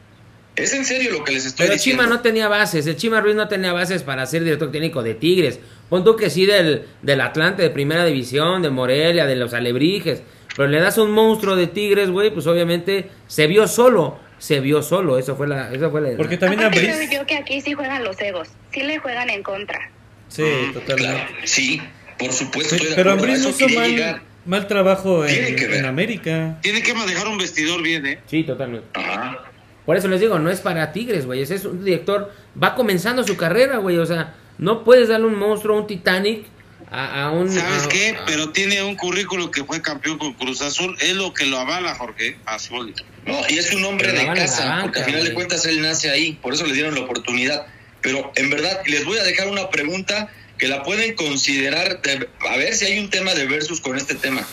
Es 0.57 0.73
en 0.73 0.85
serio 0.85 1.13
lo 1.13 1.23
que 1.23 1.33
les 1.33 1.47
estoy 1.47 1.67
Pero 1.67 1.75
diciendo. 1.75 2.03
Chima 2.03 2.13
no 2.13 2.21
tenía 2.21 2.49
bases, 2.49 2.87
el 2.87 2.97
Chima 2.97 3.21
Ruiz 3.21 3.37
no 3.37 3.47
tenía 3.47 3.73
bases 3.73 4.03
para 4.03 4.27
ser 4.27 4.43
director 4.43 4.73
técnico 4.73 5.05
de 5.05 5.15
Tigres. 5.15 5.61
Pon 5.89 6.05
tú 6.05 6.17
que 6.17 6.31
sí 6.31 6.47
del, 6.47 6.87
del 7.03 7.21
Atlante 7.21 7.63
de 7.63 7.71
primera 7.71 8.05
división, 8.05 8.63
de 8.63 8.71
Morelia, 8.71 9.27
de 9.27 9.37
los 9.37 9.55
Alebrijes. 9.55 10.23
Pero 10.57 10.69
le 10.69 10.81
das 10.81 10.99
un 10.99 11.11
monstruo 11.13 11.57
de 11.57 11.67
Tigres, 11.67 12.11
güey, 12.11 12.31
pues 12.33 12.47
obviamente 12.47 13.11
se 13.27 13.47
vio 13.47 13.69
solo. 13.69 14.19
Se 14.39 14.61
vio 14.61 14.83
solo, 14.83 15.19
eso 15.19 15.35
fue 15.37 15.49
la... 15.49 15.73
Eso 15.73 15.91
fue 15.91 16.01
la 16.01 16.17
Porque 16.17 16.37
también 16.37 16.61
Aparte, 16.63 16.79
Ambriz. 16.91 17.09
creo 17.09 17.21
yo 17.23 17.27
que 17.27 17.35
aquí 17.37 17.61
sí 17.61 17.73
juegan 17.75 18.05
los 18.05 18.21
egos, 18.21 18.49
sí 18.73 18.83
le 18.83 18.99
juegan 18.99 19.31
en 19.31 19.43
contra. 19.43 19.91
Sí, 20.29 20.43
Claro, 20.45 20.73
totalmente. 20.81 21.33
sí, 21.45 21.83
por 22.19 22.33
supuesto. 22.33 22.77
Pero 22.79 22.93
acuerdo, 22.93 23.11
a 23.11 23.13
Ambriz 23.15 23.43
no 23.43 23.49
hizo 23.51 23.69
mal, 23.81 23.91
llegar. 23.91 24.23
mal 24.47 24.67
trabajo 24.69 25.25
en, 25.27 25.57
que 25.57 25.67
ver. 25.67 25.79
en 25.79 25.87
América. 25.87 26.59
Tiene 26.63 26.83
que 26.83 26.95
manejar 26.95 27.27
un 27.27 27.37
vestidor 27.39 27.83
bien, 27.83 28.07
¿eh? 28.07 28.21
Sí, 28.27 28.45
totalmente. 28.45 28.87
Ajá. 28.95 29.39
Por 29.85 29.97
eso 29.97 30.07
les 30.07 30.21
digo, 30.21 30.39
no 30.39 30.51
es 30.51 30.61
para 30.61 30.93
Tigres, 30.93 31.27
güey. 31.27 31.43
Ese 31.43 31.57
es 31.57 31.65
un 31.65 31.85
director, 31.85 32.33
va 32.63 32.75
comenzando 32.77 33.25
su 33.25 33.37
carrera, 33.37 33.79
güey. 33.79 33.97
O 33.99 34.07
sea, 34.07 34.35
no 34.59 34.85
puedes 34.85 35.09
darle 35.09 35.27
un 35.27 35.37
monstruo, 35.39 35.77
un 35.79 35.87
Titanic 35.89 36.45
a, 36.90 37.24
a 37.24 37.31
un... 37.31 37.51
¿Sabes 37.53 37.85
a- 37.85 37.88
qué? 37.88 38.11
a- 38.11 38.24
Pero 38.27 38.51
tiene 38.51 38.83
un 38.83 38.96
currículo 38.96 39.51
que 39.51 39.64
fue 39.64 39.81
campeón 39.83 40.18
con 40.18 40.35
Cruz 40.35 40.61
Azul. 40.62 40.96
Es 41.01 41.14
lo 41.14 41.33
que 41.35 41.46
lo 41.46 41.59
avala, 41.59 41.94
Jorge. 41.94 42.38
A 42.46 42.59
Siboldi. 42.59 42.94
No, 43.27 43.40
y 43.48 43.59
es 43.59 43.72
un 43.72 43.85
hombre 43.85 44.12
de 44.12 44.27
casa, 44.27 44.64
banca, 44.66 44.83
porque 44.85 45.01
a 45.01 45.05
final 45.05 45.24
de 45.24 45.35
cuentas 45.35 45.64
él 45.66 45.83
nace 45.83 46.11
ahí, 46.11 46.33
por 46.40 46.55
eso 46.55 46.66
le 46.66 46.72
dieron 46.74 46.94
la 46.94 47.03
oportunidad. 47.03 47.66
Pero 48.01 48.33
en 48.37 48.48
verdad, 48.51 48.81
les 48.87 49.05
voy 49.05 49.18
a 49.18 49.24
dejar 49.24 49.48
una 49.48 49.68
pregunta 49.70 50.31
que 50.57 50.66
la 50.68 50.83
pueden 50.83 51.14
considerar, 51.14 52.01
de- 52.03 52.29
a 52.48 52.57
ver 52.57 52.74
si 52.74 52.87
hay 52.87 52.98
un 52.98 53.11
tema 53.11 53.35
de 53.35 53.46
versus 53.46 53.81
con 53.81 53.96
este 53.96 54.14
tema. 54.14 54.46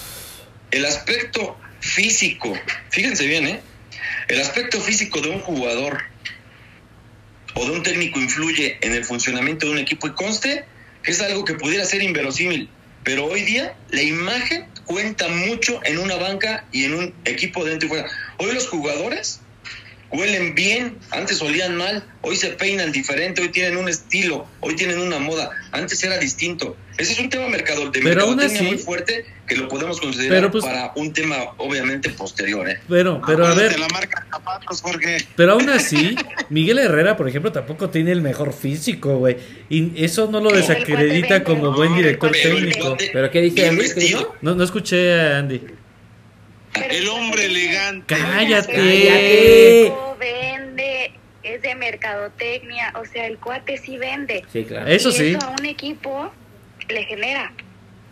El 0.71 0.85
aspecto 0.85 1.57
físico, 1.79 2.53
fíjense 2.89 3.25
bien, 3.27 3.47
¿eh? 3.47 3.61
El 4.27 4.41
aspecto 4.41 4.81
físico 4.81 5.21
de 5.21 5.29
un 5.29 5.39
jugador 5.39 6.03
o 7.53 7.65
de 7.65 7.71
un 7.71 7.83
técnico 7.83 8.19
influye 8.19 8.77
en 8.81 8.93
el 8.93 9.05
funcionamiento 9.05 9.67
de 9.67 9.71
un 9.73 9.77
equipo 9.77 10.07
y 10.07 10.11
conste 10.11 10.65
es 11.05 11.21
algo 11.21 11.45
que 11.45 11.55
pudiera 11.55 11.85
ser 11.85 12.01
inverosímil, 12.01 12.69
pero 13.03 13.25
hoy 13.25 13.41
día 13.43 13.75
la 13.89 14.01
imagen 14.01 14.67
cuenta 14.85 15.27
mucho 15.27 15.79
en 15.83 15.99
una 15.99 16.15
banca 16.15 16.65
y 16.71 16.85
en 16.85 16.95
un 16.95 17.13
equipo 17.25 17.63
dentro 17.63 17.87
y 17.87 17.89
fuera. 17.89 18.09
Hoy 18.37 18.53
los 18.53 18.67
jugadores 18.67 19.41
huelen 20.11 20.55
bien, 20.55 20.97
antes 21.11 21.41
olían 21.41 21.75
mal, 21.75 22.03
hoy 22.21 22.35
se 22.35 22.49
peinan 22.49 22.91
diferente, 22.91 23.41
hoy 23.41 23.49
tienen 23.49 23.77
un 23.77 23.89
estilo, 23.89 24.47
hoy 24.61 24.75
tienen 24.75 24.99
una 24.99 25.19
moda, 25.19 25.49
antes 25.71 26.03
era 26.03 26.17
distinto. 26.17 26.75
Ese 26.97 27.11
es 27.11 27.19
un 27.19 27.29
tema 27.29 27.49
mercado, 27.49 27.89
de 27.91 27.99
Pero 28.01 28.21
aún 28.23 28.39
así- 28.39 28.63
muy 28.63 28.77
fuerte 28.77 29.25
que 29.45 29.57
lo 29.57 29.67
podemos 29.67 29.99
considerar 29.99 30.37
Pero, 30.37 30.51
pues- 30.51 30.63
para 30.63 30.93
un 30.95 31.11
tema 31.11 31.35
obviamente 31.57 32.09
posterior, 32.11 32.69
¿eh? 32.69 32.79
Pero, 32.87 33.21
pero 33.27 33.45
a 33.45 33.53
ver, 33.53 33.77
la 33.77 33.87
marca 33.89 34.25
zapatos, 34.31 34.81
Jorge. 34.81 35.17
pero 35.35 35.51
aún 35.53 35.69
así, 35.69 36.15
Miguel 36.49 36.79
Herrera, 36.79 37.17
por 37.17 37.27
ejemplo, 37.27 37.51
tampoco 37.51 37.89
tiene 37.89 38.11
el 38.13 38.21
mejor 38.21 38.53
físico, 38.53 39.17
güey. 39.17 39.35
Y 39.69 40.03
eso 40.05 40.29
no 40.31 40.39
lo 40.39 40.51
desacredita 40.51 41.43
como 41.43 41.73
buen 41.73 41.95
director 41.95 42.31
técnico. 42.31 42.95
¿Pero 43.11 43.29
qué 43.29 43.41
vestido. 43.41 44.19
dijo? 44.19 44.35
No, 44.41 44.55
no 44.55 44.63
escuché 44.63 45.13
a 45.13 45.39
Andy. 45.39 45.61
El 46.89 47.07
hombre 47.09 47.45
elegante. 47.45 48.15
Cállate. 48.15 48.73
Cállate. 48.73 49.89
No 49.89 50.15
vende, 50.17 51.11
es 51.43 51.61
de 51.61 51.75
mercadotecnia, 51.75 52.93
o 52.95 53.05
sea, 53.05 53.27
el 53.27 53.38
cuate 53.38 53.77
sí 53.77 53.97
vende. 53.97 54.43
Sí, 54.51 54.65
claro. 54.65 54.88
Eso 54.88 55.09
y 55.09 55.13
sí. 55.13 55.27
Eso 55.31 55.45
a 55.45 55.49
un 55.49 55.65
equipo 55.65 56.31
le 56.89 57.03
genera. 57.05 57.51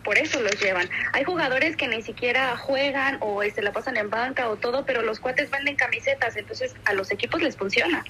Por 0.04 0.18
eso 0.18 0.40
los 0.40 0.60
llevan. 0.60 0.88
Hay 1.12 1.24
jugadores 1.24 1.76
que 1.76 1.88
ni 1.88 2.02
siquiera 2.02 2.56
juegan 2.58 3.16
o 3.20 3.42
se 3.42 3.62
la 3.62 3.72
pasan 3.72 3.96
en 3.96 4.10
banca 4.10 4.50
o 4.50 4.56
todo, 4.56 4.84
pero 4.84 5.00
los 5.00 5.18
cuates 5.18 5.50
venden 5.50 5.76
camisetas, 5.76 6.36
entonces 6.36 6.74
a 6.84 6.92
los 6.92 7.10
equipos 7.10 7.40
les 7.40 7.56
funciona. 7.56 8.04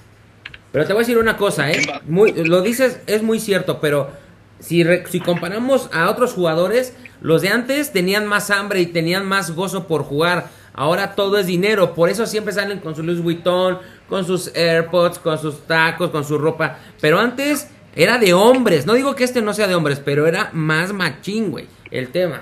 Pero 0.73 0.85
te 0.85 0.91
voy 0.91 1.03
a 1.03 1.03
decir 1.05 1.17
una 1.17 1.37
cosa, 1.37 1.71
¿eh? 1.71 1.81
Muy, 2.03 2.33
lo 2.33 2.61
dices, 2.61 2.99
es 3.07 3.23
muy 3.23 3.39
cierto, 3.39 3.79
pero 3.79 4.11
si, 4.59 4.83
re- 4.83 5.03
si 5.09 5.19
comparamos 5.19 5.89
a 5.93 6.09
otros 6.09 6.33
jugadores, 6.33 6.93
los 7.21 7.41
de 7.41 7.49
antes 7.49 7.91
tenían 7.91 8.25
más 8.27 8.49
hambre 8.51 8.81
y 8.81 8.87
tenían 8.87 9.25
más 9.25 9.51
gozo 9.51 9.87
por 9.87 10.03
jugar. 10.03 10.49
Ahora 10.73 11.15
todo 11.15 11.37
es 11.37 11.47
dinero, 11.47 11.93
por 11.93 12.09
eso 12.09 12.25
siempre 12.25 12.53
salen 12.53 12.79
con 12.79 12.95
su 12.95 13.03
Louis 13.03 13.21
Vuitton, 13.21 13.79
con 14.09 14.25
sus 14.25 14.53
AirPods, 14.55 15.19
con 15.19 15.39
sus 15.39 15.65
tacos, 15.65 16.09
con 16.09 16.25
su 16.25 16.37
ropa. 16.37 16.79
Pero 16.99 17.19
antes 17.19 17.67
era 17.95 18.17
de 18.17 18.33
hombres, 18.33 18.85
no 18.85 18.93
digo 18.93 19.15
que 19.15 19.23
este 19.23 19.41
no 19.41 19.53
sea 19.53 19.67
de 19.67 19.75
hombres, 19.75 20.01
pero 20.03 20.27
era 20.27 20.49
más 20.51 20.91
machín, 20.91 21.51
güey, 21.51 21.67
el 21.91 22.09
tema. 22.09 22.41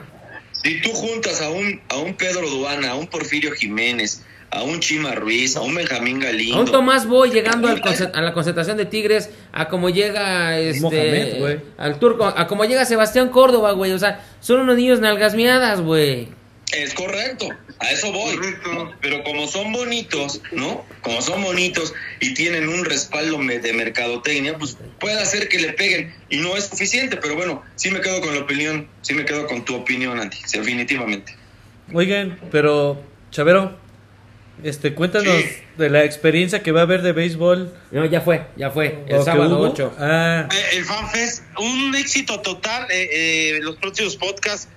Si 0.64 0.82
tú 0.82 0.89
juntas 0.91 1.41
a 1.41 1.49
un, 1.49 1.80
a 1.89 1.97
un 1.97 2.16
Pedro 2.16 2.49
Duana, 2.49 2.91
a 2.91 2.95
un 2.95 3.05
Porfirio 3.07 3.51
Jiménez, 3.51 4.24
a 4.54 4.62
un 4.62 4.80
Chima 4.80 5.16
Ruiz, 5.16 5.56
a 5.56 5.62
un 5.62 5.74
Benjamín 5.74 6.20
Galindo. 6.20 6.58
A 6.58 6.60
un 6.60 6.72
Tomás 6.72 7.08
Boy 7.08 7.32
llegando 7.32 7.68
al 7.68 7.82
a 8.14 8.22
la 8.22 8.34
concentración 8.34 8.78
de 8.78 8.86
Tigres, 8.86 9.32
a 9.51 9.68
como 9.68 9.89
llega 9.89 10.60
este, 10.60 10.82
Mohamed, 10.82 11.39
güey. 11.39 11.60
al 11.78 11.97
turco, 11.97 12.26
a 12.26 12.47
como 12.47 12.64
llega 12.66 12.86
Sebastián 12.86 13.30
Córdoba, 13.30 13.72
güey. 13.72 13.91
O 13.93 13.99
sea, 13.99 14.24
son 14.41 14.62
unos 14.62 14.78
niños 14.78 14.99
nalgas 14.99 15.34
miadas, 15.34 15.82
güey. 15.82 16.28
Es 16.72 16.93
correcto, 16.93 17.49
a 17.80 17.91
eso 17.91 18.12
voy. 18.12 18.36
Correcto. 18.36 18.93
Pero 19.01 19.24
como 19.24 19.47
son 19.47 19.72
bonitos, 19.74 20.41
¿no? 20.51 20.86
Como 21.01 21.22
son 21.22 21.43
bonitos 21.43 21.93
y 22.20 22.34
tienen 22.36 22.68
un 22.68 22.86
respaldo 22.86 23.38
de 23.39 23.74
mercadotecnia, 23.74 24.58
pues 24.58 24.78
puede 24.99 25.20
hacer 25.20 25.49
que 25.49 25.60
le 25.60 25.74
peguen. 25.74 26.14
Y 26.30 26.38
no 26.38 26.56
es 26.56 26.66
suficiente, 26.66 27.18
pero 27.18 27.36
bueno, 27.36 27.64
sí 27.76 27.89
me 27.89 28.01
quedo 28.01 28.22
con 28.22 28.36
la 28.36 28.41
opinión, 28.41 28.88
sí 29.01 29.16
me 29.16 29.26
quedo 29.26 29.47
con 29.47 29.66
tu 29.66 29.76
opinión, 29.76 30.20
Andy, 30.20 30.38
definitivamente. 30.51 31.36
Oigan, 31.91 32.39
pero, 32.49 32.99
Chavero, 33.30 33.82
este, 34.64 34.93
cuéntanos 34.93 35.36
Sí. 35.36 35.49
de 35.78 35.89
la 35.89 36.04
experiencia 36.04 36.62
que 36.62 36.72
va 36.72 36.82
a 36.82 36.84
haber 36.84 37.01
de 37.01 37.12
béisbol. 37.14 37.74
No, 37.91 38.06
ya 38.06 38.22
fue, 38.22 38.45
ya 38.56 38.70
fue. 38.72 39.04
El 39.08 39.24
sábado 39.24 39.58
hubo. 39.58 39.70
8. 39.72 39.93
Ah, 39.97 40.47
Eh, 40.51 40.78
el 40.78 40.86
FanFest, 40.86 41.43
un 41.60 41.95
éxito 41.95 42.39
total. 42.41 42.86
eh, 42.91 43.10
eh, 43.12 43.60
los 43.62 43.78
próximos 43.78 44.16
podcasts, 44.16 44.68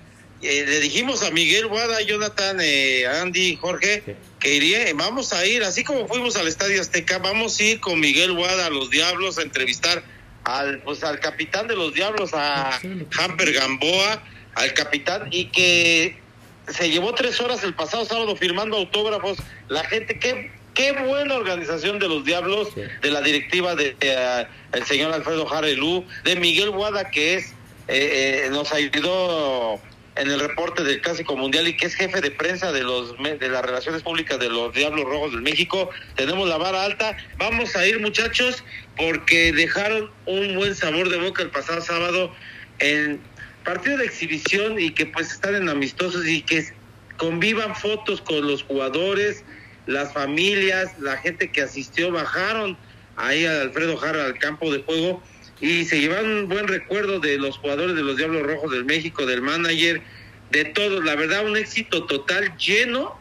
eh, 0.41 0.65
le 0.67 0.79
dijimos 0.79 1.23
a 1.23 1.31
Miguel 1.31 1.67
Guada, 1.67 2.01
Jonathan, 2.01 2.57
eh, 2.61 3.05
Andy, 3.21 3.55
Jorge, 3.55 4.03
Sí. 4.05 4.11
que 4.39 4.55
iría, 4.55 4.79
vamos 4.95 5.33
a 5.33 5.45
ir, 5.45 5.63
así 5.63 5.83
como 5.83 6.07
fuimos 6.07 6.35
al 6.35 6.47
Estadio 6.47 6.79
Azteca, 6.81 7.17
vamos 7.19 7.59
a 7.59 7.63
ir 7.63 7.79
con 7.79 7.99
Miguel 7.99 8.33
Guada 8.33 8.67
a 8.67 8.69
los 8.69 8.89
Diablos 8.89 9.37
a 9.37 9.41
entrevistar 9.43 10.03
al, 10.43 10.79
pues, 10.83 11.03
al 11.03 11.19
capitán 11.19 11.67
de 11.67 11.75
los 11.75 11.93
Diablos, 11.93 12.31
a 12.33 12.79
Hamper 13.19 13.51
Gamboa, 13.53 14.23
al 14.55 14.73
capitán, 14.73 15.27
y 15.31 15.45
que 15.45 16.17
se 16.67 16.89
llevó 16.89 17.13
tres 17.13 17.39
horas 17.41 17.63
el 17.63 17.73
pasado 17.73 18.05
sábado 18.05 18.35
firmando 18.35 18.77
autógrafos. 18.77 19.37
La 19.69 19.83
gente, 19.85 20.19
qué, 20.19 20.51
qué 20.73 20.91
buena 20.91 21.35
organización 21.35 21.99
de 21.99 22.07
los 22.07 22.25
Diablos, 22.25 22.69
Sí. 22.73 22.81
de 23.01 23.11
la 23.11 23.21
directiva 23.21 23.75
de, 23.75 23.95
eh, 24.01 24.47
el 24.73 24.83
señor 24.85 25.13
Alfredo 25.13 25.45
Jarelú, 25.45 26.05
de 26.23 26.35
Miguel 26.35 26.71
Guada, 26.71 27.09
que 27.09 27.35
es 27.35 27.53
eh, 27.89 28.45
eh, 28.45 28.49
nos 28.51 28.73
ayudó 28.73 29.79
en 30.17 30.29
el 30.29 30.39
reporte 30.41 30.83
del 30.83 30.99
Clásico 30.99 31.37
Mundial 31.37 31.67
y 31.69 31.77
que 31.77 31.85
es 31.85 31.95
jefe 31.95 32.19
de 32.19 32.31
prensa 32.31 32.71
de 32.73 32.83
los 32.83 33.15
de 33.17 33.47
las 33.49 33.63
relaciones 33.63 34.01
públicas 34.01 34.37
de 34.39 34.49
los 34.49 34.73
Diablos 34.73 35.05
Rojos 35.05 35.31
del 35.31 35.41
México. 35.41 35.89
Tenemos 36.15 36.49
la 36.49 36.57
vara 36.57 36.83
alta. 36.83 37.15
Vamos 37.37 37.75
a 37.77 37.85
ir, 37.87 38.01
muchachos, 38.01 38.63
porque 38.97 39.53
dejaron 39.53 40.11
un 40.25 40.55
buen 40.55 40.75
sabor 40.75 41.07
de 41.09 41.17
boca 41.17 41.43
el 41.43 41.49
pasado 41.49 41.79
sábado 41.81 42.33
en 42.79 43.21
partido 43.67 43.97
de 43.97 44.05
exhibición 44.05 44.79
y 44.79 44.91
que 44.91 45.07
pues 45.07 45.29
están 45.29 45.53
en 45.53 45.67
amistosos 45.67 46.25
y 46.25 46.41
que 46.41 46.65
convivan 47.17 47.75
fotos 47.75 48.21
con 48.21 48.47
los 48.47 48.63
jugadores, 48.63 49.43
las 49.87 50.13
familias, 50.13 50.97
la 51.01 51.17
gente 51.17 51.51
que 51.51 51.63
asistió, 51.63 52.09
bajaron 52.09 52.77
ahí 53.17 53.45
a 53.45 53.63
Alfredo 53.63 53.97
Jara 53.97 54.23
al 54.23 54.39
campo 54.39 54.71
de 54.71 54.83
juego 54.83 55.21
y 55.59 55.83
se 55.83 55.99
llevaron 55.99 56.31
un 56.31 56.47
buen 56.47 56.65
recuerdo 56.69 57.19
de 57.19 57.37
los 57.37 57.57
jugadores 57.57 57.97
de 57.97 58.03
los 58.03 58.15
Diablos 58.15 58.43
Rojos 58.43 58.71
del 58.71 58.85
México, 58.85 59.25
del 59.25 59.41
manager, 59.41 60.01
de 60.49 60.63
todos, 60.63 61.03
la 61.03 61.15
verdad 61.15 61.45
un 61.45 61.57
éxito 61.57 62.05
total 62.05 62.55
lleno 62.55 63.19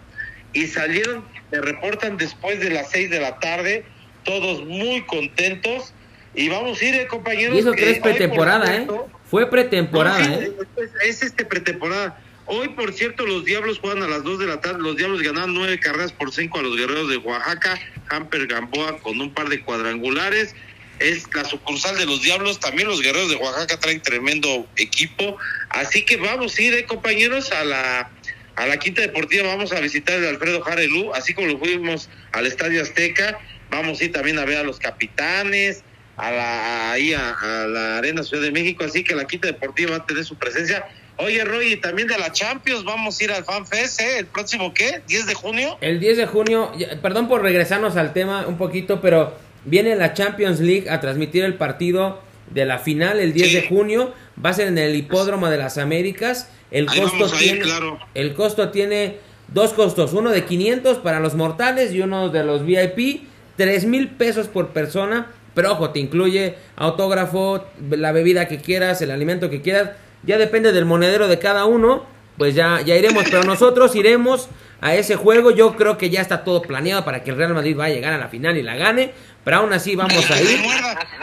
y 0.52 0.68
salieron, 0.68 1.24
me 1.50 1.60
reportan 1.60 2.18
después 2.18 2.60
de 2.60 2.70
las 2.70 2.92
seis 2.92 3.10
de 3.10 3.18
la 3.18 3.40
tarde, 3.40 3.84
todos 4.22 4.64
muy 4.64 5.02
contentos 5.06 5.92
y 6.36 6.48
vamos 6.50 6.80
a 6.80 6.84
ir, 6.84 6.94
eh, 6.94 7.06
compañeros. 7.06 7.56
Y 7.56 7.60
eso 7.60 7.72
que 7.72 7.90
es 7.90 7.98
pretemporada, 7.98 8.76
¿eh? 8.76 8.86
Fue 9.24 9.48
pretemporada, 9.48 10.18
no, 10.18 10.34
¿eh? 10.34 10.52
Es, 10.76 10.90
es 11.02 11.22
este 11.22 11.44
pretemporada. 11.46 12.20
Hoy, 12.44 12.68
por 12.68 12.92
cierto, 12.92 13.26
los 13.26 13.44
Diablos 13.44 13.80
juegan 13.80 14.02
a 14.02 14.06
las 14.06 14.22
2 14.22 14.38
de 14.38 14.46
la 14.46 14.60
tarde. 14.60 14.78
Los 14.80 14.96
Diablos 14.96 15.22
ganaron 15.22 15.54
nueve 15.54 15.80
carreras 15.80 16.12
por 16.12 16.32
cinco 16.32 16.58
a 16.60 16.62
los 16.62 16.76
Guerreros 16.76 17.08
de 17.08 17.16
Oaxaca. 17.16 17.80
Hamper 18.10 18.46
Gamboa 18.46 18.98
con 18.98 19.20
un 19.20 19.32
par 19.32 19.48
de 19.48 19.62
cuadrangulares. 19.62 20.54
Es 21.00 21.26
la 21.34 21.44
sucursal 21.44 21.96
de 21.96 22.06
los 22.06 22.22
Diablos. 22.22 22.60
También 22.60 22.86
los 22.86 23.02
Guerreros 23.02 23.30
de 23.30 23.36
Oaxaca 23.36 23.80
traen 23.80 24.00
tremendo 24.00 24.68
equipo. 24.76 25.38
Así 25.70 26.04
que 26.04 26.18
vamos 26.18 26.56
a 26.56 26.62
ir, 26.62 26.74
eh, 26.74 26.84
compañeros, 26.84 27.50
a 27.50 27.64
la, 27.64 28.10
a 28.54 28.66
la 28.66 28.76
Quinta 28.76 29.00
Deportiva. 29.00 29.48
Vamos 29.48 29.72
a 29.72 29.80
visitar 29.80 30.16
el 30.16 30.26
Alfredo 30.26 30.60
Jarelú. 30.60 31.14
Así 31.14 31.34
como 31.34 31.48
lo 31.48 31.58
fuimos 31.58 32.08
al 32.30 32.46
Estadio 32.46 32.80
Azteca. 32.82 33.40
Vamos 33.70 34.00
a 34.00 34.04
ir 34.04 34.12
también 34.12 34.38
a 34.38 34.44
ver 34.44 34.58
a 34.58 34.62
los 34.62 34.78
capitanes 34.78 35.82
a 36.16 36.30
la, 36.30 36.92
ahí 36.92 37.12
a, 37.12 37.30
a 37.30 37.66
la 37.66 37.98
Arena 37.98 38.22
Ciudad 38.22 38.42
de 38.42 38.50
México, 38.52 38.84
así 38.84 39.04
que 39.04 39.14
la 39.14 39.26
Quinta 39.26 39.46
Deportiva 39.48 39.90
va 39.92 39.96
a 39.98 40.06
tener 40.06 40.24
su 40.24 40.34
presencia. 40.36 40.86
Oye, 41.18 41.44
Roy, 41.44 41.72
y 41.72 41.76
también 41.76 42.08
de 42.08 42.18
la 42.18 42.30
Champions, 42.32 42.84
vamos 42.84 43.18
a 43.20 43.24
ir 43.24 43.32
al 43.32 43.44
FanFest, 43.44 44.00
¿eh? 44.00 44.18
¿El 44.18 44.26
próximo 44.26 44.74
qué? 44.74 45.02
¿10 45.08 45.24
de 45.24 45.34
junio? 45.34 45.78
El 45.80 45.98
10 46.00 46.16
de 46.18 46.26
junio, 46.26 46.72
perdón 47.00 47.28
por 47.28 47.42
regresarnos 47.42 47.96
al 47.96 48.12
tema 48.12 48.46
un 48.46 48.58
poquito, 48.58 49.00
pero 49.00 49.34
viene 49.64 49.96
la 49.96 50.12
Champions 50.14 50.60
League 50.60 50.90
a 50.90 51.00
transmitir 51.00 51.44
el 51.44 51.54
partido 51.54 52.20
de 52.50 52.64
la 52.66 52.78
final 52.78 53.18
el 53.18 53.32
10 53.32 53.48
Sí. 53.48 53.54
de 53.56 53.62
junio. 53.68 54.14
Va 54.44 54.50
a 54.50 54.52
ser 54.54 54.68
en 54.68 54.76
el 54.78 54.94
Hipódromo 54.94 55.48
de 55.48 55.56
las 55.56 55.78
Américas. 55.78 56.50
El 56.70 56.86
Ahí 56.88 57.00
costo 57.00 57.26
ir, 57.36 57.38
tiene 57.40 57.60
claro. 57.60 57.98
el 58.14 58.34
costo 58.34 58.68
tiene 58.70 59.16
dos 59.48 59.72
costos, 59.72 60.12
uno 60.12 60.30
de 60.30 60.44
500 60.44 60.98
para 60.98 61.18
los 61.20 61.34
mortales 61.34 61.92
y 61.92 62.00
uno 62.00 62.28
de 62.28 62.44
los 62.44 62.64
VIP, 62.66 63.26
3 63.56 63.84
mil 63.86 64.08
pesos 64.10 64.48
por 64.48 64.68
persona. 64.74 65.28
Pero 65.56 65.72
ojo, 65.72 65.88
te 65.88 66.00
incluye 66.00 66.54
autógrafo, 66.76 67.64
la 67.88 68.12
bebida 68.12 68.46
que 68.46 68.60
quieras, 68.60 69.00
el 69.00 69.10
alimento 69.10 69.48
que 69.48 69.62
quieras. 69.62 69.92
Ya 70.22 70.36
depende 70.36 70.70
del 70.70 70.84
monedero 70.84 71.28
de 71.28 71.38
cada 71.38 71.64
uno. 71.64 72.04
Pues 72.36 72.54
ya, 72.54 72.82
ya 72.82 72.94
iremos, 72.94 73.24
pero 73.30 73.42
nosotros 73.42 73.96
iremos 73.96 74.50
a 74.82 74.94
ese 74.94 75.16
juego. 75.16 75.50
Yo 75.50 75.74
creo 75.74 75.96
que 75.96 76.10
ya 76.10 76.20
está 76.20 76.44
todo 76.44 76.60
planeado 76.60 77.06
para 77.06 77.24
que 77.24 77.30
el 77.30 77.38
Real 77.38 77.54
Madrid 77.54 77.74
vaya 77.74 77.94
a 77.94 77.96
llegar 77.96 78.12
a 78.12 78.18
la 78.18 78.28
final 78.28 78.58
y 78.58 78.62
la 78.62 78.76
gane. 78.76 79.14
Pero 79.44 79.56
aún 79.56 79.72
así 79.72 79.96
vamos 79.96 80.30
a 80.30 80.42
ir. 80.42 80.60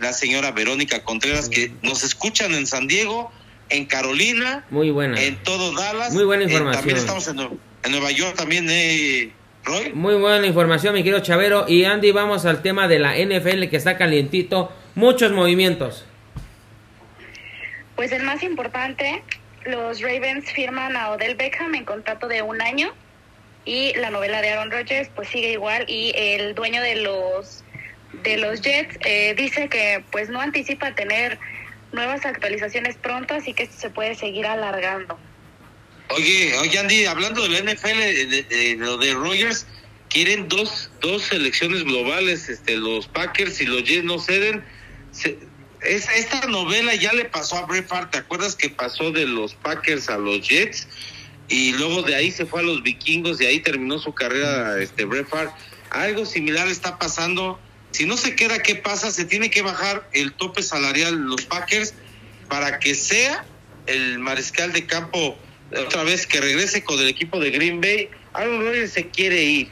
la 0.00 0.12
señora 0.12 0.52
Verónica 0.52 1.02
Contreras, 1.02 1.48
que 1.48 1.72
nos 1.82 2.04
escuchan 2.04 2.54
en 2.54 2.66
San 2.66 2.86
Diego, 2.86 3.32
en 3.70 3.86
Carolina, 3.86 4.64
Muy 4.70 4.90
buena. 4.90 5.20
en 5.20 5.36
todo 5.42 5.72
Dallas. 5.74 6.12
Muy 6.12 6.24
buena 6.24 6.44
Eh, 6.44 6.46
información. 6.46 6.78
también 6.80 6.96
estamos 6.98 7.26
en, 7.28 7.40
en 7.84 7.90
Nueva 7.90 8.10
York, 8.12 8.36
también, 8.36 8.66
eh, 8.70 9.32
Roy. 9.64 9.92
Muy 9.94 10.14
buena 10.16 10.46
información, 10.46 10.94
mi 10.94 11.02
querido 11.02 11.20
Chavero. 11.20 11.64
Y 11.66 11.84
Andy, 11.84 12.12
vamos 12.12 12.44
al 12.44 12.60
tema 12.62 12.86
de 12.86 12.98
la 12.98 13.16
NFL 13.16 13.68
que 13.70 13.76
está 13.78 13.96
calientito. 13.96 14.70
Muchos 14.94 15.32
movimientos. 15.32 16.04
Pues 17.96 18.12
el 18.12 18.22
más 18.24 18.42
importante, 18.42 19.22
los 19.64 20.00
Ravens 20.02 20.50
firman 20.52 20.96
a 20.96 21.10
Odell 21.12 21.34
Beckham 21.36 21.74
en 21.74 21.84
contrato 21.84 22.28
de 22.28 22.42
un 22.42 22.60
año 22.60 22.92
y 23.64 23.94
la 23.94 24.10
novela 24.10 24.42
de 24.42 24.50
Aaron 24.50 24.70
Rodgers 24.70 25.08
pues 25.14 25.28
sigue 25.28 25.52
igual 25.52 25.86
y 25.88 26.12
el 26.14 26.54
dueño 26.54 26.82
de 26.82 26.96
los 26.96 27.63
de 28.22 28.36
los 28.38 28.60
Jets 28.62 28.96
eh, 29.04 29.34
dice 29.36 29.68
que 29.68 30.04
pues 30.10 30.28
no 30.28 30.40
anticipa 30.40 30.94
tener 30.94 31.38
nuevas 31.92 32.24
actualizaciones 32.26 32.96
pronto 32.96 33.34
así 33.34 33.52
que 33.54 33.64
esto 33.64 33.76
se 33.80 33.90
puede 33.90 34.14
seguir 34.14 34.46
alargando. 34.46 35.18
Oye, 36.10 36.54
oye 36.58 36.78
Andy, 36.78 37.06
hablando 37.06 37.42
de 37.42 37.48
la 37.48 37.72
NFL, 37.72 37.98
de, 37.98 38.26
de- 38.26 38.42
de 38.42 38.76
lo 38.76 38.98
de 38.98 39.14
Rogers, 39.14 39.66
quieren 40.10 40.48
dos, 40.48 40.90
dos 41.00 41.22
selecciones 41.22 41.82
globales, 41.84 42.48
este, 42.48 42.76
los 42.76 43.06
Packers 43.08 43.60
y 43.60 43.66
los 43.66 43.84
Jets 43.84 44.04
no 44.04 44.18
ceden. 44.18 44.62
Se- 45.12 45.38
es, 45.82 46.08
esta 46.10 46.46
novela 46.46 46.94
ya 46.94 47.12
le 47.12 47.24
pasó 47.26 47.56
a 47.56 47.66
Brett 47.66 47.88
¿te 48.10 48.18
acuerdas 48.18 48.54
que 48.56 48.70
pasó 48.70 49.12
de 49.12 49.26
los 49.26 49.54
Packers 49.54 50.08
a 50.08 50.18
los 50.18 50.46
Jets? 50.48 50.88
Y 51.48 51.72
luego 51.72 52.02
de 52.02 52.14
ahí 52.14 52.30
se 52.30 52.46
fue 52.46 52.60
a 52.60 52.62
los 52.62 52.82
vikingos 52.82 53.40
y 53.40 53.46
ahí 53.46 53.60
terminó 53.60 53.98
su 53.98 54.14
carrera 54.14 54.80
este 54.80 55.04
Brett. 55.04 55.28
Algo 55.90 56.24
similar 56.26 56.68
está 56.68 56.98
pasando. 56.98 57.60
Si 57.94 58.06
no 58.06 58.16
se 58.16 58.34
queda, 58.34 58.58
¿qué 58.58 58.74
pasa? 58.74 59.12
Se 59.12 59.24
tiene 59.24 59.50
que 59.50 59.62
bajar 59.62 60.08
el 60.12 60.32
tope 60.32 60.64
salarial 60.64 61.14
los 61.14 61.44
Packers 61.44 61.94
para 62.48 62.80
que 62.80 62.92
sea 62.92 63.44
el 63.86 64.18
mariscal 64.18 64.72
de 64.72 64.84
campo 64.84 65.38
otra 65.70 66.02
vez 66.02 66.26
que 66.26 66.40
regrese 66.40 66.82
con 66.82 66.98
el 66.98 67.06
equipo 67.06 67.38
de 67.38 67.52
Green 67.52 67.80
Bay. 67.80 68.08
Aaron 68.32 68.62
Rodgers 68.62 68.90
se 68.90 69.06
quiere 69.10 69.44
ir, 69.44 69.68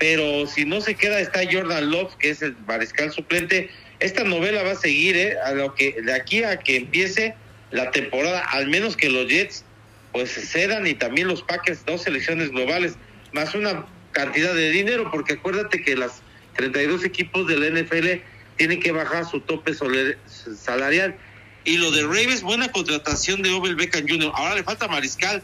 pero 0.00 0.44
si 0.48 0.64
no 0.64 0.80
se 0.80 0.96
queda 0.96 1.20
está 1.20 1.42
Jordan 1.48 1.88
Love, 1.88 2.16
que 2.16 2.30
es 2.30 2.42
el 2.42 2.56
mariscal 2.66 3.12
suplente. 3.12 3.70
Esta 4.00 4.24
novela 4.24 4.64
va 4.64 4.72
a 4.72 4.76
seguir, 4.76 5.16
¿eh? 5.16 5.36
A 5.46 5.52
lo 5.52 5.72
que 5.76 6.02
de 6.02 6.14
aquí 6.14 6.42
a 6.42 6.56
que 6.56 6.74
empiece 6.74 7.36
la 7.70 7.92
temporada, 7.92 8.40
al 8.40 8.66
menos 8.70 8.96
que 8.96 9.08
los 9.08 9.28
Jets 9.28 9.64
pues 10.12 10.32
cedan 10.32 10.84
y 10.88 10.94
también 10.94 11.28
los 11.28 11.44
Packers 11.44 11.84
dos 11.84 12.02
selecciones 12.02 12.50
globales 12.50 12.94
más 13.32 13.54
una 13.54 13.86
cantidad 14.10 14.52
de 14.52 14.70
dinero, 14.70 15.08
porque 15.12 15.34
acuérdate 15.34 15.80
que 15.80 15.94
las 15.94 16.22
32 16.54 17.04
equipos 17.04 17.46
de 17.46 17.56
la 17.56 17.80
NFL 17.80 18.22
tienen 18.56 18.80
que 18.80 18.92
bajar 18.92 19.24
su 19.24 19.40
tope 19.40 19.72
salarial. 19.74 21.16
Y 21.64 21.76
lo 21.76 21.90
de 21.90 22.02
Ravens, 22.02 22.42
buena 22.42 22.70
contratación 22.72 23.42
de 23.42 23.50
Obel 23.50 23.76
Beckham 23.76 24.06
Jr. 24.08 24.32
Ahora 24.34 24.54
le 24.54 24.64
falta 24.64 24.88
Mariscal. 24.88 25.42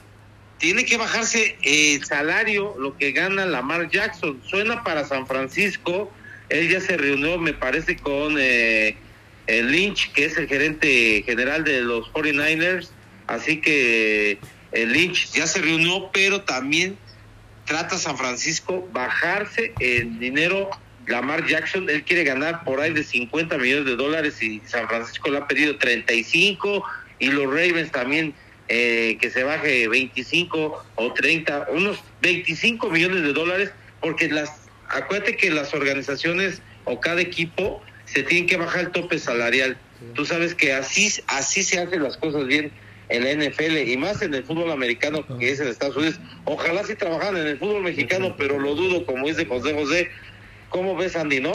Tiene 0.59 0.84
que 0.84 0.96
bajarse 0.96 1.56
el 1.62 2.04
salario, 2.04 2.74
lo 2.78 2.96
que 2.96 3.12
gana 3.12 3.46
Lamar 3.46 3.88
Jackson. 3.88 4.40
Suena 4.44 4.82
para 4.82 5.04
San 5.04 5.26
Francisco. 5.26 6.12
Él 6.48 6.68
ya 6.68 6.80
se 6.80 6.96
reunió, 6.96 7.38
me 7.38 7.52
parece, 7.52 7.96
con 7.96 8.36
eh, 8.38 8.96
el 9.46 9.70
Lynch, 9.70 10.12
que 10.12 10.24
es 10.24 10.36
el 10.36 10.48
gerente 10.48 11.22
general 11.24 11.62
de 11.62 11.82
los 11.82 12.12
49ers. 12.12 12.90
Así 13.28 13.61
que 13.61 14.38
el 14.72 14.92
Lynch 14.92 15.30
ya 15.32 15.46
se 15.46 15.61
reunió, 15.61 16.11
pero 16.12 16.42
también 16.42 16.98
trata 17.64 17.98
San 17.98 18.16
Francisco 18.16 18.88
bajarse 18.92 19.72
el 19.78 20.18
dinero. 20.18 20.70
Lamar 21.09 21.46
Jackson, 21.46 21.88
él 21.88 22.04
quiere 22.04 22.24
ganar 22.24 22.64
por 22.64 22.80
ahí 22.80 22.92
de 22.92 23.02
50 23.02 23.56
millones 23.59 23.86
de 23.86 23.96
dólares 23.96 24.42
y 24.42 24.61
San 24.66 24.88
Francisco 24.88 25.30
le 25.30 25.38
ha 25.38 25.48
pedido 25.48 25.76
35 25.76 26.84
y 27.18 27.28
los 27.28 27.46
Ravens 27.46 27.90
también 27.90 28.34
eh, 28.68 29.16
que 29.20 29.30
se 29.30 29.42
baje 29.44 29.88
25 29.88 30.84
o 30.94 31.12
30, 31.14 31.68
unos 31.70 31.98
25 32.20 32.90
millones 32.90 33.22
de 33.22 33.32
dólares, 33.32 33.70
porque 34.00 34.28
las, 34.28 34.68
acuérdate 34.88 35.36
que 35.36 35.50
las 35.50 35.72
organizaciones 35.72 36.61
o 36.84 37.00
cada 37.00 37.22
equipo 37.22 37.82
se 38.04 38.22
tienen 38.22 38.46
que 38.46 38.59
bajar 38.59 38.80
el 38.80 38.90
tope 38.90 39.18
salarial. 39.18 39.78
Tú 40.14 40.26
sabes 40.26 40.54
que 40.54 40.74
así, 40.74 41.11
así 41.28 41.62
se 41.62 41.80
hacen 41.80 42.02
las 42.02 42.18
cosas 42.18 42.46
bien 42.46 42.70
en 43.09 43.24
la 43.24 43.32
NFL 43.32 43.88
y 43.88 43.96
más 43.96 44.20
en 44.22 44.34
el 44.34 44.44
fútbol 44.44 44.70
americano 44.70 45.24
que 45.38 45.50
es 45.50 45.61
en 45.61 45.68
Estados 45.68 45.96
Unidos. 45.96 46.20
Ojalá 46.44 46.84
sí 46.84 46.94
trabajan 46.94 47.36
en 47.36 47.46
el 47.46 47.59
fútbol 47.59 47.82
mexicano, 47.82 48.34
pero 48.36 48.59
lo 48.59 48.74
dudo, 48.74 49.06
como 49.06 49.26
dice 49.26 49.46
José 49.46 49.72
José. 49.72 50.11
¿Cómo 50.68 50.96
ves, 50.96 51.16
Andy, 51.16 51.40
no? 51.40 51.52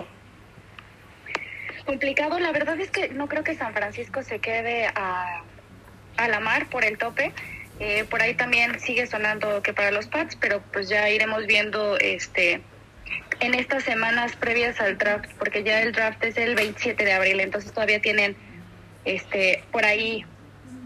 Complicado, 1.86 2.40
la 2.40 2.52
verdad 2.52 2.80
es 2.80 2.90
que 2.90 3.10
no 3.10 3.28
creo 3.28 3.44
que 3.44 3.56
San 3.56 3.74
Francisco 3.74 4.24
se 4.24 4.40
quede 4.40 4.88
a, 4.88 5.44
a 6.18 6.28
la 6.28 6.40
mar 6.40 6.70
por 6.70 6.86
el 6.86 6.98
tope. 6.98 7.34
Eh, 7.80 8.06
por 8.10 8.22
ahí 8.22 8.36
también 8.36 8.80
sigue 8.80 9.08
sonando 9.08 9.62
que 9.62 9.74
para 9.74 9.92
los 9.92 10.08
Pats, 10.08 10.38
pero 10.40 10.62
pues 10.72 10.90
ya 10.90 11.10
iremos 11.10 11.46
viendo 11.48 11.98
este 11.98 12.62
en 13.40 13.54
estas 13.54 13.84
semanas 13.84 14.36
previas 14.36 14.80
al 14.80 14.98
draft, 14.98 15.30
porque 15.38 15.64
ya 15.64 15.82
el 15.82 15.92
draft 15.92 16.24
es 16.24 16.38
el 16.38 16.56
27 16.56 17.04
de 17.04 17.12
abril, 17.12 17.40
entonces 17.42 17.72
todavía 17.72 18.02
tienen 18.02 18.36
este 19.06 19.64
por 19.72 19.84
ahí 19.86 20.24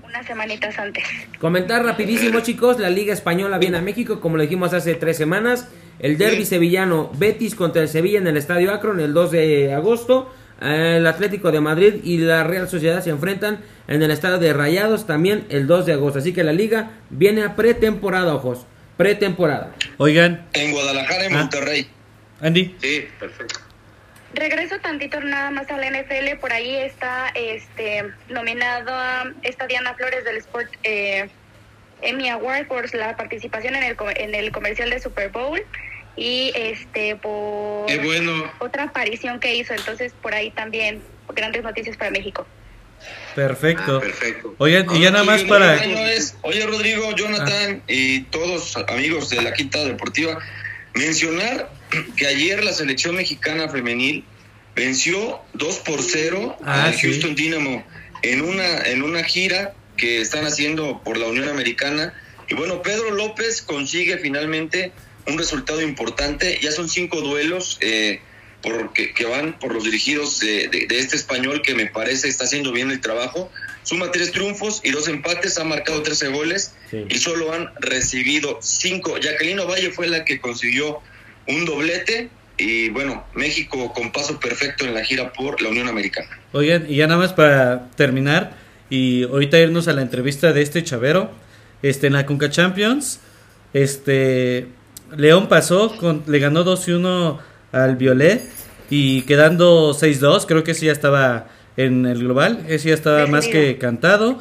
unas 0.03 0.25
semanitas 0.25 0.79
antes. 0.79 1.03
Comentar 1.39 1.83
rapidísimo, 1.83 2.39
chicos. 2.39 2.79
La 2.79 2.89
Liga 2.89 3.13
Española 3.13 3.57
viene 3.57 3.77
a 3.77 3.81
México, 3.81 4.19
como 4.21 4.37
lo 4.37 4.43
dijimos 4.43 4.73
hace 4.73 4.95
tres 4.95 5.17
semanas. 5.17 5.69
El 5.99 6.17
derby 6.17 6.45
sevillano 6.45 7.11
Betis 7.15 7.55
contra 7.55 7.81
el 7.81 7.89
Sevilla 7.89 8.19
en 8.19 8.27
el 8.27 8.37
Estadio 8.37 8.71
Akron 8.73 8.99
el 8.99 9.13
2 9.13 9.31
de 9.31 9.73
agosto. 9.73 10.33
El 10.61 11.05
Atlético 11.05 11.51
de 11.51 11.59
Madrid 11.59 11.95
y 12.03 12.17
la 12.17 12.43
Real 12.43 12.67
Sociedad 12.67 13.03
se 13.03 13.11
enfrentan 13.11 13.59
en 13.87 14.01
el 14.01 14.09
Estadio 14.11 14.39
de 14.39 14.53
Rayados 14.53 15.05
también 15.05 15.45
el 15.49 15.67
2 15.67 15.85
de 15.85 15.93
agosto. 15.93 16.19
Así 16.19 16.33
que 16.33 16.43
la 16.43 16.53
Liga 16.53 16.91
viene 17.11 17.43
a 17.43 17.55
pretemporada, 17.55 18.33
ojos. 18.33 18.65
Pretemporada. 18.97 19.71
Oigan, 19.97 20.47
En 20.53 20.71
Guadalajara, 20.71 21.25
en 21.25 21.33
Ah. 21.35 21.37
Monterrey. 21.39 21.87
Andy, 22.41 22.75
Sí, 22.81 23.07
perfecto. 23.19 23.59
Regreso 24.33 24.75
tantito 24.79 25.19
nada 25.21 25.49
más 25.51 25.69
a 25.71 25.77
la 25.77 25.87
NFL, 25.89 26.37
por 26.39 26.51
ahí 26.51 26.75
está 26.75 27.29
este 27.33 28.03
nominada 28.29 29.33
esta 29.41 29.65
Diana 29.67 29.93
Flores 29.95 30.23
del 30.25 30.37
Sport 30.37 30.69
eh, 30.83 31.29
Emmy 32.01 32.29
Award 32.29 32.67
por 32.67 32.93
la 32.95 33.15
participación 33.15 33.75
en 33.75 33.83
el 33.83 33.95
co- 33.95 34.09
en 34.09 34.35
el 34.35 34.51
comercial 34.51 34.89
de 34.89 34.99
Super 34.99 35.29
Bowl 35.29 35.61
y 36.15 36.51
este 36.55 37.15
por 37.15 37.85
bueno. 38.03 38.51
otra 38.59 38.83
aparición 38.83 39.39
que 39.39 39.55
hizo, 39.55 39.73
entonces 39.73 40.13
por 40.21 40.33
ahí 40.33 40.51
también 40.51 41.01
grandes 41.35 41.63
noticias 41.63 41.95
para 41.97 42.11
México. 42.11 42.45
perfecto. 43.35 43.97
Ah, 43.97 44.01
perfecto. 44.01 44.55
Oigan, 44.57 44.87
y 44.95 45.01
ya 45.01 45.11
nada 45.11 45.23
más 45.23 45.41
Oye, 45.41 45.49
para... 45.49 45.75
Es- 46.13 46.35
Oye, 46.41 46.65
Rodrigo, 46.65 47.15
Jonathan 47.15 47.83
y 47.87 48.21
todos 48.23 48.75
amigos 48.87 49.29
de 49.29 49.41
la 49.43 49.53
Quinta 49.53 49.83
Deportiva, 49.85 50.39
mencionar 50.95 51.69
que 52.15 52.25
ayer 52.27 52.63
la 52.63 52.73
selección 52.73 53.15
mexicana 53.15 53.69
femenil 53.69 54.23
venció 54.75 55.39
2 55.53 55.77
por 55.79 56.01
0 56.01 56.57
Ah, 56.63 56.85
al 56.85 56.93
sí. 56.95 57.07
Houston 57.07 57.35
Dynamo 57.35 57.83
en 58.23 58.41
una, 58.41 58.77
en 58.87 59.03
una 59.03 59.23
gira 59.23 59.73
que 59.97 60.21
están 60.21 60.45
haciendo 60.45 61.01
por 61.03 61.17
la 61.17 61.27
Unión 61.27 61.49
Americana. 61.49 62.13
Y 62.49 62.53
bueno, 62.55 62.81
Pedro 62.81 63.11
López 63.11 63.61
consigue 63.61 64.17
finalmente 64.19 64.91
un 65.25 65.37
resultado 65.37 65.81
importante. 65.81 66.59
Ya 66.61 66.71
son 66.71 66.87
cinco 66.87 67.19
duelos 67.21 67.77
eh, 67.81 68.21
por, 68.61 68.93
que, 68.93 69.13
que 69.13 69.25
van 69.25 69.59
por 69.59 69.73
los 69.73 69.83
dirigidos 69.83 70.39
de, 70.39 70.67
de- 70.69 70.85
de 70.87 70.99
este 70.99 71.15
español 71.17 71.61
que 71.61 71.75
me 71.75 71.87
parece 71.87 72.27
está 72.29 72.45
haciendo 72.45 72.71
bien 72.71 72.89
el 72.91 73.01
trabajo. 73.01 73.51
Suma 73.83 74.11
tres 74.11 74.31
triunfos 74.31 74.81
y 74.83 74.91
dos 74.91 75.07
empates, 75.07 75.57
ha 75.57 75.63
marcado 75.63 76.01
13 76.03 76.27
goles 76.29 76.73
Sí. 76.89 77.05
y 77.09 77.17
solo 77.17 77.53
han 77.53 77.69
recibido 77.79 78.59
cinco. 78.61 79.17
Jacqueline 79.17 79.59
Valle 79.67 79.91
fue 79.91 80.07
la 80.07 80.23
que 80.23 80.39
consiguió 80.39 80.99
un 81.47 81.65
doblete 81.65 82.29
y 82.57 82.89
bueno, 82.89 83.25
México 83.35 83.93
con 83.93 84.11
paso 84.11 84.39
perfecto 84.39 84.85
en 84.85 84.93
la 84.93 85.03
gira 85.03 85.31
por 85.33 85.61
la 85.61 85.69
Unión 85.69 85.87
Americana. 85.89 86.29
Oigan, 86.53 86.85
y 86.89 86.95
ya 86.97 87.07
nada 87.07 87.19
más 87.19 87.33
para 87.33 87.89
terminar 87.91 88.55
y 88.89 89.23
ahorita 89.23 89.59
irnos 89.59 89.87
a 89.87 89.93
la 89.93 90.01
entrevista 90.01 90.53
de 90.53 90.61
este 90.61 90.83
chavero, 90.83 91.31
este 91.81 92.07
en 92.07 92.13
la 92.13 92.25
Conca 92.25 92.49
Champions, 92.49 93.19
este 93.73 94.67
León 95.15 95.47
pasó, 95.47 95.95
con, 95.97 96.23
le 96.27 96.39
ganó 96.39 96.65
2-1 96.65 97.37
al 97.71 97.95
Violet 97.95 98.41
y 98.89 99.21
quedando 99.23 99.93
6-2, 99.93 100.45
creo 100.47 100.63
que 100.63 100.71
ese 100.71 100.87
ya 100.87 100.91
estaba 100.91 101.47
en 101.77 102.05
el 102.05 102.19
global, 102.19 102.65
ese 102.67 102.89
ya 102.89 102.95
estaba 102.95 103.27
más 103.27 103.47
que 103.47 103.77
cantado. 103.77 104.39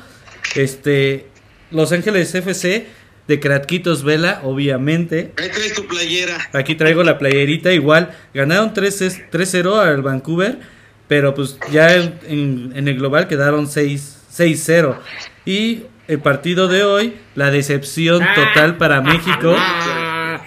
Este 0.54 1.26
Los 1.70 1.92
Ángeles 1.92 2.34
FC 2.34 2.86
de 3.28 3.40
Kratkitos 3.40 4.04
Vela, 4.04 4.40
obviamente. 4.44 5.32
Ahí 5.36 5.48
traes 5.50 5.74
tu 5.74 5.86
playera. 5.86 6.36
Aquí 6.52 6.76
traigo 6.76 7.02
la 7.02 7.18
playerita 7.18 7.72
igual. 7.72 8.12
Ganaron 8.32 8.72
3 8.72 9.30
3-0 9.32 9.78
al 9.80 10.02
Vancouver, 10.02 10.58
pero 11.08 11.34
pues 11.34 11.58
ya 11.72 11.94
en, 11.96 12.14
en- 12.28 12.72
en 12.76 12.88
el 12.88 12.96
global 12.96 13.26
quedaron 13.28 13.66
6 13.66 14.15
6-0. 14.36 14.96
Y 15.44 15.84
el 16.08 16.20
partido 16.20 16.68
de 16.68 16.84
hoy, 16.84 17.16
la 17.34 17.50
decepción 17.50 18.24
total 18.34 18.76
para 18.76 19.00
México. 19.00 19.56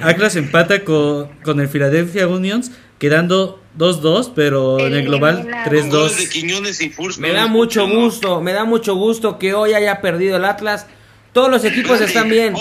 Atlas 0.02 0.36
empata 0.36 0.84
con, 0.84 1.28
con 1.44 1.60
el 1.60 1.68
Philadelphia 1.68 2.28
Unions, 2.28 2.72
quedando 2.98 3.62
2-2, 3.78 4.34
pero 4.36 4.80
en 4.80 4.94
el 4.94 5.06
global 5.06 5.40
Eliminado. 5.40 5.70
Goles 5.70 6.18
de 6.18 6.26
3-2. 6.26 6.30
Quiñones 6.30 6.82
y 6.82 6.90
Furs, 6.90 7.18
Me 7.18 7.32
da 7.32 7.48
mucho 7.48 7.88
gusto, 7.88 8.42
me 8.42 8.54
da 8.54 8.66
mucho 8.66 8.96
gusto 8.96 9.40
que 9.40 9.54
hoy 9.54 9.74
haya 9.74 10.02
perdido 10.02 10.38
el 10.38 10.46
Atlas. 10.46 10.88
Todos 11.34 11.50
los 11.50 11.64
equipos 11.64 12.02
están 12.02 12.28
bien. 12.28 12.56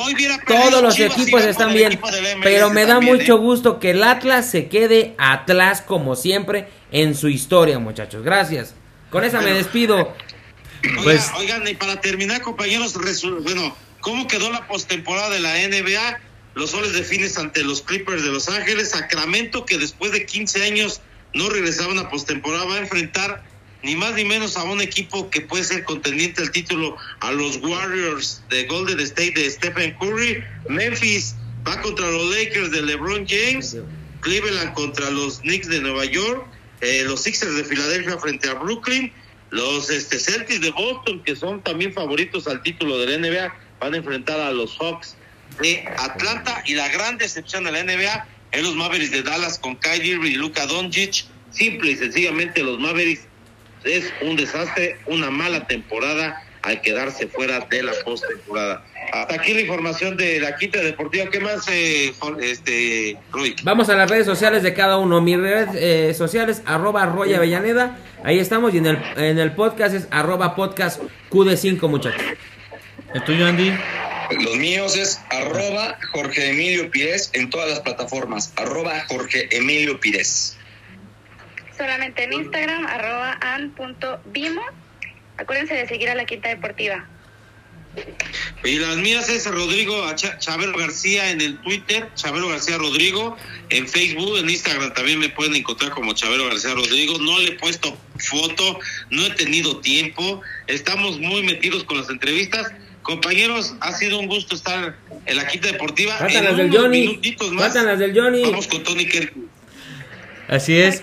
Todos 0.47 0.83
los 0.83 0.99
equipos 0.99 1.45
están 1.45 1.73
bien. 1.73 1.99
Pero 2.43 2.71
me 2.71 2.85
da 2.85 3.01
mucho 3.01 3.37
¿eh? 3.37 3.39
gusto 3.39 3.79
que 3.81 3.93
el 3.93 4.03
Atlas 4.03 4.51
se 4.51 4.69
quede 4.69 5.15
atrás 5.19 5.81
como 5.81 6.17
siempre 6.17 6.69
en 6.93 7.15
su 7.15 7.29
historia, 7.29 7.79
muchachos. 7.79 8.23
Gracias. 8.23 8.75
Con 9.11 9.25
esa 9.25 9.41
me 9.41 9.53
despido. 9.53 10.13
Pues- 11.03 11.31
oigan, 11.37 11.67
y 11.67 11.75
para 11.75 12.01
terminar, 12.01 12.43
compañeros, 12.43 12.95
bueno, 13.43 13.77
¿cómo 14.01 14.27
quedó 14.29 14.51
la 14.51 14.67
postemporada 14.67 15.31
de 15.31 15.41
la 15.41 15.63
NBA? 15.63 16.21
Los 16.55 16.71
soles 16.71 16.93
de 16.93 17.05
fines 17.05 17.39
ante 17.39 17.63
los 17.63 17.83
Clippers 17.83 18.23
de 18.23 18.31
Los 18.31 18.49
Ángeles. 18.49 18.91
Sacramento, 18.91 19.65
que 19.65 19.79
después 19.79 20.13
de 20.13 20.27
15 20.27 20.65
años 20.65 21.01
no 21.35 21.49
regresaban 21.49 21.99
a 21.99 22.11
postemporada, 22.11 22.65
va 22.65 22.77
a 22.77 22.79
enfrentar 22.79 23.45
ni 23.83 23.95
más 23.95 24.15
ni 24.15 24.25
menos 24.25 24.57
a 24.57 24.65
un 24.65 24.81
equipo 24.81 25.31
que 25.31 25.41
puede 25.41 25.63
ser 25.63 25.85
contendiente 25.85 26.43
al 26.43 26.51
título, 26.51 26.97
a 27.21 27.31
los 27.31 27.59
Warriors 27.59 28.43
de 28.51 28.65
Golden 28.65 28.99
State 29.01 29.35
de 29.37 29.51
Stephen 29.51 29.97
Curry. 30.01 30.43
Memphis 30.69 31.37
va 31.67 31.81
contra 31.81 32.11
los 32.11 32.35
Lakers 32.35 32.73
de 32.73 32.83
LeBron 32.83 33.27
James. 33.29 33.77
Cleveland 34.21 34.75
contra 34.75 35.11
los 35.11 35.39
Knicks 35.41 35.69
de 35.69 35.81
Nueva 35.81 36.05
York, 36.05 36.47
eh, 36.81 37.05
los 37.07 37.23
Sixers 37.23 37.55
de 37.55 37.65
Filadelfia 37.65 38.19
frente 38.19 38.49
a 38.49 38.55
Brooklyn, 38.55 39.13
los 39.51 39.91
este, 39.91 40.19
Celtics 40.19 40.61
de 40.61 40.71
Boston, 40.71 41.23
que 41.23 41.35
son 41.35 41.63
también 41.63 41.93
favoritos 41.93 42.47
al 42.47 42.63
título 42.63 42.99
de 42.99 43.07
la 43.07 43.29
NBA, 43.29 43.55
van 43.81 43.95
a 43.95 43.97
enfrentar 43.97 44.41
a 44.41 44.53
los 44.53 44.77
Hawks 44.79 45.17
de 45.61 45.85
Atlanta 45.97 46.63
y 46.67 46.75
la 46.75 46.89
gran 46.89 47.19
decepción 47.19 47.65
de 47.65 47.73
la 47.73 47.83
NBA 47.83 48.27
es 48.53 48.63
los 48.63 48.75
Mavericks 48.77 49.11
de 49.11 49.23
Dallas 49.23 49.59
con 49.59 49.77
Kyrie 49.77 50.19
y 50.27 50.35
Luka 50.35 50.67
Doncic. 50.67 51.25
Simple 51.51 51.93
y 51.93 51.97
sencillamente 51.97 52.63
los 52.63 52.79
Mavericks 52.79 53.23
es 53.85 54.13
un 54.23 54.37
desastre, 54.37 54.99
una 55.07 55.31
mala 55.31 55.67
temporada 55.67 56.43
al 56.63 56.81
quedarse 56.83 57.27
fuera 57.29 57.61
de 57.61 57.83
la 57.83 57.93
postemporada. 58.05 58.85
Hasta 59.13 59.37
aquí 59.37 59.55
la 59.55 59.63
información 59.63 60.17
de 60.17 60.41
la 60.41 60.57
quinta 60.57 60.81
deportiva. 60.81 61.31
¿Qué 61.31 61.41
más, 61.41 61.67
eh, 61.69 62.13
este? 62.43 63.17
Vamos 63.63 63.89
a 63.89 63.95
las 63.95 64.11
redes 64.11 64.27
sociales 64.27 64.63
de 64.63 64.75
cada 64.75 64.99
uno. 64.99 65.21
Mis 65.23 65.39
redes 65.39 65.69
eh, 65.75 66.15
sociales, 66.15 66.63
arroba 66.67 67.07
Roy 67.07 67.33
Avellaneda. 67.33 67.97
Ahí 68.25 68.39
estamos. 68.39 68.75
Y 68.75 68.79
en 68.79 68.87
el, 68.87 68.99
en 69.17 69.39
el 69.39 69.53
podcast 69.53 69.95
es 69.95 70.09
arroba 70.11 70.55
podcast 70.55 71.01
QD5, 71.31 71.89
muchachos. 71.89 72.23
¿El 73.15 73.25
tuyo, 73.25 73.47
Andy? 73.47 73.73
Los 74.31 74.57
míos 74.57 74.97
es 74.97 75.21
arroba 75.31 75.99
Jorge 76.13 76.51
Emilio 76.51 76.91
Pires 76.91 77.31
en 77.33 77.49
todas 77.49 77.71
las 77.71 77.81
plataformas. 77.81 78.53
Arroba 78.57 79.01
Jorge 79.09 79.49
Emilio 79.57 79.99
Pires. 79.99 80.59
Solamente 81.77 82.25
en 82.25 82.33
Instagram, 82.33 82.87
arroba 82.87 83.39
an.vimo. 83.41 84.63
Acuérdense 85.39 85.75
de 85.75 85.87
seguir 85.87 86.11
a 86.11 86.15
la 86.15 86.25
Quinta 86.27 86.49
Deportiva. 86.49 87.07
Y 88.65 88.79
las 88.79 88.97
mías 88.97 89.29
es 89.29 89.47
Rodrigo 89.47 90.05
Ch- 90.11 90.39
Chavero 90.39 90.77
García 90.77 91.31
en 91.31 91.41
el 91.41 91.59
Twitter, 91.63 92.09
Chavero 92.15 92.49
García 92.49 92.77
Rodrigo, 92.79 93.37
en 93.71 93.89
Facebook, 93.89 94.37
en 94.39 94.51
Instagram 94.51 94.93
también 94.95 95.19
me 95.19 95.29
pueden 95.29 95.55
encontrar 95.57 95.91
como 95.93 96.13
Chavero 96.13 96.47
García 96.47 96.75
Rodrigo. 96.75 97.19
No 97.19 97.39
le 97.41 97.49
he 97.49 97.53
puesto 97.53 97.97
foto, 98.19 98.79
no 99.11 99.25
he 99.27 99.31
tenido 99.31 99.79
tiempo, 99.79 100.43
estamos 100.67 101.19
muy 101.19 101.43
metidos 101.43 101.85
con 101.85 101.99
las 101.99 102.09
entrevistas. 102.11 102.73
Compañeros, 103.03 103.75
ha 103.81 103.93
sido 103.97 104.19
un 104.19 104.27
gusto 104.27 104.55
estar 104.55 104.97
en 105.25 105.37
la 105.37 105.47
quinta 105.47 105.69
deportiva. 105.73 106.17
Faltan 106.19 106.45
las 106.45 106.57
del 106.59 106.67
unos 106.67 106.81
Johnny. 106.83 107.01
minutitos 107.01 107.53
más, 107.53 107.65
Faltan 107.67 107.87
las 107.87 107.99
del 107.99 108.15
Johnny. 108.15 108.43
Vamos 108.43 108.67
con 108.69 108.83
Tony 108.85 109.07
Kerr. 109.07 109.33
Así 110.49 110.81
es. 110.81 111.03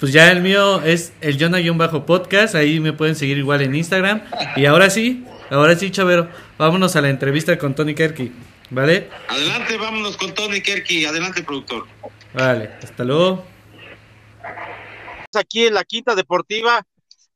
Pues 0.00 0.12
ya 0.12 0.30
el 0.32 0.42
mío 0.42 0.82
es 0.82 1.12
el 1.20 1.38
Jonah-podcast. 1.38 2.56
Ahí 2.56 2.80
me 2.80 2.92
pueden 2.92 3.14
seguir 3.14 3.38
igual 3.38 3.62
en 3.62 3.74
Instagram. 3.74 4.22
Y 4.56 4.66
ahora 4.66 4.90
sí, 4.90 5.24
ahora 5.48 5.76
sí, 5.76 5.90
Chavero. 5.90 6.28
Vámonos 6.58 6.96
a 6.96 7.00
la 7.00 7.08
entrevista 7.08 7.56
con 7.56 7.74
Tony 7.74 7.94
Kerky. 7.94 8.32
¿Vale? 8.70 9.08
Adelante, 9.28 9.76
vámonos 9.76 10.16
con 10.16 10.34
Tony 10.34 10.60
Kerky. 10.60 11.04
Adelante, 11.04 11.44
productor. 11.44 11.86
Vale, 12.32 12.70
hasta 12.82 13.04
luego. 13.04 13.46
aquí 15.34 15.66
en 15.66 15.74
la 15.74 15.84
Quinta 15.84 16.16
Deportiva, 16.16 16.84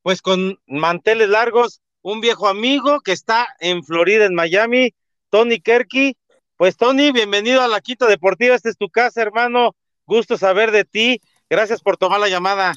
pues 0.03 0.22
con 0.22 0.59
manteles 0.66 1.28
largos, 1.28 1.80
un 2.03 2.20
viejo 2.20 2.49
amigo 2.49 3.01
que 3.01 3.12
está 3.12 3.47
en 3.61 3.84
Florida, 3.84 4.24
en 4.24 4.34
Miami, 4.34 4.93
Tony 5.30 5.61
Kerky. 5.61 6.16
Pues 6.57 6.76
Tony, 6.76 7.12
bienvenido 7.12 7.62
a 7.62 7.68
la 7.68 7.80
Quinta 7.80 8.07
Deportiva, 8.07 8.57
esta 8.57 8.68
es 8.68 8.76
tu 8.76 8.89
casa, 8.89 9.22
hermano. 9.22 9.76
Gusto 10.09 10.38
saber 10.38 10.70
de 10.70 10.86
ti. 10.86 11.20
Gracias 11.50 11.82
por 11.82 11.98
tomar 11.98 12.18
la 12.18 12.30
llamada. 12.30 12.72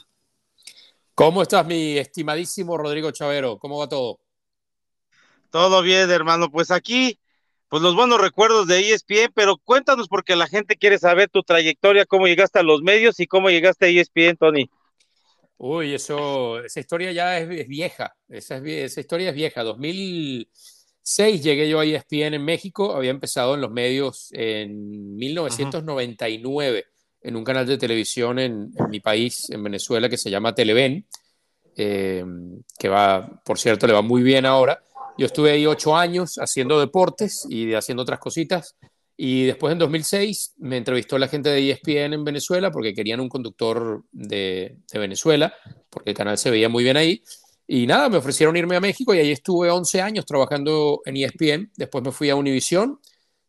¿Cómo 1.15 1.41
estás, 1.41 1.65
mi 1.65 1.97
estimadísimo 1.97 2.77
Rodrigo 2.77 3.09
Chavero? 3.11 3.57
¿Cómo 3.57 3.79
va 3.79 3.87
todo? 3.87 4.19
Todo 5.49 5.81
bien, 5.81 6.11
hermano. 6.11 6.51
Pues 6.51 6.71
aquí, 6.71 7.21
pues 7.69 7.81
los 7.81 7.95
buenos 7.95 8.19
recuerdos 8.19 8.67
de 8.67 8.91
ESPN, 8.91 9.31
pero 9.33 9.55
cuéntanos 9.55 10.09
porque 10.09 10.35
la 10.35 10.47
gente 10.47 10.75
quiere 10.75 10.99
saber 10.99 11.29
tu 11.29 11.41
trayectoria, 11.41 12.05
cómo 12.05 12.27
llegaste 12.27 12.59
a 12.59 12.63
los 12.63 12.81
medios 12.81 13.17
y 13.21 13.27
cómo 13.27 13.49
llegaste 13.49 13.85
a 13.85 13.87
ESPN, 13.87 14.35
Tony. 14.35 14.69
Uy, 15.55 15.93
eso, 15.93 16.59
esa 16.59 16.81
historia 16.81 17.13
ya 17.13 17.39
es, 17.39 17.49
es 17.49 17.67
vieja. 17.69 18.13
Esa, 18.27 18.57
es 18.57 18.91
esa 18.91 18.99
historia 18.99 19.29
es 19.29 19.35
vieja. 19.35 19.63
2006 19.63 21.41
llegué 21.41 21.69
yo 21.69 21.79
a 21.79 21.85
ESPN 21.85 22.33
en 22.33 22.43
México. 22.43 22.93
Había 22.93 23.11
empezado 23.11 23.55
en 23.55 23.61
los 23.61 23.71
medios 23.71 24.33
en 24.33 25.15
1999 25.15 26.90
en 27.21 27.35
un 27.35 27.43
canal 27.43 27.65
de 27.65 27.77
televisión 27.77 28.39
en, 28.39 28.71
en 28.75 28.89
mi 28.89 28.99
país, 28.99 29.49
en 29.49 29.63
Venezuela, 29.63 30.09
que 30.09 30.17
se 30.17 30.29
llama 30.29 30.55
Televen, 30.55 31.05
eh, 31.75 32.25
que 32.77 32.89
va, 32.89 33.41
por 33.45 33.59
cierto, 33.59 33.87
le 33.87 33.93
va 33.93 34.01
muy 34.01 34.23
bien 34.23 34.45
ahora. 34.45 34.83
Yo 35.17 35.25
estuve 35.25 35.51
ahí 35.51 35.65
ocho 35.65 35.95
años 35.95 36.37
haciendo 36.37 36.79
deportes 36.79 37.45
y 37.49 37.73
haciendo 37.73 38.03
otras 38.03 38.19
cositas. 38.19 38.75
Y 39.17 39.45
después 39.45 39.71
en 39.71 39.79
2006 39.79 40.55
me 40.57 40.77
entrevistó 40.77 41.17
la 41.19 41.27
gente 41.27 41.49
de 41.49 41.69
ESPN 41.69 42.13
en 42.13 42.23
Venezuela 42.23 42.71
porque 42.71 42.93
querían 42.93 43.19
un 43.19 43.29
conductor 43.29 44.03
de, 44.11 44.77
de 44.91 44.99
Venezuela, 44.99 45.53
porque 45.89 46.11
el 46.11 46.15
canal 46.15 46.37
se 46.37 46.49
veía 46.49 46.69
muy 46.69 46.83
bien 46.83 46.97
ahí. 46.97 47.23
Y 47.67 47.85
nada, 47.85 48.09
me 48.09 48.17
ofrecieron 48.17 48.57
irme 48.57 48.75
a 48.75 48.81
México 48.81 49.13
y 49.13 49.19
ahí 49.19 49.31
estuve 49.31 49.69
11 49.69 50.01
años 50.01 50.25
trabajando 50.25 51.01
en 51.05 51.17
ESPN. 51.17 51.71
Después 51.77 52.03
me 52.03 52.11
fui 52.11 52.29
a 52.29 52.35
Univision, 52.35 52.99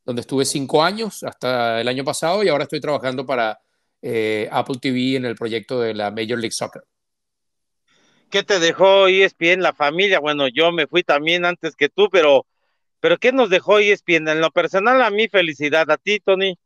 donde 0.04 0.20
estuve 0.20 0.44
5 0.44 0.82
años 0.82 1.22
hasta 1.22 1.80
el 1.80 1.88
año 1.88 2.04
pasado 2.04 2.44
y 2.44 2.48
ahora 2.48 2.64
estoy 2.64 2.80
trabajando 2.80 3.24
para 3.24 3.61
eh, 4.02 4.48
Apple 4.50 4.76
TV 4.80 5.16
en 5.16 5.24
el 5.24 5.36
proyecto 5.36 5.80
de 5.80 5.94
la 5.94 6.10
Major 6.10 6.38
League 6.38 6.52
Soccer. 6.52 6.82
¿Qué 8.30 8.42
te 8.42 8.58
dejó 8.58 9.08
ESPN, 9.08 9.60
la 9.60 9.74
familia? 9.74 10.18
Bueno, 10.18 10.48
yo 10.48 10.72
me 10.72 10.86
fui 10.86 11.02
también 11.02 11.44
antes 11.44 11.76
que 11.76 11.88
tú, 11.88 12.08
pero, 12.10 12.46
pero 12.98 13.18
¿qué 13.18 13.30
nos 13.30 13.50
dejó 13.50 13.78
ESPN? 13.78 14.28
En 14.28 14.40
lo 14.40 14.50
personal, 14.50 15.02
a 15.02 15.10
mí 15.10 15.28
felicidad, 15.28 15.90
a 15.90 15.98
ti, 15.98 16.18
Tony. 16.18 16.56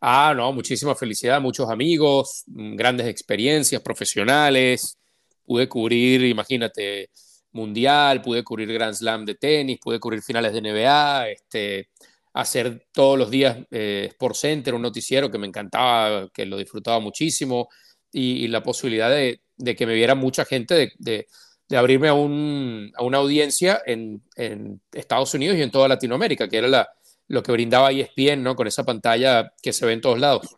Ah, 0.00 0.32
no, 0.36 0.52
muchísima 0.52 0.94
felicidad, 0.94 1.40
muchos 1.40 1.68
amigos, 1.70 2.44
mm, 2.46 2.76
grandes 2.76 3.08
experiencias 3.08 3.82
profesionales. 3.82 4.96
Pude 5.44 5.68
cubrir, 5.68 6.22
imagínate, 6.24 7.10
mundial, 7.52 8.22
pude 8.22 8.42
cubrir 8.42 8.72
Grand 8.72 8.94
Slam 8.94 9.24
de 9.24 9.34
tenis, 9.34 9.78
pude 9.82 10.00
cubrir 10.00 10.22
finales 10.22 10.52
de 10.52 10.60
NBA, 10.60 11.28
este, 11.30 11.88
hacer 12.34 12.86
todos 12.92 13.18
los 13.18 13.30
días 13.30 13.58
eh, 13.70 14.06
Sport 14.10 14.34
Center, 14.36 14.74
un 14.74 14.82
noticiero 14.82 15.30
que 15.30 15.38
me 15.38 15.46
encantaba, 15.46 16.28
que 16.32 16.46
lo 16.46 16.56
disfrutaba 16.56 17.00
muchísimo, 17.00 17.68
y, 18.10 18.44
y 18.44 18.48
la 18.48 18.62
posibilidad 18.62 19.10
de, 19.10 19.42
de 19.56 19.76
que 19.76 19.86
me 19.86 19.94
viera 19.94 20.14
mucha 20.14 20.44
gente, 20.44 20.74
de, 20.74 20.92
de- 20.98 21.26
de 21.68 21.76
abrirme 21.78 22.08
a, 22.08 22.14
un- 22.14 22.92
a 22.96 23.02
una 23.02 23.18
audiencia 23.18 23.80
en, 23.86 24.22
en 24.36 24.82
Estados 24.92 25.32
Unidos 25.34 25.56
y 25.56 25.62
en 25.62 25.70
toda 25.70 25.88
Latinoamérica, 25.88 26.48
que 26.48 26.58
era 26.58 26.68
la, 26.68 26.88
lo 27.28 27.42
que 27.42 27.52
brindaba 27.52 27.90
ESPN, 27.92 28.42
¿no? 28.42 28.54
Con 28.56 28.66
esa 28.66 28.84
pantalla 28.84 29.54
que 29.62 29.72
se 29.72 29.86
ve 29.86 29.94
en 29.94 30.02
todos 30.02 30.18
lados. 30.18 30.56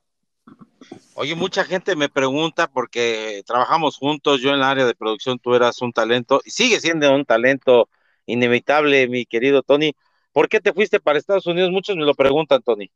Oye, 1.17 1.37
mucha 1.37 1.65
gente 1.65 1.95
me 1.95 2.09
pregunta 2.09 2.67
porque 2.67 3.43
trabajamos 3.47 3.97
juntos, 3.97 4.41
yo 4.41 4.51
en 4.51 4.59
la 4.59 4.71
área 4.71 4.85
de 4.85 4.95
producción, 4.97 5.39
tú 5.39 5.55
eras 5.55 5.81
un 5.81 5.93
talento 5.93 6.41
y 6.45 6.51
sigue 6.51 6.81
siendo 6.81 7.15
un 7.15 7.25
talento 7.25 7.89
inevitable, 8.27 9.07
mi 9.09 9.25
querido 9.25 9.63
Tony. 9.63 9.95
¿Por 10.35 10.49
qué 10.49 10.61
te 10.61 10.73
fuiste 10.73 10.99
para 10.99 11.17
Estados 11.17 11.47
Unidos? 11.47 11.71
Muchos 11.71 11.97
me 11.97 12.05
lo 12.05 12.13
preguntan, 12.13 12.61
Tony. 12.61 12.91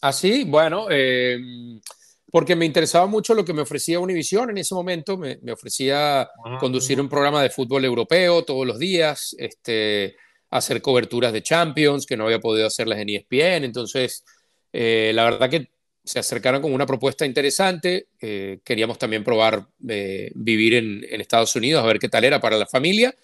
Así, 0.00 0.44
bueno, 0.44 0.86
eh, 0.90 1.38
porque 2.32 2.56
me 2.56 2.64
interesaba 2.64 3.06
mucho 3.06 3.34
lo 3.34 3.44
que 3.44 3.52
me 3.52 3.60
ofrecía 3.60 4.00
Univision 4.00 4.48
en 4.48 4.56
ese 4.56 4.74
momento. 4.74 5.18
Me, 5.18 5.38
me 5.42 5.52
ofrecía 5.52 6.30
conducir 6.58 6.98
un 6.98 7.10
programa 7.10 7.42
de 7.42 7.50
fútbol 7.50 7.84
europeo 7.84 8.42
todos 8.42 8.66
los 8.66 8.78
días, 8.78 9.36
este, 9.38 10.16
hacer 10.48 10.80
coberturas 10.80 11.34
de 11.34 11.42
Champions, 11.42 12.06
que 12.06 12.16
no 12.16 12.24
había 12.24 12.40
podido 12.40 12.66
hacerlas 12.66 12.98
en 13.00 13.10
ESPN. 13.10 13.64
Entonces, 13.64 14.24
eh, 14.72 15.12
la 15.14 15.24
verdad 15.24 15.50
que 15.50 15.68
se 16.02 16.18
acercaron 16.18 16.62
con 16.62 16.72
una 16.72 16.86
propuesta 16.86 17.26
interesante. 17.26 18.06
Eh, 18.18 18.60
queríamos 18.64 18.98
también 18.98 19.24
probar 19.24 19.66
eh, 19.86 20.30
vivir 20.34 20.76
en, 20.76 21.04
en 21.06 21.20
Estados 21.20 21.54
Unidos, 21.54 21.84
a 21.84 21.86
ver 21.86 21.98
qué 21.98 22.08
tal 22.08 22.24
era 22.24 22.40
para 22.40 22.56
la 22.56 22.66
familia. 22.66 23.14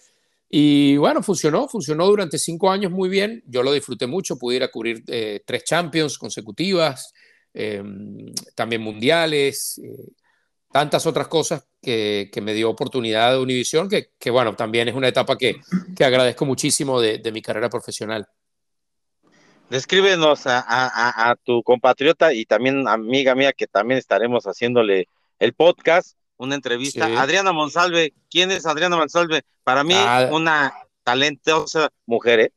Y 0.49 0.97
bueno, 0.97 1.23
funcionó, 1.23 1.67
funcionó 1.67 2.05
durante 2.07 2.37
cinco 2.37 2.69
años 2.69 2.91
muy 2.91 3.09
bien. 3.09 3.43
Yo 3.47 3.63
lo 3.63 3.71
disfruté 3.71 4.07
mucho, 4.07 4.37
pude 4.37 4.57
ir 4.57 4.63
a 4.63 4.71
cubrir 4.71 5.03
eh, 5.07 5.41
tres 5.45 5.63
Champions 5.63 6.17
consecutivas, 6.17 7.13
eh, 7.53 7.83
también 8.55 8.81
mundiales. 8.81 9.79
eh, 9.83 10.13
tantas 10.75 11.05
otras 11.05 11.29
cosas 11.29 11.65
que, 11.81 12.29
que 12.33 12.41
me 12.41 12.53
dio 12.53 12.69
oportunidad 12.69 13.31
de 13.31 13.39
Univisión, 13.39 13.87
que, 13.87 14.09
que, 14.19 14.29
bueno, 14.29 14.57
también 14.57 14.89
es 14.89 14.93
una 14.93 15.07
etapa 15.07 15.37
que, 15.37 15.61
que 15.95 16.03
agradezco 16.03 16.43
muchísimo 16.43 16.99
de, 16.99 17.19
de 17.19 17.31
mi 17.31 17.41
carrera 17.41 17.69
profesional. 17.69 18.27
Descríbenos 19.69 20.47
a, 20.47 20.59
a, 20.59 21.31
a, 21.31 21.35
tu 21.37 21.63
compatriota 21.63 22.33
y 22.33 22.45
también 22.45 22.89
amiga 22.89 23.35
mía 23.35 23.53
que 23.53 23.67
también 23.67 23.99
estaremos 23.99 24.43
haciéndole 24.43 25.07
el 25.39 25.53
podcast, 25.53 26.17
una 26.37 26.55
entrevista. 26.55 27.07
Sí. 27.07 27.13
Adriana 27.15 27.51
Monsalve, 27.51 28.13
¿quién 28.29 28.51
es 28.51 28.65
Adriana 28.65 28.97
Monsalve? 28.97 29.43
Para 29.63 29.83
mí, 29.83 29.95
ah, 29.95 30.29
una 30.31 30.73
talentosa 31.03 31.89
mujer, 32.05 32.39
¿eh? 32.39 32.51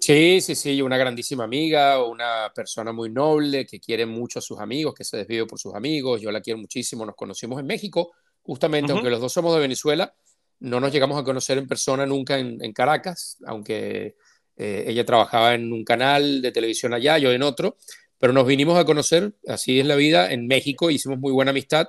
Sí, 0.00 0.40
sí, 0.40 0.54
sí, 0.54 0.80
una 0.80 0.96
grandísima 0.96 1.44
amiga, 1.44 2.02
una 2.02 2.50
persona 2.54 2.90
muy 2.90 3.10
noble 3.10 3.66
que 3.66 3.78
quiere 3.78 4.06
mucho 4.06 4.38
a 4.38 4.42
sus 4.42 4.58
amigos, 4.58 4.94
que 4.94 5.04
se 5.04 5.18
desvive 5.18 5.46
por 5.46 5.58
sus 5.58 5.74
amigos. 5.74 6.22
Yo 6.22 6.32
la 6.32 6.40
quiero 6.40 6.58
muchísimo. 6.58 7.04
Nos 7.04 7.14
conocimos 7.14 7.60
en 7.60 7.66
México, 7.66 8.12
justamente, 8.42 8.92
uh 8.92 8.94
-huh. 8.94 8.98
aunque 8.98 9.10
los 9.10 9.20
dos 9.20 9.32
somos 9.32 9.54
de 9.54 9.60
Venezuela, 9.60 10.14
no 10.60 10.80
nos 10.80 10.90
llegamos 10.92 11.20
a 11.20 11.24
conocer 11.24 11.58
en 11.58 11.68
persona 11.68 12.06
nunca 12.06 12.38
en, 12.38 12.62
en 12.64 12.72
Caracas, 12.72 13.38
aunque 13.46 14.16
eh, 14.56 14.84
ella 14.86 15.04
trabajaba 15.04 15.54
en 15.54 15.72
un 15.72 15.84
canal 15.84 16.42
de 16.42 16.52
televisión 16.52 16.94
allá, 16.94 17.18
yo 17.18 17.32
en 17.32 17.42
otro, 17.42 17.76
pero 18.18 18.32
nos 18.32 18.46
vinimos 18.46 18.78
a 18.78 18.84
conocer, 18.84 19.34
así 19.48 19.80
es 19.80 19.86
la 19.86 19.96
vida, 19.96 20.32
en 20.32 20.46
México, 20.46 20.90
hicimos 20.90 21.18
muy 21.18 21.32
buena 21.32 21.50
amistad. 21.50 21.88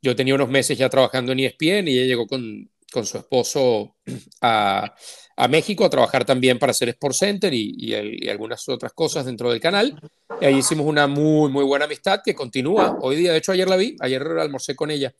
Yo 0.00 0.14
tenía 0.14 0.34
unos 0.34 0.48
meses 0.48 0.78
ya 0.78 0.88
trabajando 0.88 1.32
en 1.32 1.40
ESPN 1.40 1.88
y 1.88 1.98
ella 1.98 2.06
llegó 2.06 2.26
con, 2.26 2.70
con 2.92 3.04
su 3.04 3.18
esposo 3.18 3.96
a, 4.42 4.94
a, 5.36 5.48
México 5.48 5.84
a 5.84 5.90
trabajar 5.90 6.24
también 6.24 6.58
para 6.58 6.70
hacer 6.70 6.88
Sport 6.90 7.14
Center 7.14 7.52
y, 7.52 7.74
y, 7.76 7.94
el, 7.94 8.24
y, 8.24 8.28
algunas 8.28 8.68
otras 8.68 8.92
cosas 8.92 9.26
dentro 9.26 9.50
del 9.50 9.60
canal. 9.60 10.00
Y 10.40 10.44
ahí 10.44 10.56
hicimos 10.56 10.86
una 10.86 11.06
muy, 11.06 11.50
muy 11.50 11.64
buena 11.64 11.86
amistad 11.86 12.20
que 12.24 12.34
continúa 12.34 12.96
hoy 13.00 13.16
día. 13.16 13.32
De 13.32 13.38
hecho, 13.38 13.52
ayer 13.52 13.68
la 13.68 13.76
vi, 13.76 13.96
ayer 14.00 14.22
almorcé 14.22 14.76
con 14.76 14.90
ella. 14.90 15.12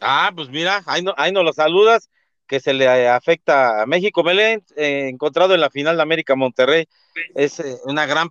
Ah, 0.00 0.30
pues 0.34 0.50
mira, 0.50 0.82
ahí, 0.86 1.02
no, 1.02 1.14
ahí 1.16 1.32
nos 1.32 1.44
lo 1.44 1.52
saludas 1.52 2.10
que 2.46 2.60
se 2.60 2.74
le 2.74 3.08
afecta 3.08 3.82
a 3.82 3.86
México. 3.86 4.22
Me 4.22 4.62
encontrado 4.76 5.54
en 5.54 5.60
la 5.60 5.70
final 5.70 5.96
de 5.96 6.02
América 6.02 6.34
Monterrey. 6.34 6.86
Es 7.34 7.60
eh, 7.60 7.78
una 7.84 8.06
gran 8.06 8.28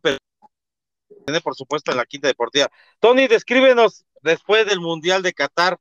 por 1.44 1.56
supuesto 1.56 1.92
en 1.92 1.98
la 1.98 2.06
quinta 2.06 2.28
deportiva. 2.28 2.70
Tony, 3.00 3.28
descríbenos 3.28 4.06
después 4.24 4.66
del 4.66 4.80
Mundial 4.80 5.22
de 5.22 5.34
Qatar, 5.34 5.78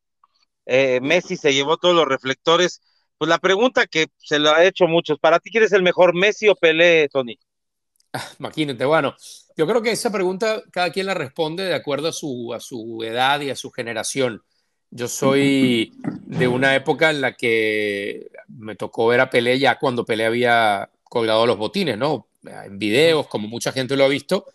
eh, 0.67 1.01
Messi 1.01 1.37
se 1.37 1.55
llevó 1.55 1.77
todos 1.77 1.95
los 1.95 2.07
reflectores. 2.07 2.81
Pues 3.19 3.29
la 3.29 3.39
pregunta 3.39 3.87
que 3.87 4.09
se 4.19 4.39
lo 4.39 4.51
ha 4.51 4.65
hecho 4.65 4.87
muchos, 4.87 5.19
¿para 5.19 5.39
ti 5.39 5.51
quién 5.51 5.65
es 5.65 5.73
el 5.73 5.83
mejor, 5.83 6.15
Messi 6.15 6.49
o 6.49 6.57
Pelé, 6.57 7.09
Tony? 7.09 7.39
Ah, 8.13 8.29
imagínate, 8.39 8.85
bueno, 8.85 9.15
yo 9.57 9.67
creo 9.67 9.81
que 9.81 9.93
esa 9.93 10.11
pregunta 10.11 10.63
cada 10.71 10.91
quien 10.91 11.07
la 11.07 11.15
responde 11.15 11.65
de 11.65 11.75
acuerdo 11.75 12.09
a 12.09 12.13
su, 12.13 12.53
a 12.53 12.61
su 12.61 13.03
edad 13.03 13.41
y 13.41 13.51
a 13.51 13.57
su 13.57 13.71
generación. 13.71 14.43
Yo 14.91 15.09
soy 15.09 15.93
de 16.27 16.49
una 16.49 16.75
época 16.75 17.09
en 17.11 17.23
la 17.23 17.33
que 17.35 18.29
me 18.49 18.77
tocó 18.77 19.07
ver 19.07 19.21
a 19.21 19.31
Pelé 19.31 19.59
ya 19.59 19.79
cuando 19.79 20.05
Pelé 20.05 20.27
había 20.27 20.91
colgado 21.05 21.47
los 21.47 21.57
botines, 21.57 21.97
¿no? 21.97 22.29
En 22.43 22.79
videos, 22.79 23.27
como 23.29 23.49
mucha 23.49 23.73
gente 23.73 23.97
lo 23.97 24.05
ha 24.05 24.09
visto, 24.09 24.47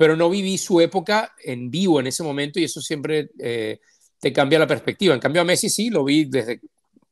pero 0.00 0.16
no 0.16 0.30
viví 0.30 0.56
su 0.56 0.80
época 0.80 1.34
en 1.44 1.70
vivo 1.70 2.00
en 2.00 2.06
ese 2.06 2.22
momento 2.22 2.58
y 2.58 2.64
eso 2.64 2.80
siempre 2.80 3.32
eh, 3.38 3.80
te 4.18 4.32
cambia 4.32 4.58
la 4.58 4.66
perspectiva. 4.66 5.12
En 5.12 5.20
cambio 5.20 5.42
a 5.42 5.44
Messi 5.44 5.68
sí, 5.68 5.90
lo 5.90 6.04
vi 6.04 6.24
desde, 6.24 6.62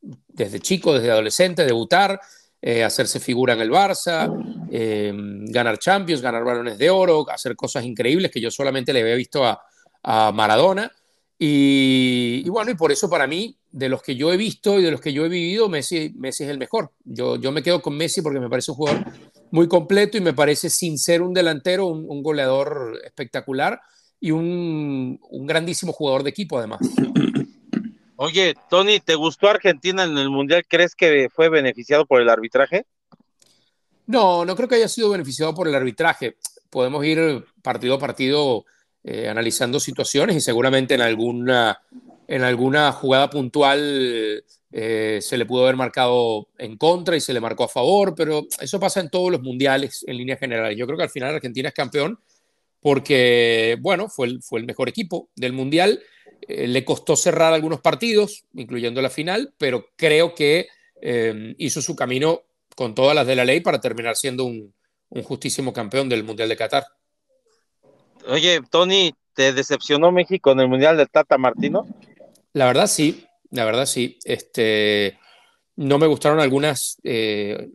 desde 0.01 0.59
chico, 0.59 0.95
desde 0.95 1.11
adolescente, 1.11 1.65
debutar, 1.65 2.19
eh, 2.59 2.83
hacerse 2.83 3.19
figura 3.19 3.53
en 3.53 3.61
el 3.61 3.69
Barça, 3.69 4.27
eh, 4.71 5.13
ganar 5.13 5.77
Champions, 5.77 6.23
ganar 6.23 6.43
balones 6.43 6.79
de 6.79 6.89
oro, 6.89 7.29
hacer 7.29 7.55
cosas 7.55 7.85
increíbles 7.85 8.31
que 8.31 8.41
yo 8.41 8.49
solamente 8.49 8.91
le 8.91 9.01
había 9.01 9.13
visto 9.13 9.45
a, 9.45 9.61
a 10.01 10.31
Maradona 10.31 10.91
y, 11.37 12.41
y, 12.43 12.49
bueno, 12.49 12.71
y 12.71 12.73
por 12.73 12.91
eso 12.91 13.07
para 13.07 13.27
mí, 13.27 13.55
de 13.71 13.87
los 13.87 14.01
que 14.01 14.15
yo 14.15 14.33
he 14.33 14.37
visto 14.37 14.79
y 14.79 14.83
de 14.83 14.89
los 14.89 14.99
que 14.99 15.13
yo 15.13 15.25
he 15.25 15.29
vivido, 15.29 15.69
Messi, 15.69 16.11
Messi 16.17 16.43
es 16.43 16.49
el 16.49 16.57
mejor. 16.57 16.91
Yo, 17.05 17.35
yo 17.35 17.51
me 17.51 17.61
quedo 17.61 17.83
con 17.83 17.95
Messi 17.95 18.23
porque 18.23 18.39
me 18.39 18.49
parece 18.49 18.71
un 18.71 18.77
jugador 18.77 19.05
muy 19.51 19.67
completo 19.67 20.17
y 20.17 20.21
me 20.21 20.33
parece, 20.33 20.69
sin 20.69 20.97
ser 20.97 21.21
un 21.21 21.33
delantero, 21.33 21.87
un, 21.87 22.05
un 22.07 22.23
goleador 22.23 22.99
espectacular 23.03 23.81
y 24.19 24.31
un, 24.31 25.19
un, 25.29 25.47
grandísimo 25.47 25.93
jugador 25.93 26.23
de 26.23 26.29
equipo 26.29 26.57
además. 26.57 26.79
Oye, 28.15 28.53
Tony, 28.69 28.99
¿te 28.99 29.15
gustó 29.15 29.49
Argentina 29.49 30.03
en 30.03 30.17
el 30.17 30.29
Mundial? 30.29 30.65
¿Crees 30.67 30.93
que 30.93 31.29
fue 31.33 31.49
beneficiado 31.49 32.05
por 32.05 32.21
el 32.21 32.29
arbitraje? 32.29 32.85
No, 34.05 34.43
no 34.43 34.55
creo 34.55 34.67
que 34.67 34.75
haya 34.75 34.89
sido 34.89 35.09
beneficiado 35.09 35.53
por 35.55 35.67
el 35.67 35.75
arbitraje. 35.75 36.35
Podemos 36.69 37.05
ir 37.05 37.45
partido 37.61 37.95
a 37.95 37.99
partido 37.99 38.65
eh, 39.03 39.29
analizando 39.29 39.79
situaciones 39.79 40.35
y 40.35 40.41
seguramente 40.41 40.95
en 40.95 41.01
alguna, 41.01 41.79
en 42.29 42.43
alguna 42.43 42.91
jugada 42.91 43.27
puntual 43.27 44.43
eh, 44.71 45.19
se 45.19 45.35
le 45.35 45.47
pudo 45.47 45.63
haber 45.63 45.75
marcado 45.75 46.47
en 46.59 46.77
contra 46.77 47.15
y 47.15 47.21
se 47.21 47.33
le 47.33 47.39
marcó 47.39 47.63
a 47.63 47.67
favor, 47.67 48.13
pero 48.15 48.45
eso 48.61 48.79
pasa 48.79 48.99
en 48.99 49.09
todos 49.09 49.31
los 49.31 49.41
mundiales 49.41 50.05
en 50.07 50.15
líneas 50.15 50.39
generales. 50.39 50.77
Yo 50.77 50.85
creo 50.85 50.95
que 50.95 51.05
al 51.05 51.09
final 51.09 51.33
Argentina 51.33 51.69
es 51.69 51.73
campeón 51.73 52.19
porque, 52.81 53.77
bueno, 53.81 54.09
fue 54.09 54.27
el, 54.27 54.43
fue 54.43 54.59
el 54.59 54.67
mejor 54.67 54.89
equipo 54.89 55.29
del 55.35 55.53
mundial. 55.53 56.03
Eh, 56.47 56.67
le 56.67 56.85
costó 56.85 57.15
cerrar 57.15 57.51
algunos 57.51 57.81
partidos, 57.81 58.45
incluyendo 58.53 59.01
la 59.01 59.09
final, 59.09 59.51
pero 59.57 59.87
creo 59.95 60.35
que 60.35 60.67
eh, 61.01 61.55
hizo 61.57 61.81
su 61.81 61.95
camino 61.95 62.43
con 62.75 62.93
todas 62.93 63.15
las 63.15 63.25
de 63.25 63.35
la 63.35 63.43
ley 63.43 63.61
para 63.61 63.81
terminar 63.81 64.15
siendo 64.15 64.45
un, 64.45 64.71
un 65.09 65.23
justísimo 65.23 65.73
campeón 65.73 66.07
del 66.07 66.23
Mundial 66.23 66.47
de 66.47 66.57
Qatar. 66.57 66.83
Oye, 68.27 68.61
Tony, 68.69 69.15
¿te 69.33 69.51
decepcionó 69.51 70.11
México 70.11 70.51
en 70.51 70.59
el 70.59 70.67
Mundial 70.67 70.95
del 70.95 71.09
Tata 71.09 71.39
Martino? 71.39 71.87
La 72.53 72.65
verdad 72.65 72.87
sí, 72.87 73.25
la 73.51 73.65
verdad 73.65 73.85
sí. 73.85 74.17
Este, 74.23 75.17
no 75.75 75.97
me 75.97 76.07
gustaron 76.07 76.39
algunas, 76.39 76.97
eh, 77.03 77.69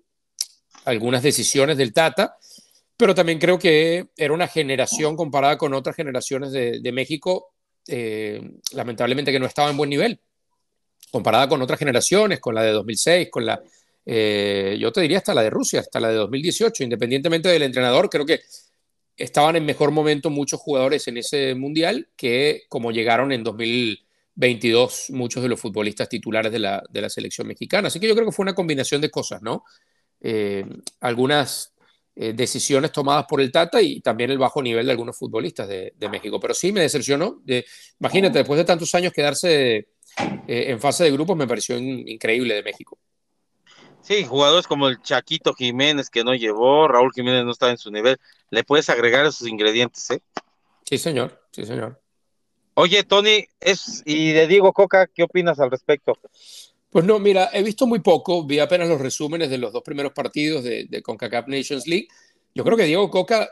algunas 0.84 1.22
decisiones 1.22 1.76
del 1.76 1.92
Tata, 1.92 2.36
pero 2.96 3.14
también 3.14 3.38
creo 3.38 3.58
que 3.58 4.08
era 4.16 4.34
una 4.34 4.48
generación 4.48 5.16
comparada 5.16 5.58
con 5.58 5.74
otras 5.74 5.96
generaciones 5.96 6.52
de, 6.52 6.92
México, 6.92 7.52
eh, 7.88 8.40
lamentablemente 8.72 9.32
que 9.32 9.40
no 9.40 9.46
estaba 9.46 9.70
en 9.70 9.76
buen 9.76 9.90
nivel, 9.90 10.20
comparada 11.10 11.48
con 11.48 11.62
otras 11.62 11.78
generaciones, 11.78 12.40
con 12.40 12.54
la 12.54 12.62
de 12.62 12.72
2006, 12.72 13.28
con 13.30 13.46
la, 13.46 13.62
eh, 14.06 14.76
yo 14.78 14.92
te 14.92 15.00
diría 15.00 15.18
hasta 15.18 15.34
la 15.34 15.42
de 15.42 15.50
Rusia, 15.50 15.80
hasta 15.80 15.98
la 16.00 16.08
de 16.08 16.16
2018, 16.16 16.84
independientemente 16.84 17.48
del 17.48 17.62
entrenador, 17.62 18.10
creo 18.10 18.26
que 18.26 18.40
estaban 19.16 19.56
en 19.56 19.64
mejor 19.64 19.90
momento 19.90 20.30
muchos 20.30 20.60
jugadores 20.60 21.06
en 21.08 21.16
ese 21.16 21.54
mundial 21.54 22.08
que 22.16 22.64
como 22.68 22.90
llegaron 22.90 23.32
en 23.32 23.44
2022 24.36 25.10
muchos 25.10 25.42
de 25.42 25.48
los 25.48 25.60
futbolistas 25.60 26.08
titulares 26.08 26.50
de 26.52 26.58
la, 26.58 26.82
de 26.88 27.00
la 27.00 27.08
selección 27.08 27.46
mexicana. 27.46 27.88
Así 27.88 28.00
que 28.00 28.08
yo 28.08 28.14
creo 28.14 28.26
que 28.26 28.32
fue 28.32 28.44
una 28.44 28.54
combinación 28.54 29.00
de 29.00 29.10
cosas, 29.10 29.42
¿no? 29.42 29.64
Eh, 30.20 30.64
algunas 31.00 31.74
eh, 32.16 32.32
decisiones 32.32 32.92
tomadas 32.92 33.26
por 33.28 33.40
el 33.40 33.52
Tata 33.52 33.80
y 33.80 34.00
también 34.00 34.30
el 34.30 34.38
bajo 34.38 34.62
nivel 34.62 34.86
de 34.86 34.92
algunos 34.92 35.16
futbolistas 35.16 35.68
de, 35.68 35.92
de 35.96 36.08
México. 36.08 36.40
Pero 36.40 36.54
sí 36.54 36.72
me 36.72 36.80
decepcionó. 36.80 37.40
De, 37.44 37.64
imagínate, 38.00 38.38
después 38.38 38.58
de 38.58 38.64
tantos 38.64 38.94
años 38.94 39.12
quedarse 39.12 39.76
eh, 39.76 39.86
en 40.46 40.80
fase 40.80 41.04
de 41.04 41.12
grupos 41.12 41.36
me 41.36 41.46
pareció 41.46 41.76
in, 41.78 42.08
increíble 42.08 42.54
de 42.54 42.62
México. 42.62 42.98
Sí, 44.02 44.24
jugadores 44.24 44.66
como 44.66 44.88
el 44.88 45.00
Chaquito 45.00 45.54
Jiménez 45.54 46.10
que 46.10 46.24
no 46.24 46.34
llevó, 46.34 46.88
Raúl 46.88 47.12
Jiménez 47.14 47.44
no 47.44 47.52
estaba 47.52 47.72
en 47.72 47.78
su 47.78 47.90
nivel, 47.90 48.18
le 48.50 48.62
puedes 48.62 48.90
agregar 48.90 49.24
esos 49.24 49.48
ingredientes, 49.48 50.10
¿eh? 50.10 50.20
Sí, 50.84 50.98
señor, 50.98 51.42
sí, 51.52 51.64
señor. 51.64 52.03
Oye, 52.74 53.04
Tony, 53.04 53.44
es, 53.60 54.02
y 54.04 54.32
de 54.32 54.48
Diego 54.48 54.72
Coca, 54.72 55.06
¿qué 55.06 55.22
opinas 55.22 55.60
al 55.60 55.70
respecto? 55.70 56.18
Pues 56.90 57.04
no, 57.04 57.18
mira, 57.18 57.50
he 57.52 57.62
visto 57.62 57.86
muy 57.86 58.00
poco, 58.00 58.44
vi 58.44 58.58
apenas 58.58 58.88
los 58.88 59.00
resúmenes 59.00 59.48
de 59.48 59.58
los 59.58 59.72
dos 59.72 59.82
primeros 59.82 60.12
partidos 60.12 60.64
de, 60.64 60.86
de 60.88 61.02
CONCACAF 61.02 61.46
Nations 61.46 61.86
League. 61.86 62.08
Yo 62.54 62.64
creo 62.64 62.76
que 62.76 62.84
Diego 62.84 63.10
Coca, 63.10 63.50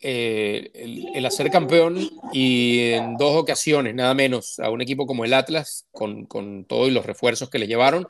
eh, 0.00 0.70
el, 0.74 1.08
el, 1.14 1.26
hacer 1.26 1.50
campeón 1.50 2.10
y 2.32 2.90
en 2.92 3.16
dos 3.16 3.36
ocasiones, 3.36 3.94
nada 3.94 4.14
menos, 4.14 4.58
a 4.58 4.70
un 4.70 4.80
equipo 4.80 5.06
como 5.06 5.24
el 5.24 5.34
Atlas, 5.34 5.86
con, 5.92 6.26
con 6.26 6.64
todos 6.64 6.90
los 6.90 7.04
refuerzos 7.04 7.50
que 7.50 7.58
le 7.58 7.66
llevaron, 7.66 8.06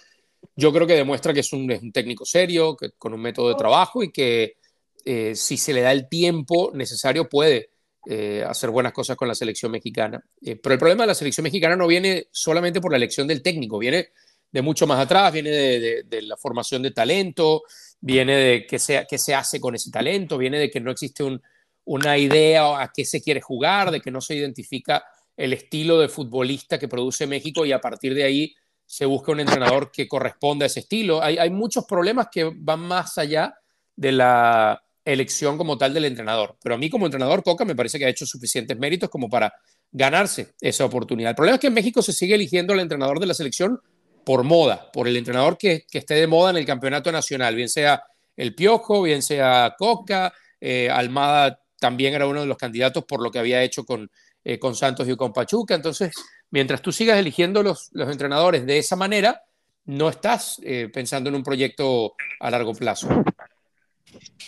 yo 0.57 0.73
creo 0.73 0.87
que 0.87 0.95
demuestra 0.95 1.33
que 1.33 1.41
es 1.41 1.53
un, 1.53 1.71
es 1.71 1.83
un 1.83 1.93
técnico 1.93 2.25
serio, 2.25 2.77
que, 2.77 2.91
con 2.99 3.13
un 3.13 3.21
método 3.21 3.49
de 3.49 3.55
trabajo 3.57 4.03
y 4.03 4.13
que 4.13 4.57
eh, 5.05 5.35
si 5.35 5.57
se 5.57 5.73
le 5.73 5.81
da 5.81 5.93
el 5.93 6.09
tiempo 6.09 6.71
necesario 6.75 7.29
puede 7.29 7.71
eh, 8.07 8.45
hacer 8.47 8.71
buenas 8.71 8.93
cosas 8.93 9.17
con 9.17 9.29
la 9.29 9.35
selección 9.35 9.73
mexicana. 9.73 10.23
Eh, 10.43 10.57
pero 10.57 10.75
el 10.75 10.79
problema 10.79 11.05
de 11.05 11.09
la 11.09 11.15
selección 11.15 11.45
mexicana 11.45 11.77
no 11.77 11.87
viene 11.87 12.29
solamente 12.31 12.81
por 12.81 12.91
la 12.91 12.97
elección 12.97 13.27
del 13.27 13.43
técnico, 13.43 13.79
viene 13.79 14.09
de 14.51 14.63
mucho 14.63 14.87
más 14.87 15.01
atrás, 15.01 15.33
viene 15.33 15.51
de, 15.51 16.23
la 16.23 16.37
formación 16.37 16.83
de 16.83 16.93
talento, 16.93 17.63
viene 18.01 18.37
de 18.37 18.67
qué 18.67 18.79
se, 18.79 19.05
qué 19.09 19.19
se 19.19 19.35
hace 19.35 19.59
con 19.59 19.75
ese 19.75 19.91
talento, 19.91 20.39
viene 20.39 20.59
de 20.59 20.71
que 20.71 20.81
no 20.81 20.93
existe 20.93 21.25
un, 21.25 21.43
una 21.85 22.17
idea 22.17 22.81
a 22.81 22.93
qué 22.95 23.05
se 23.05 23.21
quiere 23.21 23.41
jugar, 23.41 23.91
de 23.91 24.01
que 24.01 24.11
no 24.11 24.21
se 24.21 24.35
identifica 24.35 25.05
el 25.37 25.53
estilo 25.53 25.99
de 25.99 26.09
futbolista 26.09 26.79
que 26.79 26.89
produce 26.89 27.27
México 27.27 27.67
y 27.67 27.73
a 27.73 27.81
partir 27.81 28.15
de 28.15 28.25
ahí 28.25 28.55
se 28.87 29.07
busca 29.07 29.33
un 29.33 29.41
entrenador 29.41 29.91
que 29.91 30.07
corresponda 30.07 30.65
a 30.65 30.67
ese 30.67 30.81
estilo. 30.81 31.23
Hay, 31.23 31.51
muchos 31.51 31.85
problemas 31.85 32.29
que 32.31 32.51
van 32.55 32.81
más 32.81 33.19
allá 33.19 33.59
de 33.97 34.13
la 34.13 34.84
elección 35.05 35.59
como 35.59 35.77
tal 35.77 35.93
del 35.93 36.07
entrenador. 36.07 36.57
Pero 36.63 36.75
a 36.75 36.79
mí 36.79 36.89
como 36.89 37.07
entrenador, 37.07 37.43
Coca 37.43 37.65
me 37.65 37.75
parece 37.75 37.99
que 37.99 38.07
ha 38.07 38.09
hecho 38.09 38.27
suficientes 38.27 38.79
méritos 38.79 39.11
como 39.11 39.29
para 39.29 39.53
ganarse 39.93 40.55
esa 40.61 40.85
oportunidad. 40.85 41.31
El 41.31 41.37
problema 41.37 41.57
es 41.57 41.61
que 41.61 41.67
en 41.67 41.75
México 41.75 42.03
se 42.03 42.13
sigue 42.13 42.35
eligiendo 42.35 42.73
al 42.73 42.81
entrenador 42.81 43.21
de 43.21 43.27
la 43.27 43.35
selección 43.35 43.81
por 44.25 44.43
moda, 44.43 44.91
por 44.93 45.07
el 45.07 45.17
entrenador 45.17 45.59
que, 45.59 45.85
esté 45.93 46.15
de 46.15 46.27
moda 46.27 46.51
en 46.51 46.57
el 46.57 46.67
campeonato 46.67 47.13
nacional, 47.13 47.55
bien 47.55 47.69
sea 47.69 48.03
el 48.37 48.55
Piojo, 48.55 49.03
bien 49.03 49.23
sea 49.23 49.75
Coca, 49.79 50.33
eh, 50.61 50.89
Almada 50.91 51.61
también 51.79 52.15
era 52.15 52.27
uno 52.27 52.41
de 52.41 52.47
los 52.47 52.57
candidatos 52.57 53.05
por 53.05 53.23
lo 53.23 53.31
que 53.31 53.39
había 53.39 53.63
hecho 53.63 53.85
con, 53.85 54.11
eh, 54.43 54.59
con 54.59 54.75
Santos 54.75 55.07
y 55.09 55.17
con 55.17 55.33
Pachuca. 55.33 55.75
Entonces, 55.75 56.13
mientras 56.51 56.81
tú 56.81 56.91
sigas 56.91 57.19
eligiendo 57.19 57.63
los, 57.63 57.91
los 57.93 58.11
entrenadores 58.11 58.65
de 58.65 58.79
esa 58.79 58.97
manera, 58.97 59.43
no 59.87 60.09
estás 60.09 60.61
eh, 60.63 60.89
pensando 60.93 61.29
en 61.29 61.37
un 61.37 61.43
proyecto 61.43 62.15
a 62.41 62.51
largo 62.51 62.75
plazo. 62.75 63.09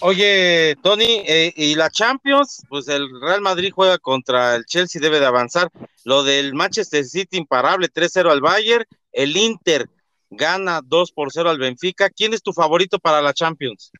Oye, 0.00 0.76
Tony, 0.82 1.22
eh, 1.26 1.52
y 1.56 1.74
la 1.74 1.90
Champions, 1.90 2.62
pues 2.68 2.86
el 2.88 3.08
Real 3.20 3.40
Madrid 3.40 3.72
juega 3.74 3.98
contra 3.98 4.56
el 4.56 4.66
Chelsea, 4.66 5.00
debe 5.00 5.20
de 5.20 5.26
avanzar. 5.26 5.70
Lo 6.04 6.22
del 6.22 6.54
Manchester 6.54 7.04
City 7.04 7.38
imparable, 7.38 7.88
3-0 7.88 8.30
al 8.30 8.42
Bayern. 8.42 8.84
El 9.10 9.36
Inter 9.36 9.88
gana 10.28 10.82
2 10.84 11.12
por 11.12 11.32
0 11.32 11.48
al 11.48 11.58
Benfica. 11.58 12.10
¿Quién 12.10 12.34
es 12.34 12.42
tu 12.42 12.52
favorito 12.52 12.98
para 12.98 13.22
la 13.22 13.32
Champions? 13.32 13.90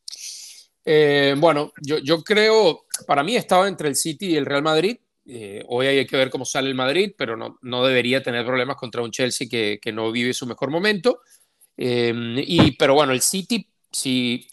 Eh, 0.85 1.35
bueno, 1.37 1.73
yo, 1.81 1.97
yo, 1.97 2.23
creo, 2.23 2.85
para 3.07 3.23
mí 3.23 3.35
estaba 3.35 3.67
entre 3.67 3.89
el 3.89 3.95
City 3.95 4.27
y 4.27 4.35
el 4.35 4.45
Real 4.45 4.61
Madrid. 4.61 4.97
hoy 5.67 5.87
hay 5.87 6.05
que 6.05 6.15
ver 6.15 6.29
cómo 6.29 6.45
sale 6.45 6.69
el 6.69 6.75
Madrid, 6.75 7.13
pero 7.17 7.35
no, 7.35 7.57
no 7.63 7.83
debería 7.83 8.21
tener 8.21 8.45
problemas 8.45 8.77
contra 8.77 9.01
un 9.01 9.11
Chelsea 9.11 9.47
que, 9.49 9.79
que 9.81 9.91
no 9.91 10.11
vive 10.11 10.33
su 10.33 10.45
mejor 10.45 10.69
momento. 10.69 11.21
y, 11.75 12.71
pero 12.77 12.93
bueno, 12.93 13.13
el 13.13 13.21
City, 13.21 13.67
si 13.91 14.47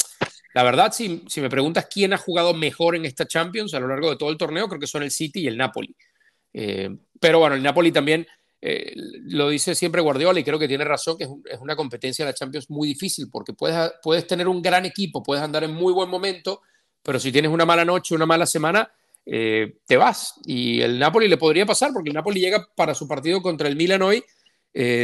la 0.55 0.63
verdad, 0.63 0.93
si, 0.93 1.21
me 1.41 1.51
preguntas 1.51 1.89
quién 1.93 2.13
ha 2.13 2.17
jugado 2.17 2.55
mejor 2.55 2.95
en 2.95 3.05
esta 3.05 3.27
Champions 3.27 3.75
a 3.75 3.81
lo 3.81 3.89
largo 3.89 4.11
de 4.11 4.17
todo 4.17 4.31
el 4.31 4.37
torneo, 4.37 4.69
creo 4.69 4.81
que 4.81 4.87
son 4.87 5.03
el 5.03 5.11
City 5.11 5.41
y 5.41 5.47
el 5.49 5.57
Napoli. 5.57 5.95
Eh, 6.53 6.97
pero 7.19 7.41
bueno, 7.41 7.57
el 7.57 7.63
Napoli 7.63 7.91
también 7.91 8.25
eh, 8.61 8.93
lo 8.95 9.49
dice 9.49 9.75
siempre 9.75 10.01
Guardiola 10.01 10.39
y 10.39 10.45
creo 10.45 10.57
que 10.57 10.69
tiene 10.69 10.85
razón, 10.85 11.19
que 11.19 11.25
es, 11.25 11.59
una 11.59 11.75
competencia 11.75 12.25
de 12.25 12.31
la 12.31 12.37
Champions 12.37 12.71
muy 12.71 12.87
difícil 12.87 13.29
porque 13.33 13.53
puedes, 13.53 13.95
puedes 14.01 14.29
tener 14.29 14.47
un 14.47 14.63
gran 14.63 14.87
equipo, 14.87 15.25
puedes 15.25 15.43
andar 15.43 15.65
en 15.65 15.75
muy 15.75 15.93
buen 15.93 16.09
momento, 16.09 16.61
pero 17.03 17.19
si 17.19 17.33
tienes 17.33 17.51
una 17.51 17.67
mala 17.67 17.85
noche, 17.85 18.15
una 18.15 18.27
mala 18.27 18.47
semana, 18.47 18.89
eh, 19.27 19.79
te 19.85 19.97
vas. 19.97 20.35
Y 20.47 20.81
el 20.83 21.01
Napoli 21.01 21.27
le 21.27 21.37
podría 21.37 21.67
pasar 21.67 21.93
porque 21.93 22.11
el 22.11 22.15
Napoli 22.15 22.41
llega 22.41 22.65
para 22.77 22.95
su 22.95 23.09
partido 23.09 23.43
contra 23.43 23.67
el 23.67 23.75
Milan 23.75 24.03
hoy 24.03 24.23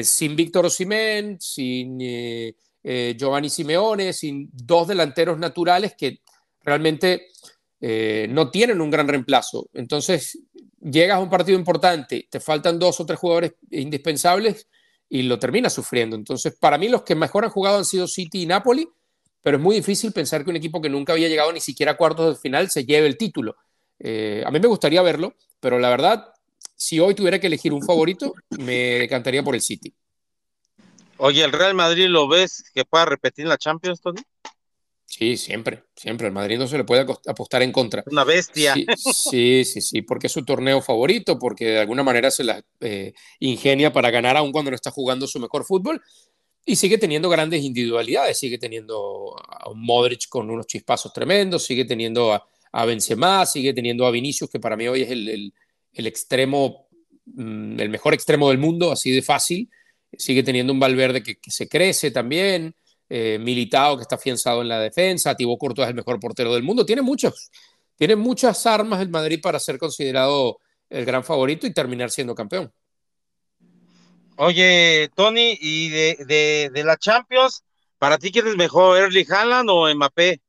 sin 0.03 0.35
Víctor 0.35 0.67
Osimhen, 0.67 1.41
sin 1.41 2.01
eh, 2.83 3.15
Giovanni 3.19 3.51
Simeone, 3.51 4.13
sin 4.13 4.49
dos 4.53 4.89
delanteros 4.89 5.39
naturales 5.39 5.95
que 5.97 6.21
realmente 6.63 7.29
eh, 7.81 8.27
no 8.31 8.51
tienen 8.51 8.81
un 8.81 8.91
gran 8.91 9.09
reemplazo. 9.09 9.69
Entonces, 9.73 10.39
llegas 10.81 11.19
a 11.19 11.21
un 11.21 11.31
partido 11.31 11.59
importante, 11.59 12.27
te 12.31 12.41
faltan 12.41 12.79
dos 12.79 13.01
o 13.01 13.07
tres 13.07 13.19
jugadores 13.19 13.55
indispensables 13.71 14.69
y 15.09 15.23
lo 15.23 15.39
terminas 15.39 15.73
sufriendo. 15.73 16.17
Entonces, 16.17 16.55
para 16.59 16.79
mí 16.79 16.89
los 16.89 17.03
que 17.03 17.15
mejor 17.15 17.45
han 17.45 17.51
jugado 17.51 17.79
han 17.79 17.85
sido 17.85 18.07
City 18.07 18.43
y 18.43 18.47
Napoli, 18.47 18.89
pero 19.43 19.57
es 19.57 19.63
muy 19.63 19.77
difícil 19.77 20.13
pensar 20.13 20.45
que 20.45 20.51
un 20.51 20.57
equipo 20.57 20.81
que 20.81 20.91
nunca 20.91 21.13
había 21.13 21.29
llegado 21.29 21.53
ni 21.53 21.61
siquiera 21.61 21.93
a 21.93 21.97
cuartos 21.97 22.35
de 22.35 22.41
final 22.41 22.71
se 22.71 22.85
lleve 22.85 23.07
el 23.07 23.17
título. 23.17 23.57
Eh, 23.99 24.43
a 24.47 24.51
mí 24.51 24.61
me 24.61 24.69
gustaría 24.69 25.03
verlo, 25.03 25.35
pero 25.59 25.79
la 25.79 25.91
verdad, 25.91 26.33
si 26.77 27.01
hoy 27.01 27.15
tuviera 27.15 27.39
que 27.39 27.47
elegir 27.47 27.73
un 27.73 27.83
favorito, 27.83 28.35
me 28.59 29.05
encantaría 29.05 29.43
por 29.43 29.55
el 29.55 29.63
City. 29.63 29.93
Oye, 31.23 31.45
¿el 31.45 31.53
Real 31.53 31.75
Madrid 31.75 32.07
lo 32.07 32.29
ves 32.29 32.65
que 32.75 32.87
pueda 32.87 33.05
repetir 33.05 33.47
la 33.47 33.59
Champions, 33.59 34.01
Tony? 34.01 34.23
Sí, 35.05 35.37
siempre, 35.37 35.85
siempre. 35.95 36.29
El 36.29 36.33
Madrid 36.33 36.57
no 36.57 36.67
se 36.67 36.79
le 36.79 36.85
puede 36.85 37.03
apostar 37.03 37.63
en 37.63 37.73
contra. 37.73 38.03
Una 38.07 38.25
bestia. 38.25 38.75
Sí, 38.97 39.65
sí, 39.67 39.83
sí, 39.83 40.01
porque 40.01 40.29
es 40.29 40.33
su 40.33 40.47
torneo 40.47 40.81
favorito, 40.81 41.39
porque 41.39 41.67
de 41.67 41.81
alguna 41.81 42.03
manera 42.03 42.31
se 42.31 42.43
la 42.43 42.65
eh, 42.81 43.13
ingenia 43.39 43.93
para 43.93 44.11
ganar 44.11 44.39
aun 44.39 44.51
cuando 44.51 44.71
no 44.71 44.75
está 44.75 44.91
jugando 44.91 45.27
su 45.27 45.39
mejor 45.39 45.67
fútbol. 45.67 46.01
Y 46.65 46.77
sigue 46.77 46.97
teniendo 46.97 47.29
grandes 47.29 47.63
individualidades, 47.65 48.39
sigue 48.39 48.57
teniendo 48.57 49.37
a 49.47 49.69
un 49.69 49.83
Modric 49.83 50.27
con 50.27 50.49
unos 50.49 50.67
chispazos 50.67 51.13
tremendos, 51.13 51.65
sigue 51.65 51.85
teniendo 51.85 52.33
a, 52.33 52.49
a 52.73 52.85
Benzema, 52.87 53.45
sigue 53.45 53.75
teniendo 53.75 54.07
a 54.07 54.11
Vinicius, 54.11 54.49
que 54.49 54.59
para 54.59 54.77
mí 54.77 54.89
hoy 54.89 55.03
es 55.03 55.11
el, 55.11 55.53
el 55.93 56.07
extremo, 56.07 56.89
mm, 57.27 57.79
el 57.79 57.91
mejor 57.91 58.15
extremo 58.15 58.49
del 58.49 58.59
mundo, 58.59 58.91
así 58.91 59.11
de 59.11 59.21
fácil 59.21 59.69
sigue 60.17 60.43
teniendo 60.43 60.73
un 60.73 60.81
Valverde 60.81 61.23
que, 61.23 61.39
se 61.47 61.69
crece 61.69 62.11
también, 62.11 62.75
eh, 63.09 63.39
Militao 63.41 63.97
que 63.97 64.03
está 64.03 64.17
afianzado 64.17 64.63
en 64.63 64.69
la 64.69 64.81
defensa, 64.81 65.35
Thibaut 65.35 65.59
Courtois 65.59 65.87
es 65.87 65.91
el 65.91 65.97
mejor 65.97 66.21
portero 66.21 66.55
del 66.55 66.63
mundo, 66.63 66.85
tiene 66.85 67.03
muchos, 67.03 67.51
tiene 67.97 68.17
muchas 68.17 68.67
armas 68.67 69.01
el 69.01 69.09
Madrid 69.09 69.41
para 69.43 69.59
ser 69.59 69.79
considerado 69.79 70.59
el 70.89 71.05
gran 71.05 71.25
favorito 71.25 71.67
y 71.67 71.73
terminar 71.73 72.11
siendo 72.11 72.35
campeón. 72.35 72.73
Oye, 74.37 75.11
Tony, 75.15 75.59
y 75.61 75.91
de, 75.91 76.71
de, 76.73 76.85
la 76.85 76.97
Champions, 76.97 77.63
¿para 77.99 78.17
ti 78.17 78.33
quién 78.33 78.47
es 78.47 78.57
mejor, 78.57 78.97
Erling 78.97 79.31
Haaland 79.31 79.69
o 79.71 79.95
Mbappé? 79.95 80.41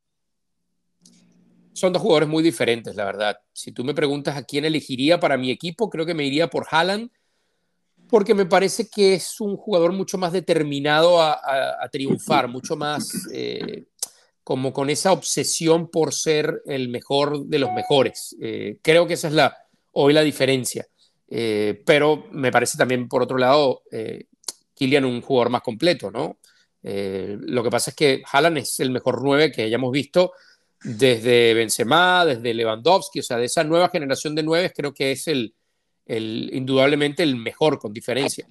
Son 1.74 1.92
dos 1.92 2.02
jugadores 2.02 2.30
muy 2.30 2.42
diferentes, 2.42 2.96
la 2.96 3.06
verdad. 3.06 3.38
Si 3.52 3.72
tú 3.72 3.84
me 3.84 3.94
preguntas 3.94 4.38
a 4.38 4.44
quién 4.44 4.64
elegiría 4.64 5.20
para 5.20 5.38
mi 5.38 5.52
equipo, 5.52 5.90
creo 5.90 6.06
que 6.06 6.14
me 6.14 6.26
iría 6.26 6.50
por 6.50 6.68
Haaland 6.70 7.12
porque 8.12 8.36
me 8.36 8.46
parece 8.46 8.90
que 8.90 9.14
es 9.14 9.40
un 9.40 9.56
jugador 9.56 9.94
mucho 9.94 10.18
más 10.18 10.34
determinado 10.34 11.22
a, 11.22 11.40
triunfar, 11.90 12.50
mucho 12.50 12.76
más 12.76 13.10
eh, 13.32 13.86
como 14.44 14.74
con 14.74 14.90
esa 14.90 15.14
obsesión 15.14 15.90
por 15.90 16.14
ser 16.14 16.62
el 16.66 16.90
mejor 16.90 17.46
de 17.46 17.60
los 17.60 17.72
mejores. 17.72 18.36
Eh, 18.42 18.80
creo 18.82 19.08
que 19.08 19.14
esa 19.14 19.30
es 19.30 19.34
la, 19.34 19.58
hoy 19.94 20.12
la 20.12 20.24
diferencia. 20.24 20.86
Eh, 21.30 21.82
pero 21.86 22.26
me 22.32 22.52
parece 22.52 22.78
también, 22.78 23.08
por 23.08 23.24
otro 23.24 23.38
lado, 23.38 23.84
Kylian 24.76 25.06
un 25.06 25.22
jugador 25.22 25.50
más 25.50 25.62
completo, 25.62 26.12
¿no? 26.12 26.38
lo 26.84 27.64
que 27.64 27.70
pasa 27.70 27.92
es 27.92 27.96
que 27.96 28.24
Haaland 28.30 28.58
es 28.58 28.80
el 28.80 28.90
mejor 28.90 29.22
9 29.24 29.52
que 29.52 29.62
hayamos 29.62 29.92
visto 29.92 30.34
desde 30.84 31.54
Benzema, 31.54 32.26
desde 32.26 32.56
Lewandowski, 32.56 33.20
o 33.20 33.24
sea, 33.24 33.38
de 33.38 33.46
esa 33.46 33.64
nueva 33.64 33.88
generación 33.88 34.34
de 34.34 34.42
9 34.42 34.74
creo 34.76 34.92
que 34.92 35.12
es 35.12 35.28
el, 35.28 35.54
el, 36.06 36.50
indudablemente 36.54 37.24
el 37.24 37.36
mejor 37.36 37.80
con 37.80 37.94
diferencia. 37.94 38.48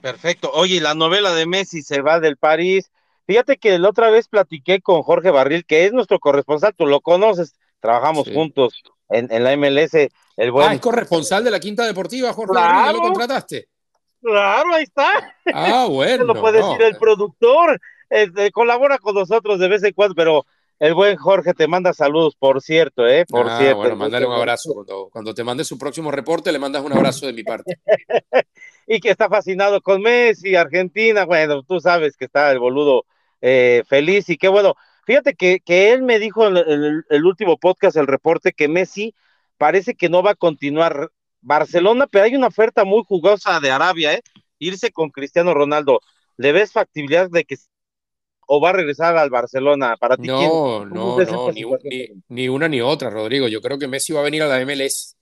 Perfecto. 0.00 0.50
Oye, 0.52 0.80
la 0.80 0.94
novela 0.94 1.34
de 1.34 1.46
Messi 1.46 1.82
se 1.82 2.00
va 2.00 2.20
del 2.20 2.36
París. 2.36 2.90
Fíjate 3.26 3.58
que 3.58 3.78
la 3.78 3.90
otra 3.90 4.10
vez 4.10 4.28
platiqué 4.28 4.80
con 4.80 5.02
Jorge 5.02 5.30
Barril, 5.30 5.64
que 5.64 5.84
es 5.84 5.92
nuestro 5.92 6.18
corresponsal, 6.18 6.74
tú 6.74 6.86
lo 6.86 7.00
conoces, 7.00 7.54
trabajamos 7.80 8.28
juntos 8.32 8.82
en, 9.08 9.28
la 9.44 9.56
MLS. 9.56 9.94
El 10.36 10.50
buen... 10.50 10.68
Ah, 10.68 10.74
es 10.74 10.80
corresponsal 10.80 11.44
de 11.44 11.50
la 11.50 11.60
Quinta 11.60 11.84
Deportiva, 11.84 12.32
Jorge 12.32 12.54
Barril, 12.54 12.86
¿ya 12.86 12.92
lo 12.92 13.00
contrataste? 13.00 13.68
Claro, 14.22 14.74
ahí 14.74 14.84
está. 14.84 15.36
Ah, 15.52 15.86
bueno. 15.90 16.24
lo 16.24 16.40
puede 16.40 16.62
decir 16.62 16.82
el 16.82 16.96
productor, 16.96 17.80
este, 18.08 18.50
colabora 18.50 18.98
con 18.98 19.14
nosotros 19.14 19.58
de 19.58 19.68
vez 19.68 19.82
en 19.84 19.92
cuando, 19.92 20.14
pero 20.14 20.46
el 20.80 20.94
buen 20.94 21.16
Jorge 21.16 21.52
te 21.52 21.68
manda 21.68 21.92
saludos, 21.92 22.34
por 22.36 22.62
cierto, 22.62 23.06
¿eh? 23.06 23.26
Por 23.26 23.46
ah, 23.50 23.58
cierto. 23.58 23.76
Bueno, 23.76 23.96
mándale 23.96 24.24
un 24.24 24.32
abrazo. 24.32 24.72
Cuando, 25.12 25.34
te 25.34 25.44
mande 25.44 25.62
su 25.62 25.76
próximo 25.76 26.10
reporte, 26.10 26.50
le 26.50 26.58
mandas 26.58 26.82
un 26.82 26.92
abrazo 26.94 27.26
de 27.26 27.34
mi 27.34 27.44
parte. 27.44 27.78
y 28.86 28.98
que 28.98 29.10
está 29.10 29.28
fascinado 29.28 29.82
con 29.82 30.00
Messi, 30.00 30.56
Argentina. 30.56 31.26
Bueno, 31.26 31.62
tú 31.64 31.80
sabes 31.80 32.16
que 32.16 32.24
está 32.24 32.50
el 32.50 32.58
boludo 32.58 33.04
eh, 33.42 33.82
feliz 33.88 34.30
y 34.30 34.38
qué 34.38 34.48
bueno. 34.48 34.74
Fíjate 35.04 35.34
que, 35.34 35.60
que 35.60 35.92
él 35.92 36.02
me 36.02 36.18
dijo 36.18 36.46
en 36.46 36.56
el, 36.56 37.24
último 37.26 37.58
podcast, 37.58 37.98
el 37.98 38.06
reporte, 38.06 38.52
que 38.52 38.68
Messi 38.68 39.14
parece 39.58 39.94
que 39.94 40.08
no 40.08 40.22
va 40.22 40.30
a 40.30 40.34
continuar 40.34 41.10
Barcelona, 41.42 42.06
pero 42.10 42.24
hay 42.24 42.34
una 42.34 42.46
oferta 42.46 42.84
muy 42.84 43.02
jugosa 43.06 43.60
de 43.60 43.70
Arabia, 43.70 44.14
¿eh? 44.14 44.22
Irse 44.58 44.92
con 44.92 45.10
Cristiano 45.10 45.52
Ronaldo. 45.52 46.00
¿Le 46.38 46.52
ves 46.52 46.72
factibilidad 46.72 47.28
de 47.28 47.44
que 47.44 47.58
o 48.52 48.60
va 48.60 48.70
a 48.70 48.72
regresar 48.72 49.16
al 49.16 49.30
Barcelona? 49.30 49.96
Para 49.96 50.16
ti, 50.16 50.26
no, 50.26 50.84
no, 50.84 51.16
no, 51.16 51.50
ni, 52.28 52.48
una 52.48 52.68
ni 52.68 52.80
otra, 52.80 53.08
Rodrigo. 53.08 53.46
Yo 53.46 53.60
creo 53.60 53.78
que 53.78 53.86
Messi 53.86 54.12
va 54.12 54.20
a 54.20 54.24
venir 54.24 54.42
a 54.42 54.48
la 54.48 54.64
MLS. 54.64 55.16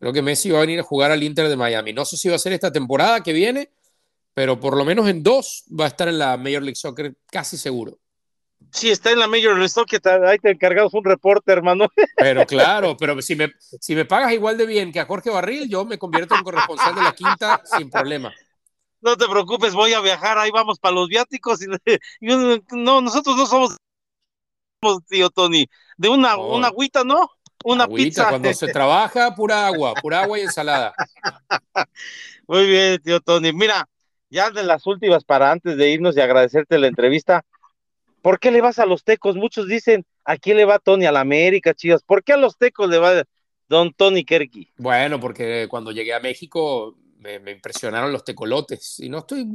Creo 0.00 0.12
que 0.12 0.20
Messi 0.20 0.50
va 0.50 0.58
a 0.58 0.62
venir 0.62 0.80
a 0.80 0.82
jugar 0.82 1.12
al 1.12 1.22
Inter 1.22 1.48
de 1.48 1.56
Miami. 1.56 1.92
No 1.92 2.04
sé 2.04 2.16
si 2.16 2.28
va 2.28 2.34
a 2.34 2.40
ser 2.40 2.52
esta 2.52 2.72
temporada 2.72 3.20
que 3.20 3.32
viene, 3.32 3.70
pero 4.34 4.58
por 4.58 4.76
lo 4.76 4.84
menos 4.84 5.08
en 5.08 5.22
dos 5.22 5.64
va 5.68 5.84
a 5.84 5.88
estar 5.88 6.08
en 6.08 6.18
la 6.18 6.36
Major 6.36 6.62
League 6.62 6.74
Soccer, 6.74 7.14
casi 7.30 7.56
seguro. 7.56 8.00
Sí, 8.72 8.90
está 8.90 9.12
en 9.12 9.20
la 9.20 9.28
Major 9.28 9.54
League 9.54 9.68
Soccer, 9.68 10.00
ahí 10.26 10.38
te 10.38 10.50
encargamos 10.50 10.92
un 10.92 11.04
reporte, 11.04 11.52
hermano. 11.52 11.86
Pero 12.16 12.44
claro, 12.46 12.96
pero 12.96 13.22
si 13.22 13.36
me, 13.36 13.52
si 13.58 13.94
me 13.94 14.06
pagas 14.06 14.32
igual 14.32 14.58
de 14.58 14.66
bien 14.66 14.90
que 14.90 14.98
a 14.98 15.06
Jorge 15.06 15.30
Barril, 15.30 15.68
yo 15.68 15.84
me 15.84 15.98
convierto 15.98 16.34
en 16.34 16.42
corresponsal 16.42 16.96
de 16.96 17.02
la 17.02 17.12
quinta 17.12 17.62
sin 17.64 17.88
problema 17.90 18.34
no 19.02 19.16
te 19.16 19.28
preocupes, 19.28 19.74
voy 19.74 19.92
a 19.92 20.00
viajar, 20.00 20.38
ahí 20.38 20.50
vamos 20.50 20.78
para 20.78 20.94
los 20.94 21.08
viáticos. 21.08 21.60
Y, 21.62 21.66
no, 22.20 23.00
nosotros 23.00 23.36
no 23.36 23.46
somos, 23.46 23.76
tío 25.08 25.28
Tony, 25.30 25.66
de 25.96 26.08
una, 26.08 26.36
una 26.36 26.68
agüita, 26.68 27.04
¿no? 27.04 27.28
Una 27.64 27.86
pizza. 27.86 28.28
Cuando 28.28 28.52
se 28.54 28.68
trabaja, 28.68 29.34
pura 29.34 29.66
agua, 29.66 29.94
pura 29.94 30.22
agua 30.22 30.38
y 30.38 30.42
ensalada. 30.42 30.94
Muy 32.46 32.66
bien, 32.66 33.00
tío 33.02 33.20
Tony. 33.20 33.52
Mira, 33.52 33.88
ya 34.30 34.50
de 34.50 34.62
las 34.62 34.86
últimas 34.86 35.24
para 35.24 35.50
antes 35.50 35.76
de 35.76 35.90
irnos 35.90 36.16
y 36.16 36.20
agradecerte 36.20 36.78
la 36.78 36.86
entrevista, 36.86 37.44
¿por 38.20 38.38
qué 38.38 38.50
le 38.50 38.60
vas 38.60 38.78
a 38.78 38.86
los 38.86 39.04
tecos? 39.04 39.36
Muchos 39.36 39.68
dicen, 39.68 40.04
¿a 40.24 40.36
quién 40.36 40.56
le 40.56 40.64
va 40.64 40.78
Tony? 40.78 41.06
A 41.06 41.12
la 41.12 41.20
América, 41.20 41.74
chicas. 41.74 42.02
¿Por 42.02 42.24
qué 42.24 42.32
a 42.32 42.36
los 42.36 42.56
tecos 42.56 42.88
le 42.88 42.98
va 42.98 43.24
don 43.68 43.92
Tony 43.92 44.24
Kerky? 44.24 44.72
Bueno, 44.76 45.20
porque 45.20 45.66
cuando 45.68 45.92
llegué 45.92 46.14
a 46.14 46.20
México 46.20 46.96
me, 47.22 47.38
me, 47.38 47.52
impresionaron 47.52 48.12
los 48.12 48.24
tecolotes. 48.24 48.98
Y 49.00 49.08
no 49.08 49.18
estoy, 49.18 49.46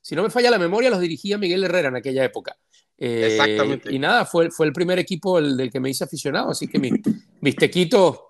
si 0.00 0.14
no 0.14 0.22
me 0.22 0.30
falla 0.30 0.50
la 0.50 0.58
memoria, 0.58 0.90
los 0.90 1.00
dirigía 1.00 1.38
Miguel 1.38 1.64
Herrera 1.64 1.88
en 1.88 1.96
aquella 1.96 2.24
época. 2.24 2.56
Eh, 2.96 3.28
Exactamente. 3.32 3.92
Y 3.92 3.98
nada, 3.98 4.24
fue, 4.24 4.50
fue 4.50 4.66
el 4.66 4.72
primer 4.72 4.98
equipo 4.98 5.38
el, 5.38 5.56
del 5.56 5.70
que 5.70 5.80
me 5.80 5.90
hice 5.90 6.04
aficionado, 6.04 6.50
así 6.50 6.68
que 6.68 6.78
mi, 6.78 6.90
mis 7.40 7.56
tequitos 7.56 8.20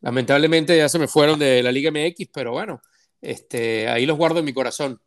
lamentablemente 0.00 0.76
ya 0.76 0.88
se 0.88 0.98
me 0.98 1.08
fueron 1.08 1.38
de 1.38 1.62
la 1.62 1.72
Liga 1.72 1.90
MX, 1.90 2.28
pero 2.32 2.52
bueno, 2.52 2.80
este, 3.20 3.88
ahí 3.88 4.06
los 4.06 4.16
guardo 4.16 4.40
en 4.40 4.44
mi 4.44 4.52
corazón. 4.52 5.00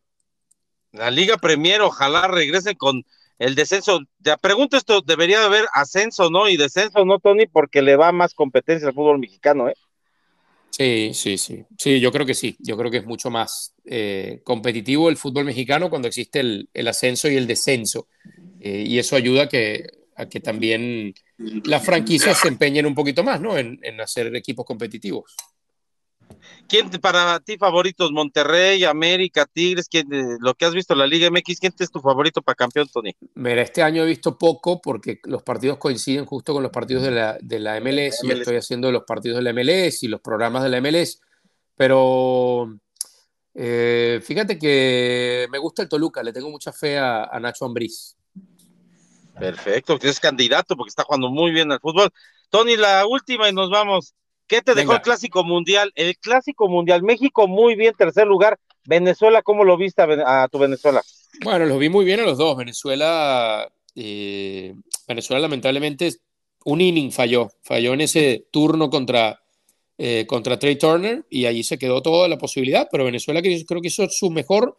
La 0.92 1.12
Liga 1.12 1.38
Premier, 1.38 1.82
ojalá 1.82 2.28
regrese 2.28 2.76
con 2.76 3.04
el 3.38 3.56
descenso. 3.56 4.00
Te 4.22 4.36
pregunto 4.38 4.78
esto, 4.78 5.02
debería 5.02 5.44
haber 5.46 5.66
ascenso, 5.74 6.30
¿no? 6.30 6.50
Y 6.50 6.58
descenso, 6.58 7.06
¿no, 7.06 7.20
Tony? 7.20 7.46
Porque 7.46 7.82
le 7.82 7.96
va 7.96 8.12
más 8.12 8.34
competencia 8.34 8.88
al 8.88 8.94
fútbol 8.94 9.20
mexicano, 9.20 9.70
¿eh? 9.70 9.76
Sí, 10.70 11.12
sí, 11.14 11.38
sí. 11.38 11.64
Sí, 11.78 12.00
yo 12.00 12.12
creo 12.12 12.26
que 12.26 12.34
sí. 12.34 12.56
Yo 12.60 12.78
creo 12.78 12.90
que 12.90 12.98
es 12.98 13.06
mucho 13.06 13.30
más 13.30 13.76
eh, 13.86 14.42
competitivo 14.44 15.10
el 15.10 15.18
fútbol 15.18 15.46
mexicano 15.46 15.90
cuando 15.90 16.08
existe 16.08 16.40
el, 16.40 16.88
ascenso 16.88 17.30
y 17.30 17.36
el 17.36 17.48
descenso. 17.48 18.08
Eh, 18.60 18.86
y 18.88 19.00
eso 19.00 19.16
ayuda 19.16 19.44
a 19.44 19.48
que, 19.48 19.90
también 20.44 21.14
las 21.38 21.84
franquicias 21.86 22.38
se 22.40 22.50
empeñen 22.50 22.86
un 22.86 22.96
poquito 22.96 23.24
más, 23.24 23.40
¿no? 23.40 23.58
En 23.58 24.02
hacer 24.02 24.36
equipos 24.36 24.66
competitivos. 24.66 25.36
¿Quién 26.68 26.90
para 27.02 27.40
ti 27.40 27.58
favoritos? 27.58 28.12
Monterrey, 28.12 28.84
América, 28.84 29.46
Tigres, 29.46 29.88
¿quién, 29.90 30.08
lo 30.40 30.54
que 30.54 30.66
has 30.66 30.74
visto 30.74 30.94
en 30.94 31.00
la 31.00 31.08
Liga 31.08 31.30
MX, 31.30 31.60
¿quién 31.60 31.74
es 31.78 31.92
tu 31.92 32.00
favorito 32.00 32.42
para 32.42 32.56
campeón, 32.56 32.88
Tony? 32.94 33.16
Mira, 33.34 33.62
este 33.62 33.82
año 33.82 34.04
he 34.04 34.06
visto 34.06 34.38
poco 34.38 34.80
porque 34.82 35.20
los 35.24 35.42
partidos 35.42 35.78
coinciden 35.78 36.26
justo 36.26 36.54
con 36.54 36.62
los 36.62 36.72
partidos 36.72 37.04
de 37.04 37.12
la, 37.12 37.38
de 37.42 37.60
la 37.60 37.80
MLS. 37.80 38.22
Yo 38.24 38.34
estoy 38.34 38.58
haciendo 38.58 38.92
los 38.92 39.04
partidos 39.04 39.38
de 39.38 39.44
la 39.44 39.54
MLS 39.54 40.04
y 40.04 40.08
los 40.08 40.22
programas 40.22 40.64
de 40.64 40.70
la 40.70 40.82
MLS, 40.82 41.20
pero 41.76 42.78
eh, 43.56 44.22
fíjate 44.24 44.60
que 44.60 45.48
me 45.52 45.58
gusta 45.58 45.82
el 45.82 45.90
Toluca, 45.90 46.22
le 46.22 46.34
tengo 46.34 46.50
mucha 46.50 46.72
fe 46.72 46.98
a, 46.98 47.24
a 47.24 47.40
Nacho 47.40 47.66
Ambriz. 47.66 48.16
Perfecto, 49.40 49.98
que 49.98 50.10
es 50.10 50.20
candidato 50.20 50.76
porque 50.76 50.90
está 50.90 51.04
jugando 51.04 51.30
muy 51.30 51.52
bien 51.52 51.72
al 51.72 51.80
fútbol. 51.80 52.12
Tony, 52.50 52.76
la 52.76 53.08
última 53.08 53.50
y 53.50 53.54
nos 53.54 53.70
vamos. 53.70 54.14
¿Qué 54.50 54.62
te 54.62 54.74
dejó 54.74 54.90
Venga. 54.90 54.96
el 54.96 55.02
Clásico 55.04 55.44
Mundial? 55.46 55.94
El 55.96 56.18
Clásico 56.18 56.68
Mundial, 56.68 57.04
México 57.04 57.48
muy 57.48 57.76
bien, 57.76 57.94
tercer 57.98 58.28
lugar. 58.28 58.60
Venezuela, 58.86 59.44
¿cómo 59.44 59.64
lo 59.64 59.78
viste 59.78 60.02
a, 60.02 60.44
a 60.44 60.48
tu 60.48 60.58
Venezuela? 60.58 61.02
Bueno, 61.44 61.66
los 61.68 61.80
vi 61.80 61.90
muy 61.90 62.04
bien 62.04 62.20
a 62.20 62.24
los 62.24 62.38
dos. 62.38 62.58
Venezuela, 62.58 63.72
eh, 63.96 64.74
Venezuela 65.08 65.40
lamentablemente 65.40 66.16
un 66.66 66.82
inning 66.82 67.12
falló, 67.12 67.52
falló 67.62 67.94
en 67.94 68.02
ese 68.02 68.48
turno 68.52 68.90
contra, 68.90 69.40
eh, 69.98 70.26
contra 70.28 70.58
Trey 70.58 70.78
Turner 70.78 71.24
y 71.30 71.46
allí 71.46 71.64
se 71.64 71.78
quedó 71.78 72.02
toda 72.02 72.28
la 72.28 72.38
posibilidad, 72.38 72.88
pero 72.92 73.06
Venezuela 73.06 73.42
creo 73.42 73.82
que 73.82 73.88
hizo 73.88 74.10
su 74.10 74.30
mejor 74.32 74.78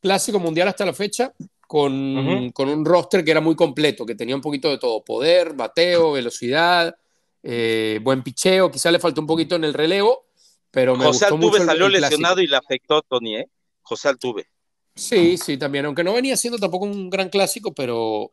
Clásico 0.00 0.40
Mundial 0.40 0.68
hasta 0.68 0.86
la 0.86 0.94
fecha 0.94 1.32
con, 1.68 1.92
uh 1.92 2.22
-huh. 2.22 2.52
con 2.52 2.68
un 2.68 2.84
roster 2.84 3.22
que 3.22 3.30
era 3.30 3.40
muy 3.40 3.54
completo, 3.54 4.06
que 4.06 4.14
tenía 4.14 4.34
un 4.34 4.40
poquito 4.40 4.70
de 4.70 4.78
todo, 4.78 5.04
poder, 5.04 5.52
bateo, 5.52 6.12
velocidad, 6.12 6.96
eh, 7.42 7.98
buen 8.02 8.22
picheo, 8.22 8.70
quizá 8.70 8.90
le 8.90 8.98
faltó 8.98 9.20
un 9.20 9.26
poquito 9.26 9.56
en 9.56 9.64
el 9.64 9.74
relevo, 9.74 10.26
pero 10.70 10.96
me 10.96 11.04
José 11.04 11.26
gustó 11.26 11.34
Altuve 11.34 11.58
mucho 11.58 11.64
salió 11.64 11.86
el, 11.86 11.94
el 11.96 12.00
lesionado 12.02 12.40
y 12.40 12.46
le 12.46 12.56
afectó, 12.56 13.02
Tony, 13.02 13.36
¿eh? 13.36 13.48
José 13.82 14.08
Altuve. 14.08 14.46
Sí, 14.94 15.36
sí, 15.36 15.56
también, 15.56 15.86
aunque 15.86 16.04
no 16.04 16.12
venía 16.12 16.36
siendo 16.36 16.58
tampoco 16.58 16.84
un 16.84 17.08
gran 17.08 17.28
clásico, 17.28 17.72
pero, 17.72 18.30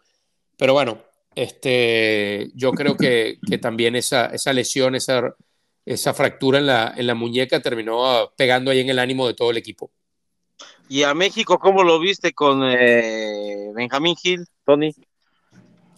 pero 0.58 0.74
bueno, 0.74 1.02
este, 1.36 2.50
yo 2.56 2.72
creo 2.72 2.98
que, 2.98 3.40
que 3.48 3.58
también 3.58 3.96
esa, 3.96 4.28
esa 4.28 4.52
lesión, 4.54 4.96
esa, 4.96 5.36
esa 5.86 6.14
fractura 6.14 6.60
en 6.60 6.66
la, 6.66 6.94
en 6.98 7.08
la 7.08 7.16
muñeca 7.16 7.62
terminó 7.62 8.34
pegando 8.36 8.72
ahí 8.72 8.80
en 8.80 8.90
el 8.90 9.00
ánimo 9.00 9.28
de 9.28 9.36
todo 9.36 9.52
el 9.52 9.58
equipo. 9.58 9.92
¿Y 10.90 11.04
a 11.04 11.14
México 11.14 11.60
cómo 11.60 11.84
lo 11.84 12.00
viste 12.00 12.34
con 12.34 12.62
eh, 12.64 13.72
Benjamín 13.76 14.16
Gil, 14.16 14.46
Tony? 14.66 14.94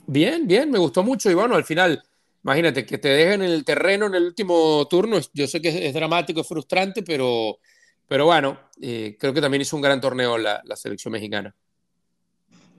Bien, 0.07 0.45
bien, 0.47 0.69
me 0.69 0.79
gustó 0.79 1.03
mucho 1.03 1.29
y 1.29 1.35
bueno, 1.35 1.55
al 1.55 1.63
final, 1.63 2.03
imagínate 2.43 2.85
que 2.85 2.97
te 2.97 3.09
dejen 3.09 3.41
en 3.41 3.51
el 3.51 3.65
terreno 3.65 4.05
en 4.07 4.15
el 4.15 4.23
último 4.23 4.87
turno, 4.89 5.17
yo 5.33 5.47
sé 5.47 5.61
que 5.61 5.69
es, 5.69 5.75
es 5.75 5.93
dramático, 5.93 6.41
es 6.41 6.47
frustrante, 6.47 7.03
pero, 7.03 7.59
pero 8.07 8.25
bueno, 8.25 8.59
eh, 8.81 9.17
creo 9.19 9.33
que 9.33 9.41
también 9.41 9.61
hizo 9.61 9.75
un 9.75 9.81
gran 9.81 10.01
torneo 10.01 10.37
la, 10.37 10.61
la, 10.63 10.75
selección 10.75 11.11
mexicana. 11.11 11.55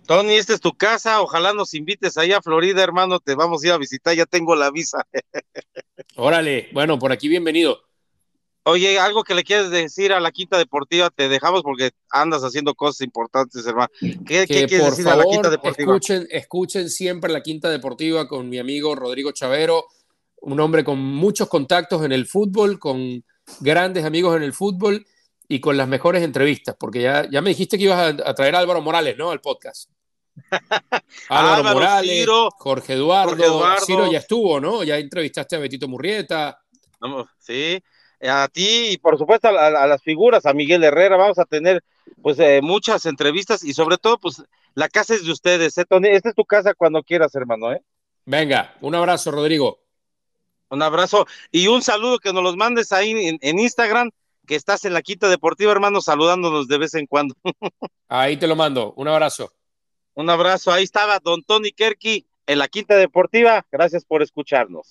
Tony, 0.07 0.35
esta 0.35 0.55
es 0.55 0.61
tu 0.61 0.73
casa, 0.73 1.21
ojalá 1.21 1.53
nos 1.53 1.75
invites 1.75 2.19
allá 2.19 2.39
a 2.39 2.43
Florida, 2.43 2.83
hermano, 2.83 3.21
te 3.21 3.35
vamos 3.35 3.63
a 3.63 3.67
ir 3.67 3.73
a 3.73 3.79
visitar, 3.79 4.15
ya 4.15 4.27
tengo 4.27 4.57
la 4.57 4.71
visa. 4.71 5.07
Órale, 6.17 6.69
bueno, 6.73 6.99
por 6.99 7.13
aquí 7.13 7.29
bienvenido. 7.29 7.90
Oye, 8.65 8.99
algo 8.99 9.25
que 9.25 9.35
le 9.35 9.43
quieres 9.43 9.71
decir 9.71 10.13
a 10.13 10.21
la 10.21 10.31
Quinta 10.31 10.59
Deportiva, 10.59 11.09
te 11.11 11.29
dejamos 11.29 11.63
porque 11.63 11.91
andas 12.11 12.43
haciendo 12.43 12.75
cosas 12.75 13.01
importantes, 13.01 13.67
hermano. 13.67 13.89
¿Qué, 14.01 14.19
que 14.27 14.47
¿qué 14.47 14.67
quieres 14.67 14.81
por 14.81 14.91
decir 14.91 15.05
favor, 15.05 15.23
a 15.23 15.25
la 15.25 15.31
Quinta 15.31 15.51
Deportiva? 15.51 15.93
Escuchen, 15.95 16.27
escuchen 16.31 16.91
siempre 16.91 17.33
la 17.33 17.43
Quinta 17.43 17.71
Deportiva 17.71 18.29
con 18.29 18.49
mi 18.49 18.59
amigo 18.59 18.95
Rodrigo 18.95 19.33
Chavero, 19.33 19.87
un 20.43 20.61
hombre 20.61 20.85
con 20.85 20.99
muchos 20.99 21.49
contactos 21.49 22.05
en 22.05 22.13
el 22.13 22.27
fútbol, 22.27 22.79
con 22.79 23.25
grandes 23.61 24.05
amigos 24.05 24.37
en 24.37 24.43
el 24.43 24.53
fútbol 24.53 25.07
y 25.49 25.61
con 25.61 25.77
las 25.77 25.89
mejores 25.89 26.23
entrevistas, 26.23 26.77
porque 26.79 27.03
ya, 27.03 27.29
ya 27.31 27.41
me 27.41 27.51
dijiste 27.51 27.79
que 27.79 27.85
ibas 27.85 27.99
a, 27.99 28.29
a 28.29 28.35
traer 28.35 28.55
a 28.55 28.59
Álvaro 28.59 28.83
Morales, 28.83 29.17
¿no? 29.17 29.31
Al 29.31 29.41
podcast. 29.41 29.91
Álvaro, 31.29 31.57
Álvaro, 31.57 31.75
Morales, 31.75 32.11
Ciro, 32.11 32.49
Jorge 32.59 32.93
Eduardo, 32.93 33.31
Jorge 33.31 33.45
Eduardo. 33.47 33.87
Ciro 33.87 34.13
ya 34.13 34.19
estuvo, 34.19 34.61
¿no? 34.61 34.85
Ya 34.85 34.99
entrevistaste 34.99 35.57
a 35.57 35.59
Betito 35.59 35.89
Murrieta. 35.89 36.61
Vamos, 37.01 37.29
sí, 37.39 37.83
a 38.23 38.49
ti 38.49 38.89
y 38.91 38.99
por 38.99 39.19
supuesto 39.19 39.49
a, 39.49 39.53
a, 39.53 39.85
a, 39.85 39.87
las 39.87 40.03
figuras, 40.03 40.47
a 40.47 40.53
Miguel 40.53 40.85
Herrera, 40.85 41.17
vamos 41.17 41.39
a 41.39 41.45
tener 41.45 41.83
pues 42.23 42.39
eh, 42.39 42.61
muchas 42.63 43.07
entrevistas 43.07 43.65
y 43.65 43.73
sobre 43.73 43.97
todo 43.97 44.19
pues 44.19 44.43
la 44.75 44.89
casa 44.89 45.15
es 45.15 45.25
de 45.25 45.33
ustedes, 45.33 45.77
¿eh, 45.79 45.85
Tony? 45.85 46.09
Esta 46.09 46.29
es 46.31 46.35
tu 46.35 46.45
casa 46.45 46.75
cuando 46.75 47.03
quieras, 47.03 47.35
hermano, 47.35 47.73
¿eh? 47.73 47.83
Venga, 48.25 48.77
un 48.81 48.95
abrazo, 48.95 49.31
Rodrigo. 49.31 49.81
Un 50.69 50.83
abrazo 50.83 51.27
y 51.51 51.67
un 51.67 51.83
saludo 51.83 52.19
que 52.19 52.33
nos 52.33 52.45
los 52.45 52.57
mandes 52.57 52.93
ahí 52.93 53.11
en, 53.11 53.39
en 53.41 53.59
Instagram, 53.59 54.11
que 54.47 54.55
estás 54.55 54.85
en 54.85 54.95
la 54.95 55.03
Quinta 55.03 55.29
Deportiva, 55.29 55.73
hermano, 55.73 56.01
saludándonos 56.01 56.69
de 56.69 56.79
vez 56.79 56.95
en 56.95 57.07
cuando. 57.07 57.35
ahí 58.09 58.37
te 58.37 58.47
lo 58.47 58.55
mando, 58.55 58.93
un 58.97 59.09
abrazo. 59.09 59.53
Un 60.15 60.31
abrazo, 60.31 60.73
ahí 60.73 60.85
estaba 60.85 61.19
don 61.19 61.43
Tony 61.43 61.73
Kerky 61.73 62.27
en 62.47 62.59
la 62.59 62.69
Quinta 62.69 62.97
Deportiva, 62.97 63.65
gracias 63.71 64.05
por 64.05 64.23
escucharnos. 64.23 64.89